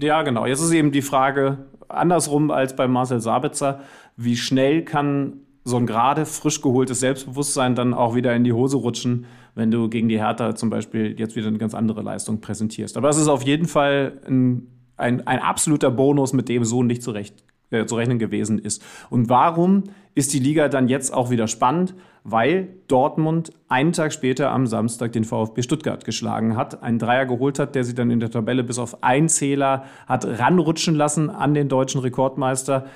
[0.00, 0.46] ja, genau.
[0.46, 3.80] Jetzt ist eben die Frage andersrum als bei Marcel Sabitzer.
[4.16, 8.76] Wie schnell kann so ein gerade frisch geholtes Selbstbewusstsein dann auch wieder in die Hose
[8.76, 9.26] rutschen,
[9.56, 12.96] wenn du gegen die Hertha zum Beispiel jetzt wieder eine ganz andere Leistung präsentierst.
[12.96, 17.02] Aber das ist auf jeden Fall ein, ein, ein absoluter Bonus, mit dem so nicht
[17.02, 18.84] zurecht, äh, zu rechnen gewesen ist.
[19.08, 19.84] Und warum
[20.14, 21.94] ist die Liga dann jetzt auch wieder spannend?
[22.22, 27.58] Weil Dortmund einen Tag später am Samstag den VfB Stuttgart geschlagen hat, einen Dreier geholt
[27.58, 31.54] hat, der sie dann in der Tabelle bis auf einen Zähler hat ranrutschen lassen an
[31.54, 32.86] den deutschen Rekordmeister.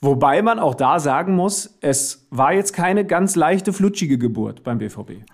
[0.00, 4.78] Wobei man auch da sagen muss, es war jetzt keine ganz leichte, flutschige Geburt beim
[4.78, 5.24] BVB.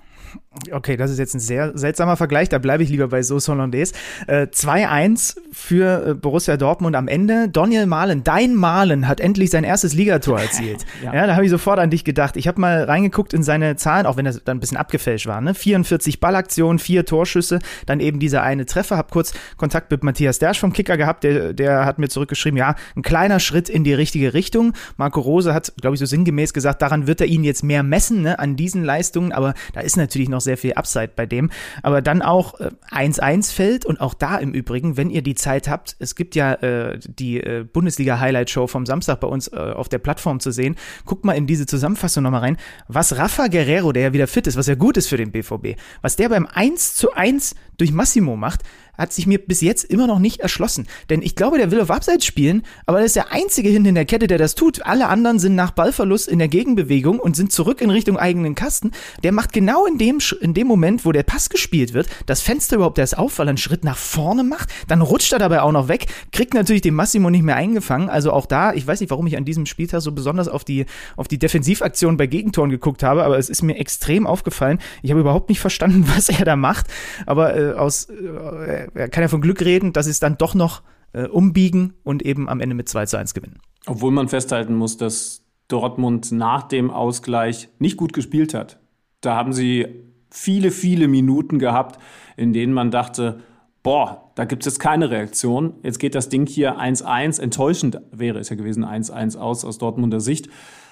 [0.72, 3.94] Okay, das ist jetzt ein sehr seltsamer Vergleich, da bleibe ich lieber bei Sauce Hollandaise.
[4.26, 7.48] Äh, 2-1 für äh, Borussia Dortmund am Ende.
[7.48, 10.84] Daniel Mahlen, dein Mahlen, hat endlich sein erstes Ligator erzielt.
[11.04, 11.14] ja.
[11.14, 11.26] ja.
[11.26, 12.36] da habe ich sofort an dich gedacht.
[12.36, 15.40] Ich habe mal reingeguckt in seine Zahlen, auch wenn das dann ein bisschen abgefälscht war.
[15.40, 15.54] Ne?
[15.54, 18.96] 44 Ballaktionen, vier Torschüsse, dann eben dieser eine Treffer.
[18.96, 22.74] Hab kurz Kontakt mit Matthias Dersch vom Kicker gehabt, der, der hat mir zurückgeschrieben, ja,
[22.96, 24.72] ein kleiner Schritt in die richtige Richtung.
[24.96, 28.22] Marco Rose hat, glaube ich, so sinngemäß gesagt, daran wird er ihn jetzt mehr messen,
[28.22, 31.50] ne, an diesen Leistungen, aber da ist natürlich noch sehr viel Upside bei dem.
[31.82, 32.54] Aber dann auch
[32.90, 36.34] 1-1 äh, fällt und auch da im Übrigen, wenn ihr die Zeit habt, es gibt
[36.34, 40.76] ja äh, die äh, Bundesliga-Highlight-Show vom Samstag bei uns äh, auf der Plattform zu sehen.
[41.04, 42.56] Guckt mal in diese Zusammenfassung nochmal rein,
[42.88, 45.78] was Rafa Guerrero, der ja wieder fit ist, was ja gut ist für den BVB,
[46.02, 48.62] was der beim 1 zu 1 durch Massimo macht,
[49.00, 50.86] hat sich mir bis jetzt immer noch nicht erschlossen.
[51.08, 53.94] Denn ich glaube, der will auf Abseits spielen, aber er ist der einzige hinten in
[53.94, 54.84] der Kette, der das tut.
[54.84, 58.92] Alle anderen sind nach Ballverlust in der Gegenbewegung und sind zurück in Richtung eigenen Kasten.
[59.22, 62.76] Der macht genau in dem, in dem Moment, wo der Pass gespielt wird, das Fenster
[62.76, 64.68] überhaupt erst auf, weil er einen Schritt nach vorne macht.
[64.86, 68.10] Dann rutscht er dabei auch noch weg, kriegt natürlich den Massimo nicht mehr eingefangen.
[68.10, 70.84] Also auch da, ich weiß nicht, warum ich an diesem Spieltag so besonders auf die,
[71.16, 74.78] auf die Defensivaktion bei Gegentoren geguckt habe, aber es ist mir extrem aufgefallen.
[75.02, 76.86] Ich habe überhaupt nicht verstanden, was er da macht.
[77.24, 80.54] Aber äh, aus äh, er kann ja von Glück reden, dass sie es dann doch
[80.54, 80.82] noch
[81.12, 83.58] äh, umbiegen und eben am Ende mit 2 zu 1 gewinnen.
[83.86, 88.78] Obwohl man festhalten muss, dass Dortmund nach dem Ausgleich nicht gut gespielt hat.
[89.20, 89.86] Da haben sie
[90.30, 92.00] viele, viele Minuten gehabt,
[92.36, 93.40] in denen man dachte,
[93.82, 95.74] boah, da gibt es jetzt keine Reaktion.
[95.82, 97.40] Jetzt geht das Ding hier 1-1.
[97.40, 100.48] Enttäuschend wäre es ja gewesen, 1-1 aus, aus Dortmunder Sicht.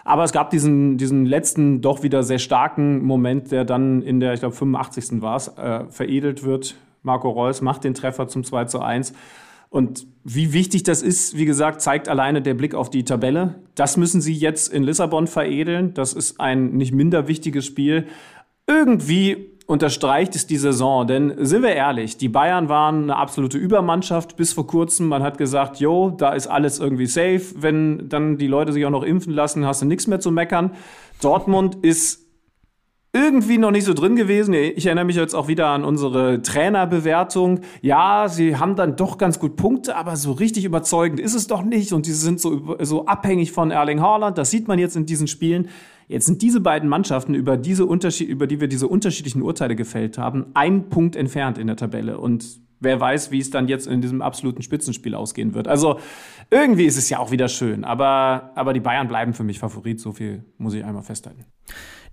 [0.09, 4.33] Aber es gab diesen, diesen letzten, doch wieder sehr starken Moment, der dann in der,
[4.33, 5.21] ich glaube, 85.
[5.21, 9.13] war es, äh, veredelt wird Marco Reus macht den Treffer zum 2 zu 1.
[9.69, 13.57] Und wie wichtig das ist, wie gesagt, zeigt alleine der Blick auf die Tabelle.
[13.75, 15.93] Das müssen sie jetzt in Lissabon veredeln.
[15.93, 18.07] Das ist ein nicht minder wichtiges Spiel.
[18.67, 24.35] Irgendwie unterstreicht es die Saison, denn sind wir ehrlich, die Bayern waren eine absolute Übermannschaft
[24.37, 25.09] bis vor kurzem.
[25.09, 27.43] Man hat gesagt, jo, da ist alles irgendwie safe.
[27.55, 30.71] Wenn dann die Leute sich auch noch impfen lassen, hast du nichts mehr zu meckern.
[31.21, 32.25] Dortmund ist
[33.13, 34.55] irgendwie noch nicht so drin gewesen.
[34.55, 37.61] Ich erinnere mich jetzt auch wieder an unsere Trainerbewertung.
[37.83, 41.63] Ja, sie haben dann doch ganz gut Punkte, aber so richtig überzeugend ist es doch
[41.63, 41.93] nicht.
[41.93, 44.39] Und sie sind so, so abhängig von Erling Haaland.
[44.39, 45.69] Das sieht man jetzt in diesen Spielen.
[46.09, 50.17] Jetzt sind diese beiden Mannschaften, über, diese Unterschied, über die wir diese unterschiedlichen Urteile gefällt
[50.19, 52.19] haben, ein Punkt entfernt in der Tabelle.
[52.19, 55.69] Und wer weiß, wie es dann jetzt in diesem absoluten Spitzenspiel ausgehen wird.
[55.69, 56.01] Also
[56.51, 60.01] irgendwie ist es ja auch wieder schön, aber, aber die Bayern bleiben für mich Favorit,
[60.01, 61.45] so viel muss ich einmal festhalten.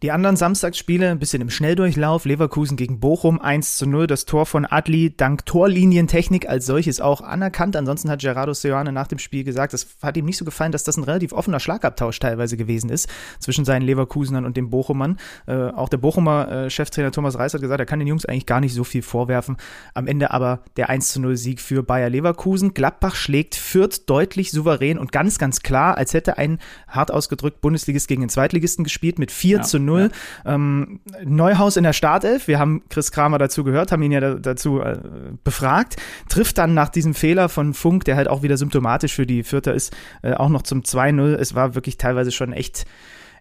[0.03, 2.25] Die anderen Samstagsspiele ein bisschen im Schnelldurchlauf.
[2.25, 4.07] Leverkusen gegen Bochum 1 zu 0.
[4.07, 7.77] Das Tor von Adli dank Torlinientechnik als solches auch anerkannt.
[7.77, 10.83] Ansonsten hat Gerardo Seoane nach dem Spiel gesagt, es hat ihm nicht so gefallen, dass
[10.83, 13.09] das ein relativ offener Schlagabtausch teilweise gewesen ist
[13.39, 15.17] zwischen seinen Leverkusenern und dem Bochumern.
[15.47, 18.45] Äh, auch der Bochumer äh, Cheftrainer Thomas Reis hat gesagt, er kann den Jungs eigentlich
[18.45, 19.55] gar nicht so viel vorwerfen.
[19.93, 22.73] Am Ende aber der 1 zu 0 Sieg für Bayer Leverkusen.
[22.73, 28.07] Gladbach schlägt Fürth deutlich souverän und ganz, ganz klar, als hätte ein hart ausgedrückt Bundesligist
[28.09, 29.63] gegen den Zweitligisten gespielt mit 4 ja.
[29.63, 29.84] zu 0.
[29.85, 30.11] 0.
[30.45, 30.55] Ja.
[30.55, 34.35] Ähm, Neuhaus in der Startelf, wir haben Chris Kramer dazu gehört, haben ihn ja da,
[34.35, 34.97] dazu äh,
[35.43, 35.95] befragt,
[36.29, 39.73] trifft dann nach diesem Fehler von Funk, der halt auch wieder symptomatisch für die Vierter
[39.73, 41.35] ist, äh, auch noch zum 2-0.
[41.35, 42.85] Es war wirklich teilweise schon echt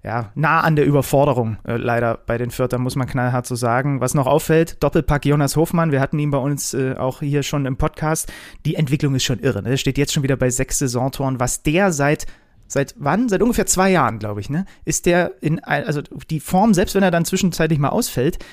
[0.04, 4.02] ja, nah an der Überforderung, äh, leider bei den Viertern, muss man knallhart so sagen.
[4.02, 7.64] Was noch auffällt, Doppelpack Jonas Hofmann, wir hatten ihn bei uns äh, auch hier schon
[7.64, 8.30] im Podcast.
[8.66, 9.62] Die Entwicklung ist schon irre.
[9.62, 9.70] Ne?
[9.70, 12.26] Er steht jetzt schon wieder bei sechs Saisontoren, was der seit
[12.74, 13.28] Seit wann?
[13.28, 14.64] Seit ungefähr zwei Jahren, glaube ich, ne?
[14.84, 18.44] Ist der in, also die Form, selbst wenn er dann zwischenzeitlich mal ausfällt,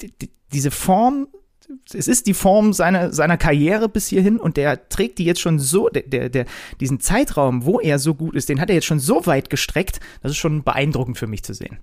[0.00, 1.28] die, die, diese Form,
[1.92, 5.58] es ist die Form seiner, seiner Karriere bis hierhin und der trägt die jetzt schon
[5.58, 6.46] so, der, der, der,
[6.80, 10.00] diesen Zeitraum, wo er so gut ist, den hat er jetzt schon so weit gestreckt,
[10.22, 11.76] das ist schon beeindruckend für mich zu sehen.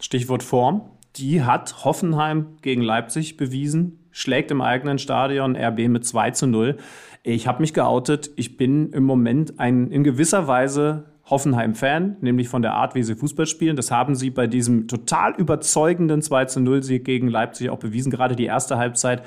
[0.00, 0.82] Stichwort Form.
[1.14, 6.78] Die hat Hoffenheim gegen Leipzig bewiesen, schlägt im eigenen Stadion RB mit 2 zu 0.
[7.22, 8.30] Ich habe mich geoutet.
[8.34, 13.16] Ich bin im Moment ein in gewisser Weise Hoffenheim-Fan, nämlich von der Art, wie sie
[13.16, 13.74] Fußball spielen.
[13.74, 18.12] Das haben sie bei diesem total überzeugenden 2 0 Sieg gegen Leipzig auch bewiesen.
[18.12, 19.24] Gerade die erste Halbzeit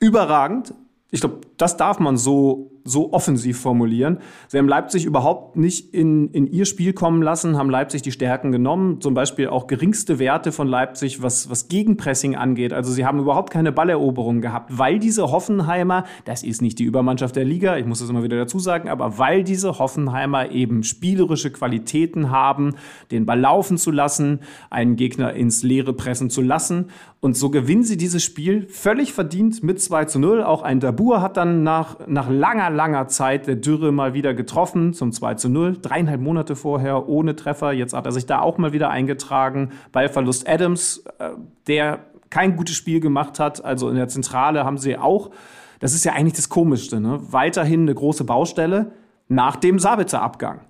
[0.00, 0.74] überragend.
[1.12, 4.18] Ich glaube, das darf man so so offensiv formulieren.
[4.48, 8.52] Sie haben Leipzig überhaupt nicht in, in ihr Spiel kommen lassen, haben Leipzig die Stärken
[8.52, 12.72] genommen, zum Beispiel auch geringste Werte von Leipzig, was, was Gegenpressing angeht.
[12.72, 17.36] Also sie haben überhaupt keine Balleroberung gehabt, weil diese Hoffenheimer, das ist nicht die Übermannschaft
[17.36, 21.50] der Liga, ich muss das immer wieder dazu sagen, aber weil diese Hoffenheimer eben spielerische
[21.50, 22.74] Qualitäten haben,
[23.10, 24.40] den Ball laufen zu lassen,
[24.70, 26.86] einen Gegner ins Leere pressen zu lassen.
[27.24, 30.42] Und so gewinnen sie dieses Spiel völlig verdient mit 2 zu 0.
[30.42, 34.92] Auch ein Dabur hat dann nach, nach langer langer Zeit der Dürre mal wieder getroffen
[34.92, 35.78] zum 2 zu 0.
[35.80, 37.70] Dreieinhalb Monate vorher ohne Treffer.
[37.70, 39.70] Jetzt hat er sich da auch mal wieder eingetragen.
[39.92, 41.28] Ballverlust Adams, äh,
[41.68, 43.64] der kein gutes Spiel gemacht hat.
[43.64, 45.30] Also in der Zentrale haben sie auch,
[45.78, 47.20] das ist ja eigentlich das Komischste, ne?
[47.30, 48.90] weiterhin eine große Baustelle
[49.28, 50.62] nach dem Sabitzer Abgang.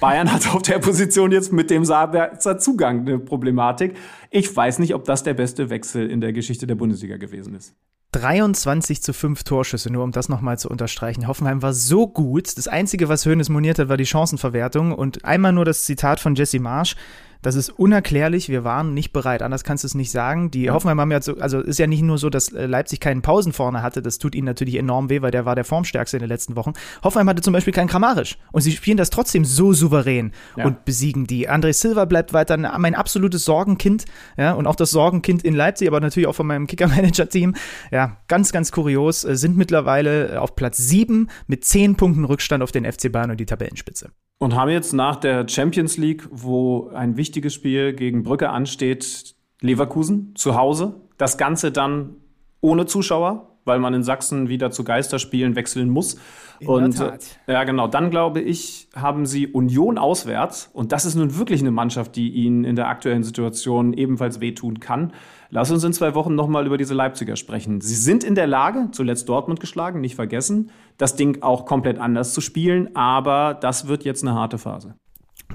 [0.00, 3.96] Bayern hat auf der Position jetzt mit dem Sabitzer Zugang eine Problematik.
[4.30, 7.74] Ich weiß nicht, ob das der beste Wechsel in der Geschichte der Bundesliga gewesen ist.
[8.12, 11.26] 23 zu 5 Torschüsse, nur um das nochmal zu unterstreichen.
[11.26, 12.56] Hoffenheim war so gut.
[12.56, 14.92] Das Einzige, was Höhnes moniert hat, war die Chancenverwertung.
[14.92, 16.96] Und einmal nur das Zitat von Jesse Marsch.
[17.42, 18.48] Das ist unerklärlich.
[18.48, 19.42] Wir waren nicht bereit.
[19.42, 20.50] Anders kannst du es nicht sagen.
[20.50, 20.72] Die ja.
[20.72, 23.52] Hoffenheim haben ja so, also ist ja nicht nur so, dass äh, Leipzig keinen Pausen
[23.52, 24.02] vorne hatte.
[24.02, 26.72] Das tut ihnen natürlich enorm weh, weil der war der Formstärkste in den letzten Wochen.
[27.02, 28.38] Hoffenheim hatte zum Beispiel keinen Kramarisch.
[28.52, 30.66] Und sie spielen das trotzdem so souverän ja.
[30.66, 31.48] und besiegen die.
[31.48, 34.04] André Silva bleibt weiter mein absolutes Sorgenkind.
[34.36, 37.54] Ja, und auch das Sorgenkind in Leipzig, aber natürlich auch von meinem Kicker-Manager-Team.
[37.90, 39.24] Ja, ganz, ganz kurios.
[39.24, 43.38] Äh, sind mittlerweile auf Platz 7 mit 10 Punkten Rückstand auf den FC Bayern und
[43.38, 44.10] die Tabellenspitze.
[44.38, 50.34] Und haben jetzt nach der Champions League, wo ein wichtiges Spiel gegen Brücke ansteht, Leverkusen
[50.36, 51.00] zu Hause.
[51.16, 52.16] Das Ganze dann
[52.60, 56.16] ohne Zuschauer, weil man in Sachsen wieder zu Geisterspielen wechseln muss.
[56.58, 56.98] In und
[57.46, 57.86] ja, genau.
[57.86, 60.70] Dann glaube ich, haben sie Union auswärts.
[60.72, 64.80] Und das ist nun wirklich eine Mannschaft, die ihnen in der aktuellen Situation ebenfalls wehtun
[64.80, 65.12] kann.
[65.50, 67.80] Lass uns in zwei Wochen nochmal über diese Leipziger sprechen.
[67.80, 72.34] Sie sind in der Lage, zuletzt Dortmund geschlagen, nicht vergessen, das Ding auch komplett anders
[72.34, 74.94] zu spielen, aber das wird jetzt eine harte Phase.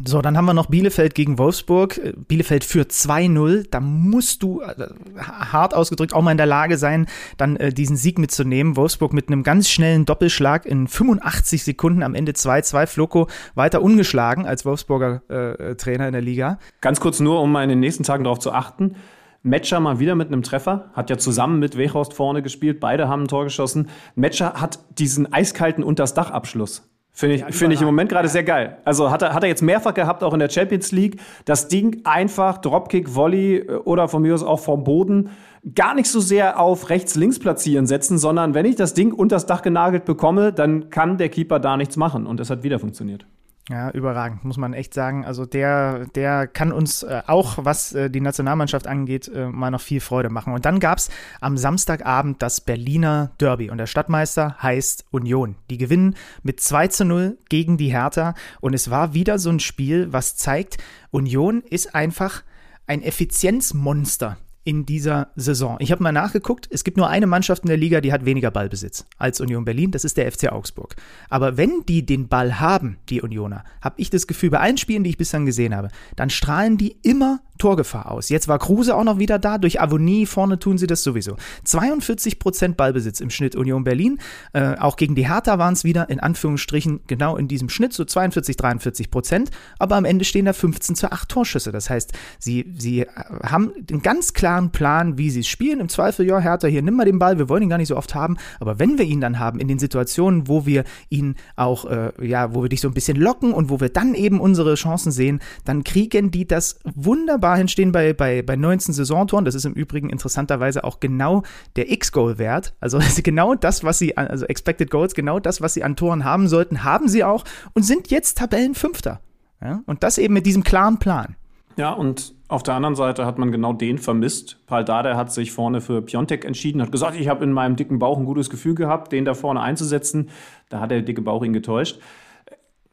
[0.06, 2.02] So, dann haben wir noch Bielefeld gegen Wolfsburg.
[2.28, 3.68] Bielefeld führt 2-0.
[3.70, 4.88] Da musst du äh,
[5.18, 7.06] hart ausgedrückt auch mal in der Lage sein,
[7.38, 8.76] dann äh, diesen Sieg mitzunehmen.
[8.76, 12.88] Wolfsburg mit einem ganz schnellen Doppelschlag in 85 Sekunden am Ende 2-2.
[12.88, 16.58] Floko weiter ungeschlagen als Wolfsburger äh, Trainer in der Liga.
[16.82, 18.96] Ganz kurz nur, um mal in den nächsten Tagen darauf zu achten.
[19.44, 23.24] Metscher mal wieder mit einem Treffer, hat ja zusammen mit Wechhorst vorne gespielt, beide haben
[23.24, 23.90] ein Tor geschossen.
[24.16, 26.93] Metscher hat diesen eiskalten Untersdachabschluss.
[27.16, 28.78] Finde ich, ja, find ich im Moment gerade sehr geil.
[28.86, 31.20] Also hat er, hat er jetzt mehrfach gehabt, auch in der Champions League.
[31.46, 35.30] Das Ding einfach, Dropkick, Volley äh, oder von mir aus auch vom Boden.
[35.76, 39.62] Gar nicht so sehr auf rechts-links platzieren setzen, sondern wenn ich das Ding unters Dach
[39.62, 42.26] genagelt bekomme, dann kann der Keeper da nichts machen.
[42.26, 43.28] Und es hat wieder funktioniert.
[43.70, 45.24] Ja, überragend, muss man echt sagen.
[45.24, 49.80] Also der, der kann uns äh, auch, was äh, die Nationalmannschaft angeht, äh, mal noch
[49.80, 50.54] viel Freude machen.
[50.54, 51.10] Und dann gab's
[51.40, 55.56] am Samstagabend das Berliner Derby und der Stadtmeister heißt Union.
[55.70, 59.62] Die gewinnen mit 2 zu 0 gegen die Hertha und es war wieder so ein
[59.62, 60.78] Spiel, was zeigt,
[61.12, 62.44] Union ist einfach
[62.86, 65.78] ein Effizienzmonster in dieser Saison.
[65.80, 68.52] Ich habe mal nachgeguckt, es gibt nur eine Mannschaft in der Liga, die hat weniger
[68.52, 70.96] Ballbesitz als Union Berlin, das ist der FC Augsburg.
[71.30, 75.04] Aber wenn die den Ball haben, die Unioner, habe ich das Gefühl, bei allen Spielen,
[75.04, 78.30] die ich bislang gesehen habe, dann strahlen die immer Torgefahr aus.
[78.30, 81.38] Jetzt war Kruse auch noch wieder da, durch Avonie vorne tun sie das sowieso.
[81.66, 84.20] 42 Prozent Ballbesitz im Schnitt Union Berlin,
[84.54, 88.06] äh, auch gegen die Hertha waren es wieder in Anführungsstrichen genau in diesem Schnitt, so
[88.06, 91.72] 42, 43 Prozent, aber am Ende stehen da 15 zu 8 Torschüsse.
[91.72, 93.06] Das heißt, sie, sie
[93.44, 95.80] haben einen ganz klaren Plan, wie sie es spielen.
[95.80, 97.98] Im Zweifel, ja, Hertha, hier nimm mal den Ball, wir wollen ihn gar nicht so
[97.98, 101.86] oft haben, aber wenn wir ihn dann haben, in den Situationen, wo wir ihn auch,
[101.86, 104.76] äh, ja, wo wir dich so ein bisschen locken und wo wir dann eben unsere
[104.76, 109.46] Chancen sehen, dann kriegen die das wunderbar hinstehen bei, bei, bei 19 Saisontoren.
[109.46, 111.44] Das ist im Übrigen interessanterweise auch genau
[111.76, 112.76] der X-Goal-Wert.
[112.80, 116.48] Also genau das, was sie, also Expected Goals, genau das, was sie an Toren haben
[116.48, 117.44] sollten, haben sie auch
[117.74, 119.20] und sind jetzt Tabellenfünfter.
[119.62, 119.82] Ja?
[119.86, 121.36] Und das eben mit diesem klaren Plan.
[121.76, 124.60] Ja, und auf der anderen Seite hat man genau den vermisst.
[124.68, 127.98] Paul Dardai hat sich vorne für Piontek entschieden, hat gesagt, ich habe in meinem dicken
[127.98, 130.30] Bauch ein gutes Gefühl gehabt, den da vorne einzusetzen.
[130.70, 132.00] Da hat der dicke Bauch ihn getäuscht.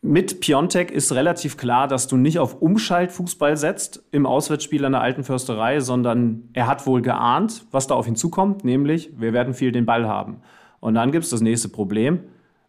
[0.01, 5.03] Mit Piontek ist relativ klar, dass du nicht auf Umschaltfußball setzt im Auswärtsspiel an der
[5.03, 9.53] alten Försterei, sondern er hat wohl geahnt, was da auf ihn zukommt, nämlich wir werden
[9.53, 10.39] viel den Ball haben.
[10.81, 12.21] Und dann gibt es das nächste Problem.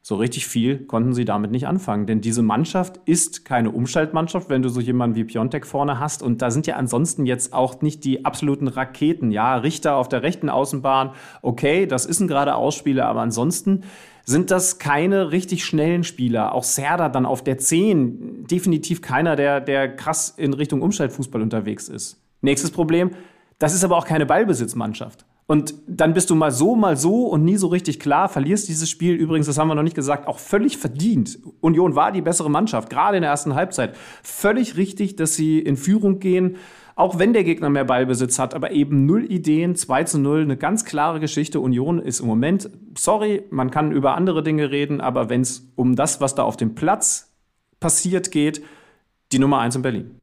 [0.03, 4.63] So richtig viel konnten sie damit nicht anfangen, denn diese Mannschaft ist keine Umschaltmannschaft, wenn
[4.63, 6.23] du so jemanden wie Piontek vorne hast.
[6.23, 9.29] Und da sind ja ansonsten jetzt auch nicht die absoluten Raketen.
[9.29, 11.11] Ja, Richter auf der rechten Außenbahn,
[11.43, 13.83] okay, das ist ein gerade Ausspieler, aber ansonsten
[14.25, 16.55] sind das keine richtig schnellen Spieler.
[16.55, 21.89] Auch Serda dann auf der 10, definitiv keiner, der, der krass in Richtung Umschaltfußball unterwegs
[21.89, 22.19] ist.
[22.41, 23.11] Nächstes Problem,
[23.59, 25.25] das ist aber auch keine Ballbesitzmannschaft.
[25.51, 28.89] Und dann bist du mal so, mal so und nie so richtig klar, verlierst dieses
[28.89, 29.15] Spiel.
[29.15, 31.39] Übrigens, das haben wir noch nicht gesagt, auch völlig verdient.
[31.59, 33.97] Union war die bessere Mannschaft, gerade in der ersten Halbzeit.
[34.23, 36.55] Völlig richtig, dass sie in Führung gehen,
[36.95, 40.55] auch wenn der Gegner mehr Ballbesitz hat, aber eben null Ideen, 2 zu 0, eine
[40.55, 41.59] ganz klare Geschichte.
[41.59, 45.97] Union ist im Moment, sorry, man kann über andere Dinge reden, aber wenn es um
[45.97, 47.29] das, was da auf dem Platz
[47.81, 48.63] passiert, geht,
[49.33, 50.20] die Nummer 1 in Berlin.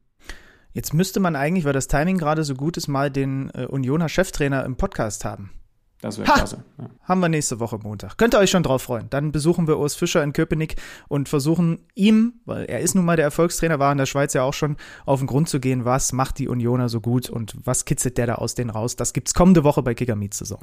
[0.73, 4.09] Jetzt müsste man eigentlich, weil das Timing gerade so gut ist, mal den äh, Unioner
[4.09, 5.51] Cheftrainer im Podcast haben.
[6.01, 6.63] Das wäre klasse.
[6.77, 6.89] Ja.
[7.03, 8.17] Haben wir nächste Woche Montag.
[8.17, 9.09] Könnt ihr euch schon drauf freuen.
[9.09, 10.75] Dann besuchen wir Urs Fischer in Köpenick
[11.09, 14.43] und versuchen ihm, weil er ist nun mal der Erfolgstrainer, war in der Schweiz ja
[14.43, 17.83] auch schon, auf den Grund zu gehen, was macht die Unioner so gut und was
[17.83, 18.95] kitzelt der da aus denen raus.
[18.95, 20.59] Das gibt's kommende Woche bei Kicker Meets Saison.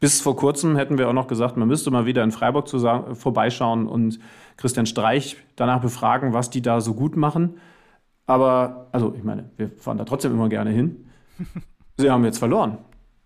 [0.00, 3.86] Bis vor kurzem hätten wir auch noch gesagt, man müsste mal wieder in Freiburg vorbeischauen
[3.86, 4.18] und
[4.56, 7.60] Christian Streich danach befragen, was die da so gut machen.
[8.26, 11.04] Aber, also ich meine, wir fahren da trotzdem immer gerne hin.
[11.96, 12.78] Sie haben jetzt verloren.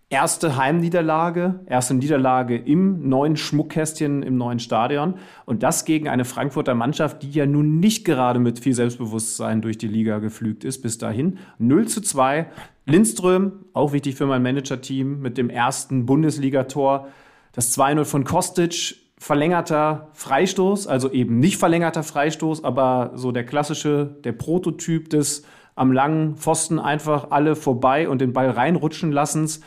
[0.09, 5.15] Erste Heimniederlage, erste Niederlage im neuen Schmuckkästchen, im neuen Stadion.
[5.45, 9.77] Und das gegen eine Frankfurter Mannschaft, die ja nun nicht gerade mit viel Selbstbewusstsein durch
[9.77, 11.39] die Liga geflügt ist bis dahin.
[11.59, 12.47] 0 zu 2.
[12.85, 17.09] Lindström, auch wichtig für mein Manager-Team, mit dem ersten Bundesligator.
[17.51, 24.17] Das 2-0 von Kostic, verlängerter Freistoß, also eben nicht verlängerter Freistoß, aber so der klassische,
[24.23, 25.43] der Prototyp des
[25.75, 29.61] am langen Pfosten einfach alle vorbei und den Ball reinrutschen lassens.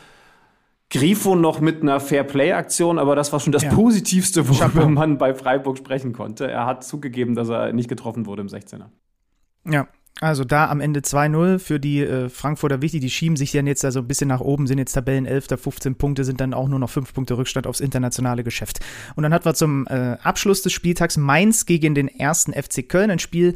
[0.89, 3.73] Grifo noch mit einer Fair-Play-Aktion, aber das war schon das ja.
[3.73, 6.51] Positivste, worüber man bei Freiburg sprechen konnte.
[6.51, 8.87] Er hat zugegeben, dass er nicht getroffen wurde im 16er.
[9.65, 9.87] Ja,
[10.19, 13.01] also da am Ende 2-0 für die äh, Frankfurter wichtig.
[13.01, 15.47] Die schieben sich dann jetzt also ein bisschen nach oben, sind jetzt Tabellen 11.
[15.57, 18.81] 15 Punkte, sind dann auch nur noch 5 Punkte Rückstand aufs internationale Geschäft.
[19.15, 23.09] Und dann hatten wir zum äh, Abschluss des Spieltags Mainz gegen den ersten FC Köln.
[23.09, 23.53] Ein Spiel,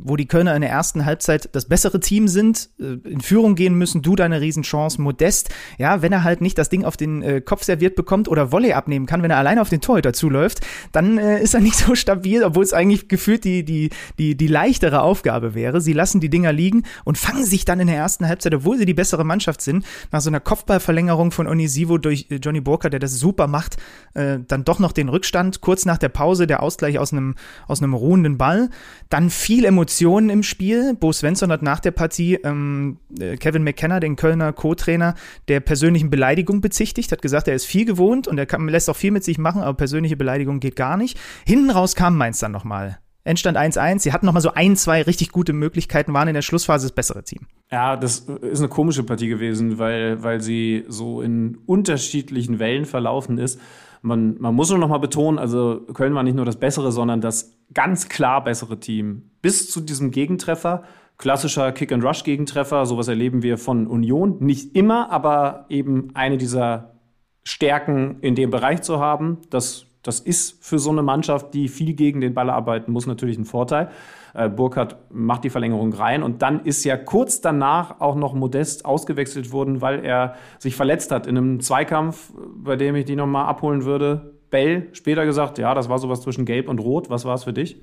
[0.00, 3.74] wo die Kölner in der ersten Halbzeit das bessere Team sind, äh, in Führung gehen
[3.74, 7.40] müssen, du deine Riesenchance, Modest, ja, wenn er halt nicht das Ding auf den äh,
[7.40, 10.60] Kopf serviert bekommt oder Volley abnehmen kann, wenn er alleine auf den Torhüter zuläuft,
[10.92, 14.46] dann äh, ist er nicht so stabil, obwohl es eigentlich gefühlt die, die, die, die
[14.46, 15.80] leichtere Aufgabe wäre.
[15.80, 18.86] Sie lassen die Dinger liegen und fangen sich dann in der ersten Halbzeit, obwohl sie
[18.86, 23.18] die bessere Mannschaft sind, nach so einer Kopfballverlängerung von Onisivo durch Johnny Burker, der das
[23.18, 23.76] super macht,
[24.14, 27.34] dann doch noch den Rückstand, kurz nach der Pause, der Ausgleich aus einem,
[27.66, 28.70] aus einem ruhenden Ball,
[29.08, 30.94] dann viel Emotion Emotionen im Spiel.
[30.94, 35.14] Bo Svensson hat nach der Partie ähm, äh, Kevin McKenna, den Kölner Co-Trainer,
[35.48, 38.96] der persönlichen Beleidigung bezichtigt, hat gesagt, er ist viel gewohnt und er kann, lässt auch
[38.96, 41.18] viel mit sich machen, aber persönliche Beleidigung geht gar nicht.
[41.46, 42.98] Hinten raus kam Mainz dann nochmal.
[43.24, 44.00] Endstand 1-1.
[44.00, 47.24] Sie hatten nochmal so ein, zwei richtig gute Möglichkeiten, waren in der Schlussphase das bessere
[47.24, 47.46] Team.
[47.72, 53.38] Ja, das ist eine komische Partie gewesen, weil, weil sie so in unterschiedlichen Wellen verlaufen
[53.38, 53.58] ist.
[54.02, 57.20] Man, man muss nur noch mal betonen, also Köln war nicht nur das bessere, sondern
[57.20, 59.30] das ganz klar bessere Team.
[59.42, 60.84] Bis zu diesem Gegentreffer,
[61.16, 64.36] klassischer Kick-and-Rush-Gegentreffer, sowas erleben wir von Union.
[64.40, 66.94] Nicht immer, aber eben eine dieser
[67.42, 69.38] Stärken in dem Bereich zu haben.
[69.50, 73.38] Das das ist für so eine Mannschaft, die viel gegen den Ball arbeiten muss, natürlich
[73.38, 73.90] ein Vorteil.
[74.34, 78.84] Äh, Burkhardt macht die Verlängerung rein und dann ist ja kurz danach auch noch Modest
[78.84, 83.46] ausgewechselt worden, weil er sich verletzt hat in einem Zweikampf, bei dem ich die nochmal
[83.46, 84.37] abholen würde.
[84.50, 87.10] Bell später gesagt, ja, das war sowas zwischen Gelb und Rot.
[87.10, 87.80] Was war es für dich?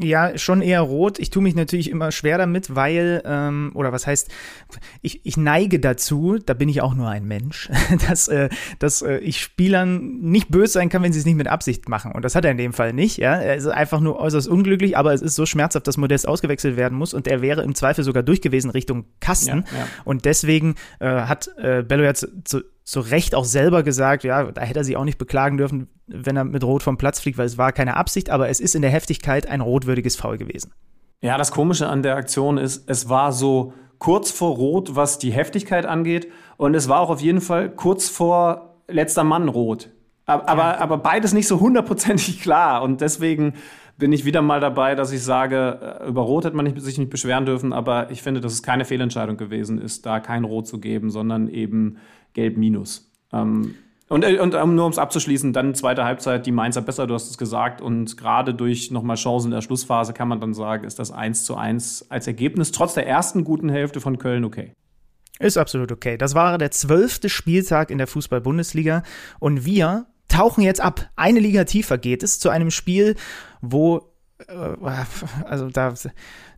[0.00, 1.18] Ja, schon eher rot.
[1.18, 4.30] Ich tue mich natürlich immer schwer damit, weil, ähm, oder was heißt,
[5.00, 7.70] ich, ich neige dazu, da bin ich auch nur ein Mensch,
[8.08, 11.48] dass, äh, dass äh, ich Spielern nicht böse sein kann, wenn sie es nicht mit
[11.48, 12.12] Absicht machen.
[12.12, 13.16] Und das hat er in dem Fall nicht.
[13.16, 13.36] Ja?
[13.36, 16.96] Er ist einfach nur äußerst unglücklich, aber es ist so schmerzhaft, dass Modest ausgewechselt werden
[16.96, 19.64] muss und er wäre im Zweifel sogar durchgewesen Richtung Kasten.
[19.72, 19.88] Ja, ja.
[20.04, 24.60] Und deswegen äh, hat äh, Bello jetzt zu, zu Recht auch selber gesagt, ja, da
[24.62, 27.46] hätte er sich auch nicht beklagen dürfen, wenn er mit Rot vom Platz fliegt, weil
[27.46, 30.72] es war keine Absicht, aber es ist in der Heftigkeit ein rotwürdiges Foul gewesen.
[31.20, 35.32] Ja, das Komische an der Aktion ist, es war so kurz vor Rot, was die
[35.32, 36.26] Heftigkeit angeht,
[36.56, 39.90] und es war auch auf jeden Fall kurz vor letzter Mann Rot.
[40.26, 43.54] Aber, aber, aber beides nicht so hundertprozentig klar und deswegen
[43.98, 46.98] bin ich wieder mal dabei, dass ich sage, äh, über Rot hätte man nicht, sich
[46.98, 50.66] nicht beschweren dürfen, aber ich finde, dass es keine Fehlentscheidung gewesen ist, da kein Rot
[50.66, 51.98] zu geben, sondern eben
[52.34, 53.10] Gelb minus.
[53.32, 53.74] Ähm,
[54.08, 57.14] und, äh, und um, nur um es abzuschließen, dann zweite Halbzeit, die Mainzer besser, du
[57.14, 57.80] hast es gesagt.
[57.80, 61.44] Und gerade durch nochmal Chancen in der Schlussphase kann man dann sagen, ist das 1
[61.44, 64.74] zu 1 als Ergebnis trotz der ersten guten Hälfte von Köln okay.
[65.38, 66.18] Ist absolut okay.
[66.18, 69.02] Das war der zwölfte Spieltag in der Fußball-Bundesliga.
[69.40, 71.08] Und wir tauchen jetzt ab.
[71.16, 73.16] Eine Liga tiefer geht es zu einem Spiel,
[73.60, 74.12] wo
[74.46, 74.74] äh,
[75.44, 75.94] also da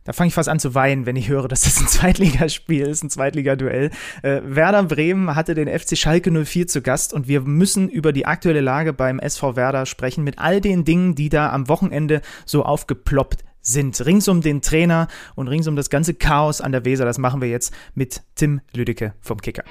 [0.05, 3.03] da fange ich fast an zu weinen, wenn ich höre, dass das ein Zweitligaspiel ist,
[3.03, 3.89] ein Zweitligaduell.
[4.21, 8.27] Äh, Werder Bremen hatte den FC Schalke 04 zu Gast und wir müssen über die
[8.27, 12.63] aktuelle Lage beim SV Werder sprechen, mit all den Dingen, die da am Wochenende so
[12.63, 14.05] aufgeploppt sind.
[14.05, 17.03] Rings um den Trainer und rings um das ganze Chaos an der Weser.
[17.03, 19.63] Das machen wir jetzt mit Tim Lüdecke vom Kicker.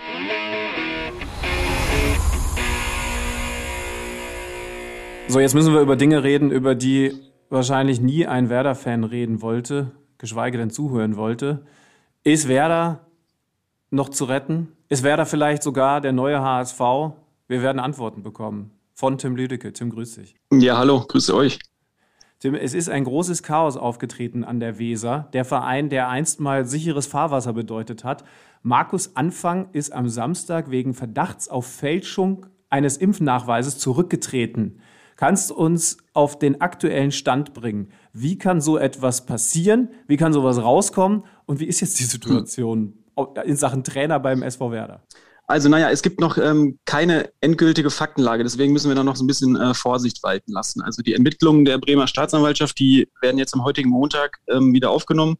[5.28, 7.12] So, jetzt müssen wir über Dinge reden, über die
[7.50, 9.92] wahrscheinlich nie ein Werder-Fan reden wollte
[10.24, 11.66] geschweige denn zuhören wollte.
[12.22, 13.00] Ist Werder
[13.90, 14.68] noch zu retten?
[14.88, 16.80] Ist Werder vielleicht sogar der neue HSV?
[17.46, 19.74] Wir werden Antworten bekommen von Tim Lüdecke.
[19.74, 20.34] Tim, grüß dich.
[20.50, 21.58] Ja, hallo, grüße euch.
[22.38, 25.28] Tim, es ist ein großes Chaos aufgetreten an der Weser.
[25.34, 28.24] Der Verein, der einst mal sicheres Fahrwasser bedeutet hat.
[28.62, 34.80] Markus Anfang ist am Samstag wegen Verdachts auf Fälschung eines Impfnachweises zurückgetreten.
[35.16, 37.90] Kannst du uns auf den aktuellen Stand bringen?
[38.16, 39.90] Wie kann so etwas passieren?
[40.06, 41.24] Wie kann sowas rauskommen?
[41.46, 42.94] Und wie ist jetzt die Situation
[43.44, 45.02] in Sachen Trainer beim SV Werder?
[45.48, 49.24] Also naja, es gibt noch ähm, keine endgültige Faktenlage, deswegen müssen wir da noch so
[49.24, 50.80] ein bisschen äh, Vorsicht walten lassen.
[50.80, 55.36] Also die Ermittlungen der Bremer Staatsanwaltschaft, die werden jetzt am heutigen Montag ähm, wieder aufgenommen.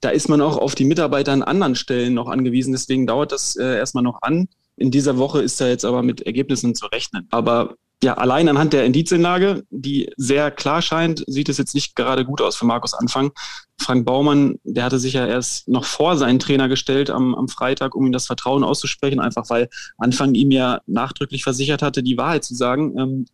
[0.00, 3.54] Da ist man auch auf die Mitarbeiter an anderen Stellen noch angewiesen, deswegen dauert das
[3.54, 4.48] äh, erstmal noch an.
[4.76, 7.28] In dieser Woche ist da jetzt aber mit Ergebnissen zu rechnen.
[7.30, 12.26] Aber ja, allein anhand der Indizienlage, die sehr klar scheint, sieht es jetzt nicht gerade
[12.26, 13.32] gut aus für Markus Anfang.
[13.80, 17.94] Frank Baumann, der hatte sich ja erst noch vor seinen Trainer gestellt am, am Freitag,
[17.94, 22.44] um ihm das Vertrauen auszusprechen, einfach weil Anfang ihm ja nachdrücklich versichert hatte, die Wahrheit
[22.44, 22.94] zu sagen.
[22.98, 23.26] Ähm,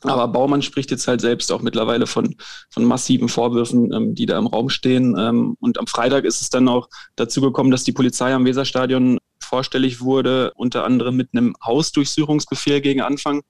[0.00, 2.34] aber Baumann spricht jetzt halt selbst auch mittlerweile von,
[2.70, 5.16] von massiven Vorwürfen, ähm, die da im Raum stehen.
[5.18, 9.18] Ähm, und am Freitag ist es dann auch dazu gekommen, dass die Polizei am Weserstadion
[9.38, 13.42] vorstellig wurde, unter anderem mit einem Hausdurchsuchungsbefehl gegen Anfang.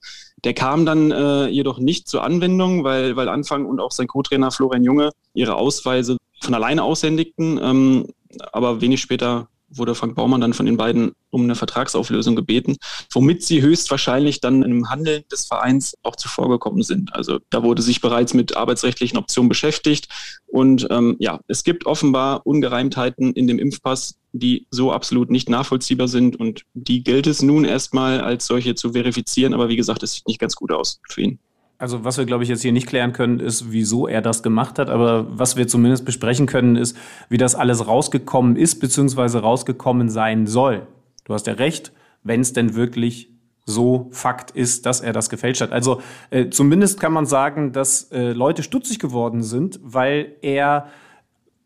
[0.43, 4.51] Der kam dann äh, jedoch nicht zur Anwendung, weil, weil Anfang und auch sein Co-Trainer
[4.51, 7.59] Florian Junge ihre Ausweise von alleine aushändigten.
[7.61, 8.07] Ähm,
[8.51, 9.47] aber wenig später
[9.77, 12.77] wurde Frank Baumann dann von den beiden um eine Vertragsauflösung gebeten,
[13.11, 17.13] womit sie höchstwahrscheinlich dann im Handeln des Vereins auch zuvor gekommen sind.
[17.13, 20.07] Also da wurde sich bereits mit arbeitsrechtlichen Optionen beschäftigt.
[20.47, 26.07] Und ähm, ja, es gibt offenbar Ungereimtheiten in dem Impfpass, die so absolut nicht nachvollziehbar
[26.07, 26.37] sind.
[26.39, 29.53] Und die gilt es nun erstmal als solche zu verifizieren.
[29.53, 31.39] Aber wie gesagt, es sieht nicht ganz gut aus für ihn.
[31.77, 34.79] Also was wir, glaube ich, jetzt hier nicht klären können, ist, wieso er das gemacht
[34.79, 34.89] hat.
[34.89, 36.95] Aber was wir zumindest besprechen können, ist,
[37.29, 40.87] wie das alles rausgekommen ist, beziehungsweise rausgekommen sein soll.
[41.25, 41.91] Du hast ja recht,
[42.23, 43.29] wenn es denn wirklich
[43.65, 45.71] so Fakt ist, dass er das gefälscht hat.
[45.71, 50.87] Also äh, zumindest kann man sagen, dass äh, Leute stutzig geworden sind, weil er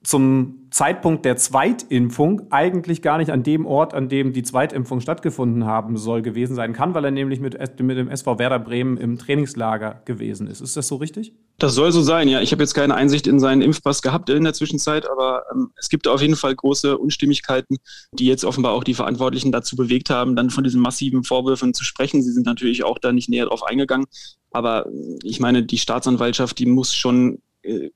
[0.01, 5.65] zum Zeitpunkt der Zweitimpfung eigentlich gar nicht an dem Ort, an dem die Zweitimpfung stattgefunden
[5.65, 9.17] haben soll, gewesen sein kann, weil er nämlich mit, mit dem SV Werder Bremen im
[9.17, 10.61] Trainingslager gewesen ist.
[10.61, 11.33] Ist das so richtig?
[11.57, 12.41] Das soll so sein, ja.
[12.41, 15.89] Ich habe jetzt keine Einsicht in seinen Impfpass gehabt in der Zwischenzeit, aber ähm, es
[15.89, 17.77] gibt auf jeden Fall große Unstimmigkeiten,
[18.13, 21.83] die jetzt offenbar auch die Verantwortlichen dazu bewegt haben, dann von diesen massiven Vorwürfen zu
[21.83, 22.21] sprechen.
[22.21, 24.05] Sie sind natürlich auch da nicht näher drauf eingegangen.
[24.51, 24.85] Aber
[25.23, 27.39] ich meine, die Staatsanwaltschaft, die muss schon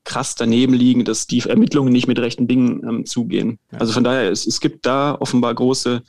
[0.04, 3.58] krass daneben liegen, dass die Ermittlungen nicht mit rechten Dingen ähm, zugehen.
[3.72, 3.78] Ja.
[3.78, 6.02] Also von daher, es, es gibt da offenbar große,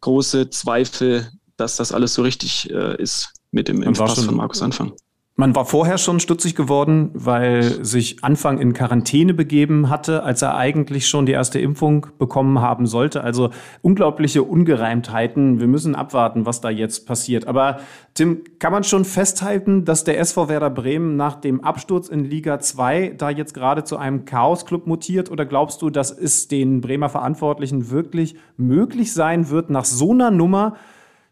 [0.00, 4.92] große Zweifel, dass das alles so richtig äh, ist mit dem Impfpass von Markus Anfang.
[5.34, 10.56] Man war vorher schon stutzig geworden, weil sich Anfang in Quarantäne begeben hatte, als er
[10.56, 13.24] eigentlich schon die erste Impfung bekommen haben sollte.
[13.24, 13.48] Also
[13.80, 15.58] unglaubliche Ungereimtheiten.
[15.58, 17.46] Wir müssen abwarten, was da jetzt passiert.
[17.46, 17.80] Aber
[18.12, 22.60] Tim, kann man schon festhalten, dass der SV Werder Bremen nach dem Absturz in Liga
[22.60, 25.30] 2 da jetzt gerade zu einem Chaosclub mutiert?
[25.30, 30.30] Oder glaubst du, dass es den Bremer Verantwortlichen wirklich möglich sein wird, nach so einer
[30.30, 30.74] Nummer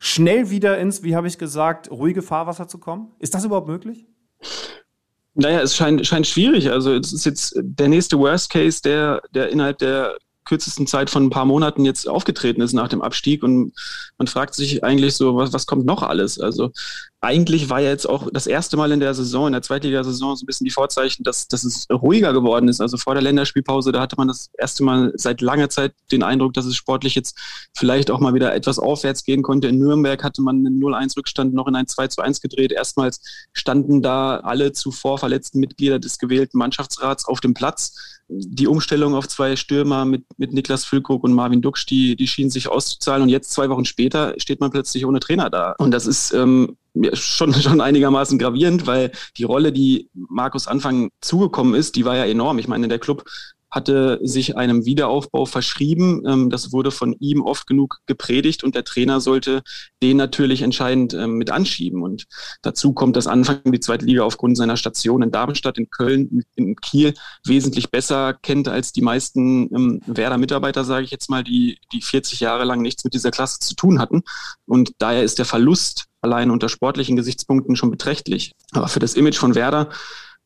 [0.01, 3.12] schnell wieder ins, wie habe ich gesagt, ruhige Fahrwasser zu kommen?
[3.20, 4.06] Ist das überhaupt möglich?
[5.35, 6.70] Naja, es scheint, scheint schwierig.
[6.72, 11.24] Also es ist jetzt der nächste Worst Case, der, der innerhalb der kürzesten Zeit von
[11.24, 13.42] ein paar Monaten jetzt aufgetreten ist nach dem Abstieg.
[13.42, 13.72] Und
[14.18, 16.40] man fragt sich eigentlich so, was, was kommt noch alles?
[16.40, 16.72] Also
[17.22, 20.44] eigentlich war ja jetzt auch das erste Mal in der Saison, in der Zweitligasaison, so
[20.44, 22.80] ein bisschen die Vorzeichen, dass, dass es ruhiger geworden ist.
[22.80, 26.54] Also vor der Länderspielpause, da hatte man das erste Mal seit langer Zeit den Eindruck,
[26.54, 27.38] dass es sportlich jetzt
[27.76, 29.68] vielleicht auch mal wieder etwas aufwärts gehen konnte.
[29.68, 32.72] In Nürnberg hatte man einen 0-1-Rückstand noch in ein 2-1 gedreht.
[32.72, 33.20] Erstmals
[33.52, 38.19] standen da alle zuvor verletzten Mitglieder des gewählten Mannschaftsrats auf dem Platz.
[38.32, 42.51] Die Umstellung auf zwei Stürmer mit, mit Niklas Füllkrug und Marvin Duksch, die, die schienen
[42.51, 43.24] sich auszuzahlen.
[43.24, 45.74] Und jetzt, zwei Wochen später, steht man plötzlich ohne Trainer da.
[45.78, 46.77] Und das ist ähm,
[47.12, 52.24] schon, schon einigermaßen gravierend, weil die Rolle, die Markus Anfang zugekommen ist, die war ja
[52.24, 52.59] enorm.
[52.59, 53.24] Ich meine, der Club
[53.70, 56.22] hatte sich einem Wiederaufbau verschrieben.
[56.26, 59.62] Ähm, das wurde von ihm oft genug gepredigt und der Trainer sollte
[60.02, 62.02] den natürlich entscheidend ähm, mit anschieben.
[62.02, 62.26] Und
[62.62, 66.76] dazu kommt, dass Anfang die zweite Liga aufgrund seiner Station in Darmstadt, in Köln, in
[66.76, 67.14] Kiel
[67.44, 72.40] wesentlich besser kennt als die meisten ähm, Werder-Mitarbeiter, sage ich jetzt mal, die, die 40
[72.40, 74.22] Jahre lang nichts mit dieser Klasse zu tun hatten.
[74.66, 78.52] Und daher ist der Verlust allein unter sportlichen Gesichtspunkten schon beträchtlich.
[78.72, 79.88] Aber für das Image von Werder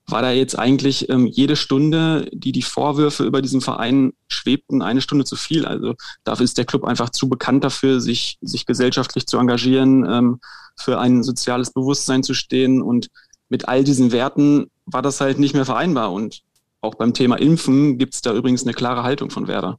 [0.06, 5.00] war da jetzt eigentlich ähm, jede Stunde, die die Vorwürfe über diesen Verein schwebten, eine
[5.00, 5.64] Stunde zu viel.
[5.64, 5.94] Also
[6.24, 10.40] dafür ist der Club einfach zu bekannt dafür, sich, sich gesellschaftlich zu engagieren, ähm,
[10.76, 12.82] für ein soziales Bewusstsein zu stehen.
[12.82, 13.08] Und
[13.48, 16.12] mit all diesen Werten war das halt nicht mehr vereinbar.
[16.12, 16.42] Und
[16.80, 19.78] auch beim Thema Impfen gibt es da übrigens eine klare Haltung von Werder.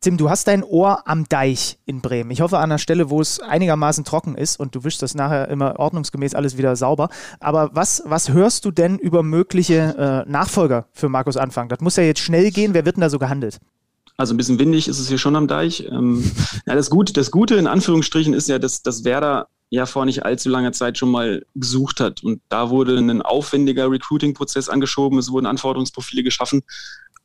[0.00, 2.30] Tim, du hast dein Ohr am Deich in Bremen.
[2.30, 5.48] Ich hoffe an einer Stelle, wo es einigermaßen trocken ist und du wischst das nachher
[5.48, 7.08] immer ordnungsgemäß alles wieder sauber.
[7.40, 11.68] Aber was, was hörst du denn über mögliche äh, Nachfolger für Markus Anfang?
[11.68, 12.74] Das muss ja jetzt schnell gehen.
[12.74, 13.58] Wer wird denn da so gehandelt?
[14.18, 15.86] Also ein bisschen windig ist es hier schon am Deich.
[15.90, 16.30] Ähm,
[16.66, 20.24] ja, das, Gute, das Gute in Anführungsstrichen ist ja, dass, dass Werder ja vor nicht
[20.24, 22.22] allzu langer Zeit schon mal gesucht hat.
[22.22, 26.62] Und da wurde ein aufwendiger Recruiting-Prozess angeschoben, es wurden Anforderungsprofile geschaffen.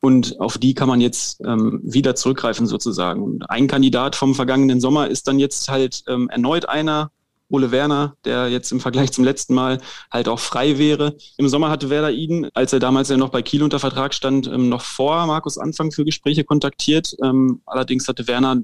[0.01, 3.21] Und auf die kann man jetzt ähm, wieder zurückgreifen sozusagen.
[3.21, 7.11] Und ein Kandidat vom vergangenen Sommer ist dann jetzt halt ähm, erneut einer,
[7.51, 9.79] Ole Werner, der jetzt im Vergleich zum letzten Mal
[10.09, 11.17] halt auch frei wäre.
[11.37, 14.47] Im Sommer hatte Werder ihn, als er damals ja noch bei Kiel unter Vertrag stand,
[14.47, 17.15] ähm, noch vor Markus Anfang für Gespräche kontaktiert.
[17.23, 18.57] Ähm, allerdings hatte Werner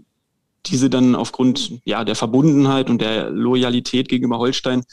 [0.65, 4.84] diese dann aufgrund ja, der Verbundenheit und der Loyalität gegenüber Holstein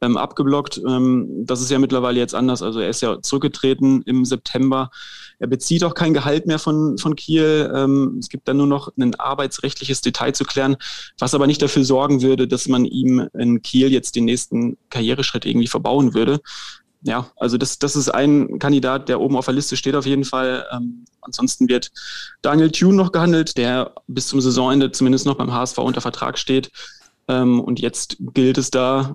[0.00, 0.80] ähm, abgeblockt.
[0.86, 2.62] Ähm, das ist ja mittlerweile jetzt anders.
[2.62, 4.90] Also er ist ja zurückgetreten im September.
[5.44, 7.70] Er bezieht auch kein Gehalt mehr von, von Kiel.
[7.74, 10.78] Ähm, es gibt dann nur noch ein arbeitsrechtliches Detail zu klären,
[11.18, 15.44] was aber nicht dafür sorgen würde, dass man ihm in Kiel jetzt den nächsten Karriereschritt
[15.44, 16.40] irgendwie verbauen würde.
[17.02, 20.24] Ja, also das, das ist ein Kandidat, der oben auf der Liste steht auf jeden
[20.24, 20.64] Fall.
[20.72, 21.90] Ähm, ansonsten wird
[22.40, 26.70] Daniel Thune noch gehandelt, der bis zum Saisonende zumindest noch beim HSV unter Vertrag steht.
[27.28, 29.14] Ähm, und jetzt gilt es da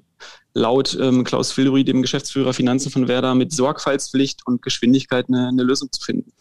[0.53, 5.63] laut ähm, Klaus Fildery, dem Geschäftsführer Finanzen von Werder, mit Sorgfaltspflicht und Geschwindigkeit eine, eine
[5.63, 6.31] Lösung zu finden.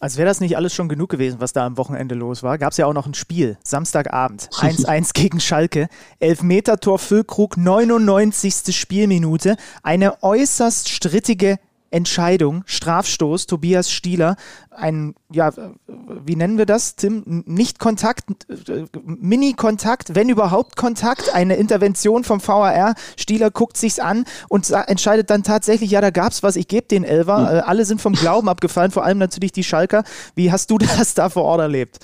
[0.00, 2.72] Als wäre das nicht alles schon genug gewesen, was da am Wochenende los war, gab
[2.72, 8.76] es ja auch noch ein Spiel, Samstagabend, 1-1 gegen Schalke, Elfmeter-Tor Füllkrug, 99.
[8.76, 11.58] Spielminute, eine äußerst strittige
[11.94, 14.36] Entscheidung, Strafstoß, Tobias Stieler,
[14.70, 15.52] ein, ja,
[15.86, 17.44] wie nennen wir das, Tim?
[17.46, 18.24] Nicht Kontakt,
[18.68, 22.94] äh, Mini-Kontakt, wenn überhaupt Kontakt, eine Intervention vom VAR.
[23.16, 27.04] Stieler guckt sich's an und entscheidet dann tatsächlich, ja, da gab's was, ich gebe den
[27.04, 27.38] Elver.
[27.38, 27.62] Mhm.
[27.64, 30.02] Alle sind vom Glauben abgefallen, vor allem natürlich die Schalker.
[30.34, 32.00] Wie hast du das da vor Ort erlebt?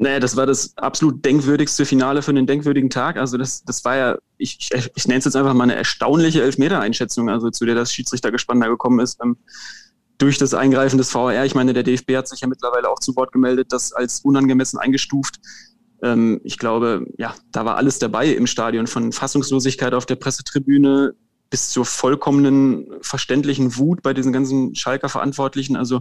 [0.00, 3.16] Naja, das war das absolut denkwürdigste Finale für einen denkwürdigen Tag.
[3.16, 6.40] Also das, das war ja, ich, ich, ich nenne es jetzt einfach mal eine erstaunliche
[6.40, 9.18] Elfmeter-Einschätzung, also zu der das Schiedsrichtergespann da gekommen ist.
[9.20, 9.36] Ähm,
[10.16, 11.44] durch das Eingreifen des VR.
[11.44, 14.78] Ich meine, der DFB hat sich ja mittlerweile auch zu Wort gemeldet, das als unangemessen
[14.78, 15.40] eingestuft.
[16.02, 21.14] Ähm, ich glaube, ja, da war alles dabei im Stadion, von Fassungslosigkeit auf der Pressetribüne
[21.50, 25.76] bis zur vollkommenen verständlichen Wut bei diesen ganzen Schalker Verantwortlichen.
[25.76, 26.00] Also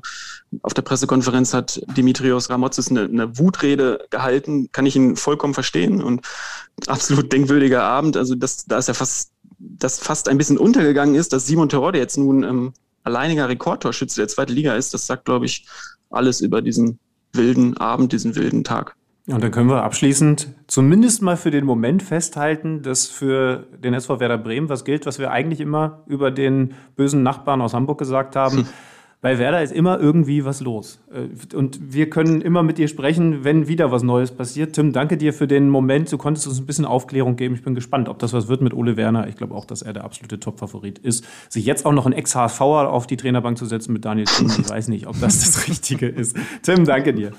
[0.61, 6.03] auf der Pressekonferenz hat Dimitrios Ramotzes eine, eine Wutrede gehalten, kann ich ihn vollkommen verstehen
[6.03, 6.25] und
[6.87, 8.17] absolut denkwürdiger Abend.
[8.17, 11.99] Also das, da ist ja fast, das fast ein bisschen untergegangen ist, dass Simon Terodde
[11.99, 14.93] jetzt nun ähm, alleiniger Rekordtorschütze der zweiten Liga ist.
[14.93, 15.65] Das sagt, glaube ich,
[16.09, 16.99] alles über diesen
[17.31, 18.96] wilden Abend, diesen wilden Tag.
[19.27, 24.21] Und dann können wir abschließend zumindest mal für den Moment festhalten, dass für den SV
[24.21, 28.35] Werder Bremen was gilt, was wir eigentlich immer über den bösen Nachbarn aus Hamburg gesagt
[28.35, 28.59] haben.
[28.59, 28.67] Hm.
[29.19, 30.99] Bei Werder ist immer irgendwie was los.
[31.11, 34.73] Äh, und wir können immer mit dir sprechen, wenn wieder was Neues passiert.
[34.73, 36.11] Tim, danke dir für den Moment.
[36.11, 37.55] Du konntest uns ein bisschen Aufklärung geben.
[37.55, 39.27] Ich bin gespannt, ob das was wird mit Ole Werner.
[39.27, 41.25] Ich glaube auch, dass er der absolute Top-Favorit ist.
[41.49, 44.69] Sich jetzt auch noch ein Ex-HSVer auf die Trainerbank zu setzen mit Daniel Thiem, ich
[44.69, 46.37] weiß nicht, ob das das Richtige ist.
[46.61, 47.31] Tim, danke dir.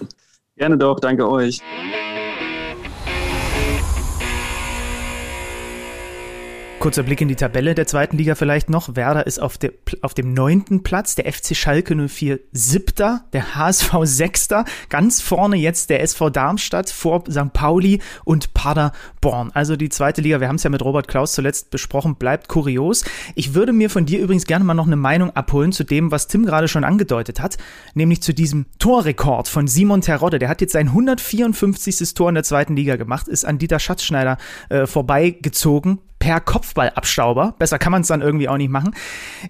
[0.58, 1.60] Gerne doch, danke euch.
[6.80, 8.94] Kurzer Blick in die Tabelle der zweiten Liga vielleicht noch.
[8.94, 13.92] Werder ist auf, der, auf dem neunten Platz, der FC Schalke 04 siebter, der HSV
[14.04, 17.52] sechster, ganz vorne jetzt der SV Darmstadt vor St.
[17.52, 19.50] Pauli und Paderborn.
[19.54, 23.04] Also die zweite Liga, wir haben es ja mit Robert Klaus zuletzt besprochen, bleibt kurios.
[23.34, 26.28] Ich würde mir von dir übrigens gerne mal noch eine Meinung abholen zu dem, was
[26.28, 27.58] Tim gerade schon angedeutet hat,
[27.94, 30.38] nämlich zu diesem Torrekord von Simon Terodde.
[30.38, 32.14] Der hat jetzt sein 154.
[32.14, 34.38] Tor in der zweiten Liga gemacht, ist an Dieter Schatzschneider
[34.68, 37.54] äh, vorbeigezogen per Kopfballabstauber.
[37.58, 38.94] Besser kann man es dann irgendwie auch nicht machen.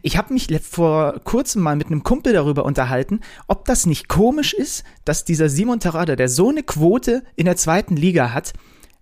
[0.02, 4.52] Ich habe mich vor kurzem mal mit einem Kumpel darüber unterhalten, ob das nicht komisch
[4.52, 8.52] ist, dass dieser Simon Terrada, der so eine Quote in der zweiten Liga hat,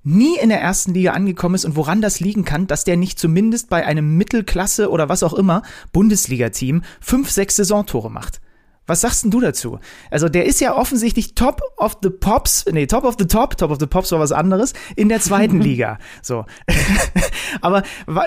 [0.06, 3.18] nie in der ersten Liga angekommen ist und woran das liegen kann, dass der nicht
[3.18, 5.62] zumindest bei einem Mittelklasse oder was auch immer
[5.92, 8.40] Bundesliga-Team fünf, sechs Saisontore macht.
[8.86, 9.80] Was sagst denn du dazu?
[10.10, 13.70] Also der ist ja offensichtlich Top of the Pops, nee, Top of the Top, Top
[13.70, 15.98] of the Pops war was anderes, in der zweiten Liga.
[16.22, 16.44] So.
[17.60, 17.82] Aber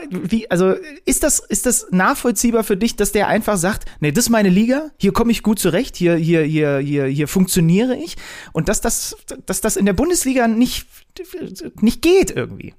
[0.10, 0.73] wie, also
[1.06, 4.49] ist das, ist das nachvollziehbar für dich, dass der einfach sagt, nee, das ist meine
[4.49, 8.18] Liga, hier komme ich gut zurecht, hier, hier, hier, hier, hier funktioniere ich
[8.52, 9.15] und dass das,
[9.45, 10.88] dass das in der Bundesliga nicht,
[11.81, 12.73] nicht geht irgendwie?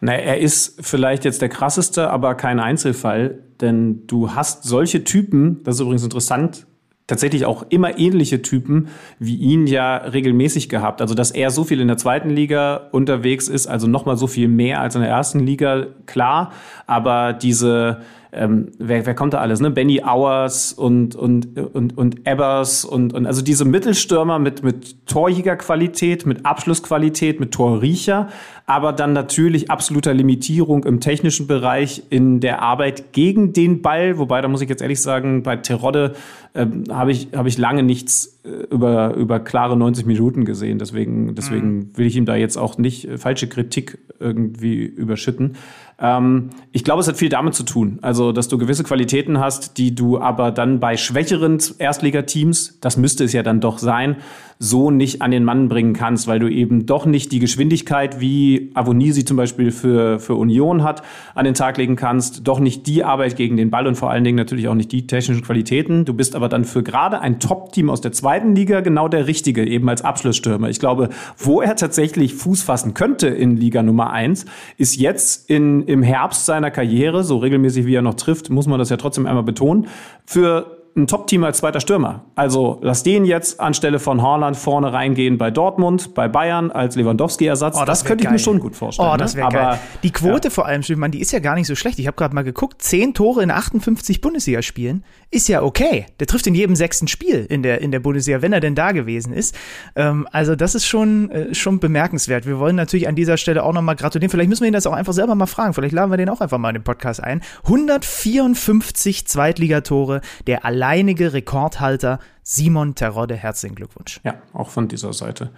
[0.00, 5.62] Na, er ist vielleicht jetzt der krasseste, aber kein Einzelfall, denn du hast solche Typen,
[5.64, 6.66] das ist übrigens interessant,
[7.10, 8.88] tatsächlich auch immer ähnliche Typen
[9.18, 11.02] wie ihn ja regelmäßig gehabt.
[11.02, 14.48] Also dass er so viel in der zweiten Liga unterwegs ist, also nochmal so viel
[14.48, 16.52] mehr als in der ersten Liga, klar.
[16.86, 18.00] Aber diese
[18.32, 19.70] ähm, wer, wer kommt da alles, ne?
[19.70, 26.26] Benny Auers und, und, und, und Ebbers und, und also diese Mittelstürmer mit, mit Torjägerqualität,
[26.26, 28.28] mit Abschlussqualität, mit Torriecher,
[28.70, 34.40] aber dann natürlich absoluter Limitierung im technischen Bereich in der Arbeit gegen den Ball, wobei
[34.42, 36.14] da muss ich jetzt ehrlich sagen, bei Terodde
[36.54, 40.78] ähm, habe ich, hab ich lange nichts äh, über, über klare 90 Minuten gesehen.
[40.78, 41.96] Deswegen, deswegen mhm.
[41.96, 45.56] will ich ihm da jetzt auch nicht äh, falsche Kritik irgendwie überschütten.
[45.98, 47.98] Ähm, ich glaube, es hat viel damit zu tun.
[48.02, 53.24] Also, dass du gewisse Qualitäten hast, die du aber dann bei schwächeren Erstligateams, das müsste
[53.24, 54.16] es ja dann doch sein,
[54.62, 58.70] so nicht an den Mann bringen kannst, weil du eben doch nicht die Geschwindigkeit, wie
[58.74, 61.02] Avonisi zum Beispiel für, für Union hat,
[61.34, 64.22] an den Tag legen kannst, doch nicht die Arbeit gegen den Ball und vor allen
[64.22, 66.04] Dingen natürlich auch nicht die technischen Qualitäten.
[66.04, 69.66] Du bist aber dann für gerade ein Top-Team aus der zweiten Liga genau der Richtige,
[69.66, 70.68] eben als Abschlussstürmer.
[70.68, 71.08] Ich glaube,
[71.38, 74.44] wo er tatsächlich Fuß fassen könnte in Liga Nummer eins,
[74.76, 78.78] ist jetzt in, im Herbst seiner Karriere, so regelmäßig wie er noch trifft, muss man
[78.78, 79.86] das ja trotzdem einmal betonen,
[80.26, 82.24] für ein Top-Team als zweiter Stürmer.
[82.34, 87.76] Also lass den jetzt anstelle von Haaland vorne reingehen bei Dortmund, bei Bayern als Lewandowski-Ersatz.
[87.76, 88.32] Oh, das, das könnte geil.
[88.34, 89.10] ich mir schon gut vorstellen.
[89.12, 89.54] Oh, das wäre ne?
[89.54, 89.78] geil.
[90.02, 90.50] Die Quote ja.
[90.50, 91.98] vor allem, Schiffmann, die ist ja gar nicht so schlecht.
[91.98, 96.06] Ich habe gerade mal geguckt, zehn Tore in 58 Bundesligaspielen ist ja okay.
[96.18, 98.90] Der trifft in jedem sechsten Spiel in der, in der Bundesliga, wenn er denn da
[98.90, 99.56] gewesen ist.
[99.94, 102.46] Ähm, also das ist schon, äh, schon bemerkenswert.
[102.46, 104.30] Wir wollen natürlich an dieser Stelle auch nochmal gratulieren.
[104.30, 105.72] Vielleicht müssen wir ihn das auch einfach selber mal fragen.
[105.72, 107.42] Vielleicht laden wir den auch einfach mal in den Podcast ein.
[107.64, 113.36] 154 Zweitligatore, der alleinige Rekordhalter Simon Terodde.
[113.36, 114.20] Herzlichen Glückwunsch.
[114.24, 115.50] Ja, auch von dieser Seite.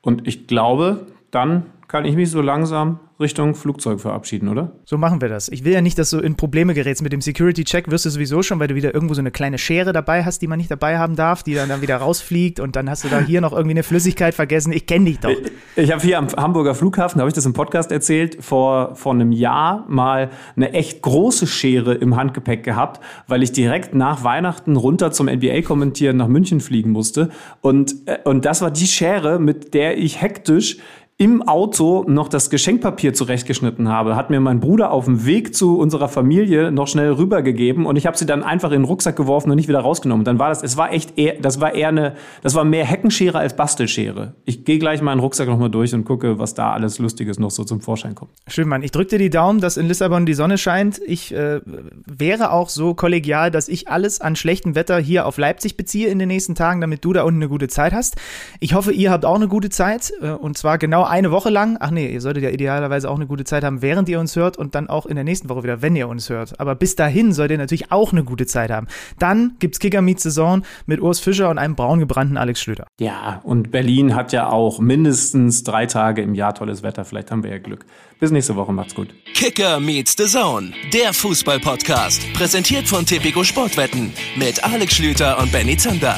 [0.00, 4.72] Und ich glaube, dann kann ich mich so langsam Richtung Flugzeug verabschieden, oder?
[4.84, 5.48] So machen wir das.
[5.48, 7.90] Ich will ja nicht, dass du in Probleme gerätst mit dem Security-Check.
[7.90, 10.46] Wirst du sowieso schon, weil du wieder irgendwo so eine kleine Schere dabei hast, die
[10.46, 13.18] man nicht dabei haben darf, die dann, dann wieder rausfliegt und dann hast du da
[13.20, 14.72] hier noch irgendwie eine Flüssigkeit vergessen.
[14.72, 15.30] Ich kenne dich doch.
[15.30, 15.40] Ich,
[15.76, 19.32] ich habe hier am Hamburger Flughafen, habe ich das im Podcast erzählt, vor, vor einem
[19.32, 25.10] Jahr mal eine echt große Schere im Handgepäck gehabt, weil ich direkt nach Weihnachten runter
[25.10, 27.30] zum NBA-Kommentieren nach München fliegen musste.
[27.62, 30.76] Und, äh, und das war die Schere, mit der ich hektisch
[31.20, 35.76] im Auto noch das Geschenkpapier zurechtgeschnitten habe, hat mir mein Bruder auf dem Weg zu
[35.76, 39.50] unserer Familie noch schnell rübergegeben und ich habe sie dann einfach in den Rucksack geworfen
[39.50, 40.24] und nicht wieder rausgenommen.
[40.24, 43.36] Dann war das, es war echt eher, das war eher eine, das war mehr Heckenschere
[43.36, 44.34] als Bastelschere.
[44.44, 47.64] Ich gehe gleich meinen Rucksack nochmal durch und gucke, was da alles Lustiges noch so
[47.64, 48.30] zum Vorschein kommt.
[48.46, 48.84] Schön, Mann.
[48.84, 51.00] Ich drücke dir die Daumen, dass in Lissabon die Sonne scheint.
[51.04, 51.60] Ich äh,
[52.06, 56.20] wäre auch so kollegial, dass ich alles an schlechtem Wetter hier auf Leipzig beziehe in
[56.20, 58.14] den nächsten Tagen, damit du da unten eine gute Zeit hast.
[58.60, 61.76] Ich hoffe, ihr habt auch eine gute Zeit äh, und zwar genau eine Woche lang.
[61.80, 64.56] Ach nee, ihr solltet ja idealerweise auch eine gute Zeit haben, während ihr uns hört
[64.56, 66.58] und dann auch in der nächsten Woche wieder, wenn ihr uns hört.
[66.60, 68.86] Aber bis dahin solltet ihr natürlich auch eine gute Zeit haben.
[69.18, 72.86] Dann gibt's Kicker Meets Saison mit Urs Fischer und einem braungebrannten Alex Schlüter.
[73.00, 77.04] Ja, und Berlin hat ja auch mindestens drei Tage im Jahr tolles Wetter.
[77.04, 77.84] Vielleicht haben wir ja Glück.
[78.20, 78.72] Bis nächste Woche.
[78.72, 79.14] Macht's gut.
[79.34, 82.32] Kicker meets the Zone, der Fußball-Podcast.
[82.32, 86.16] Präsentiert von Tipico Sportwetten mit Alex Schlüter und Benny Zander.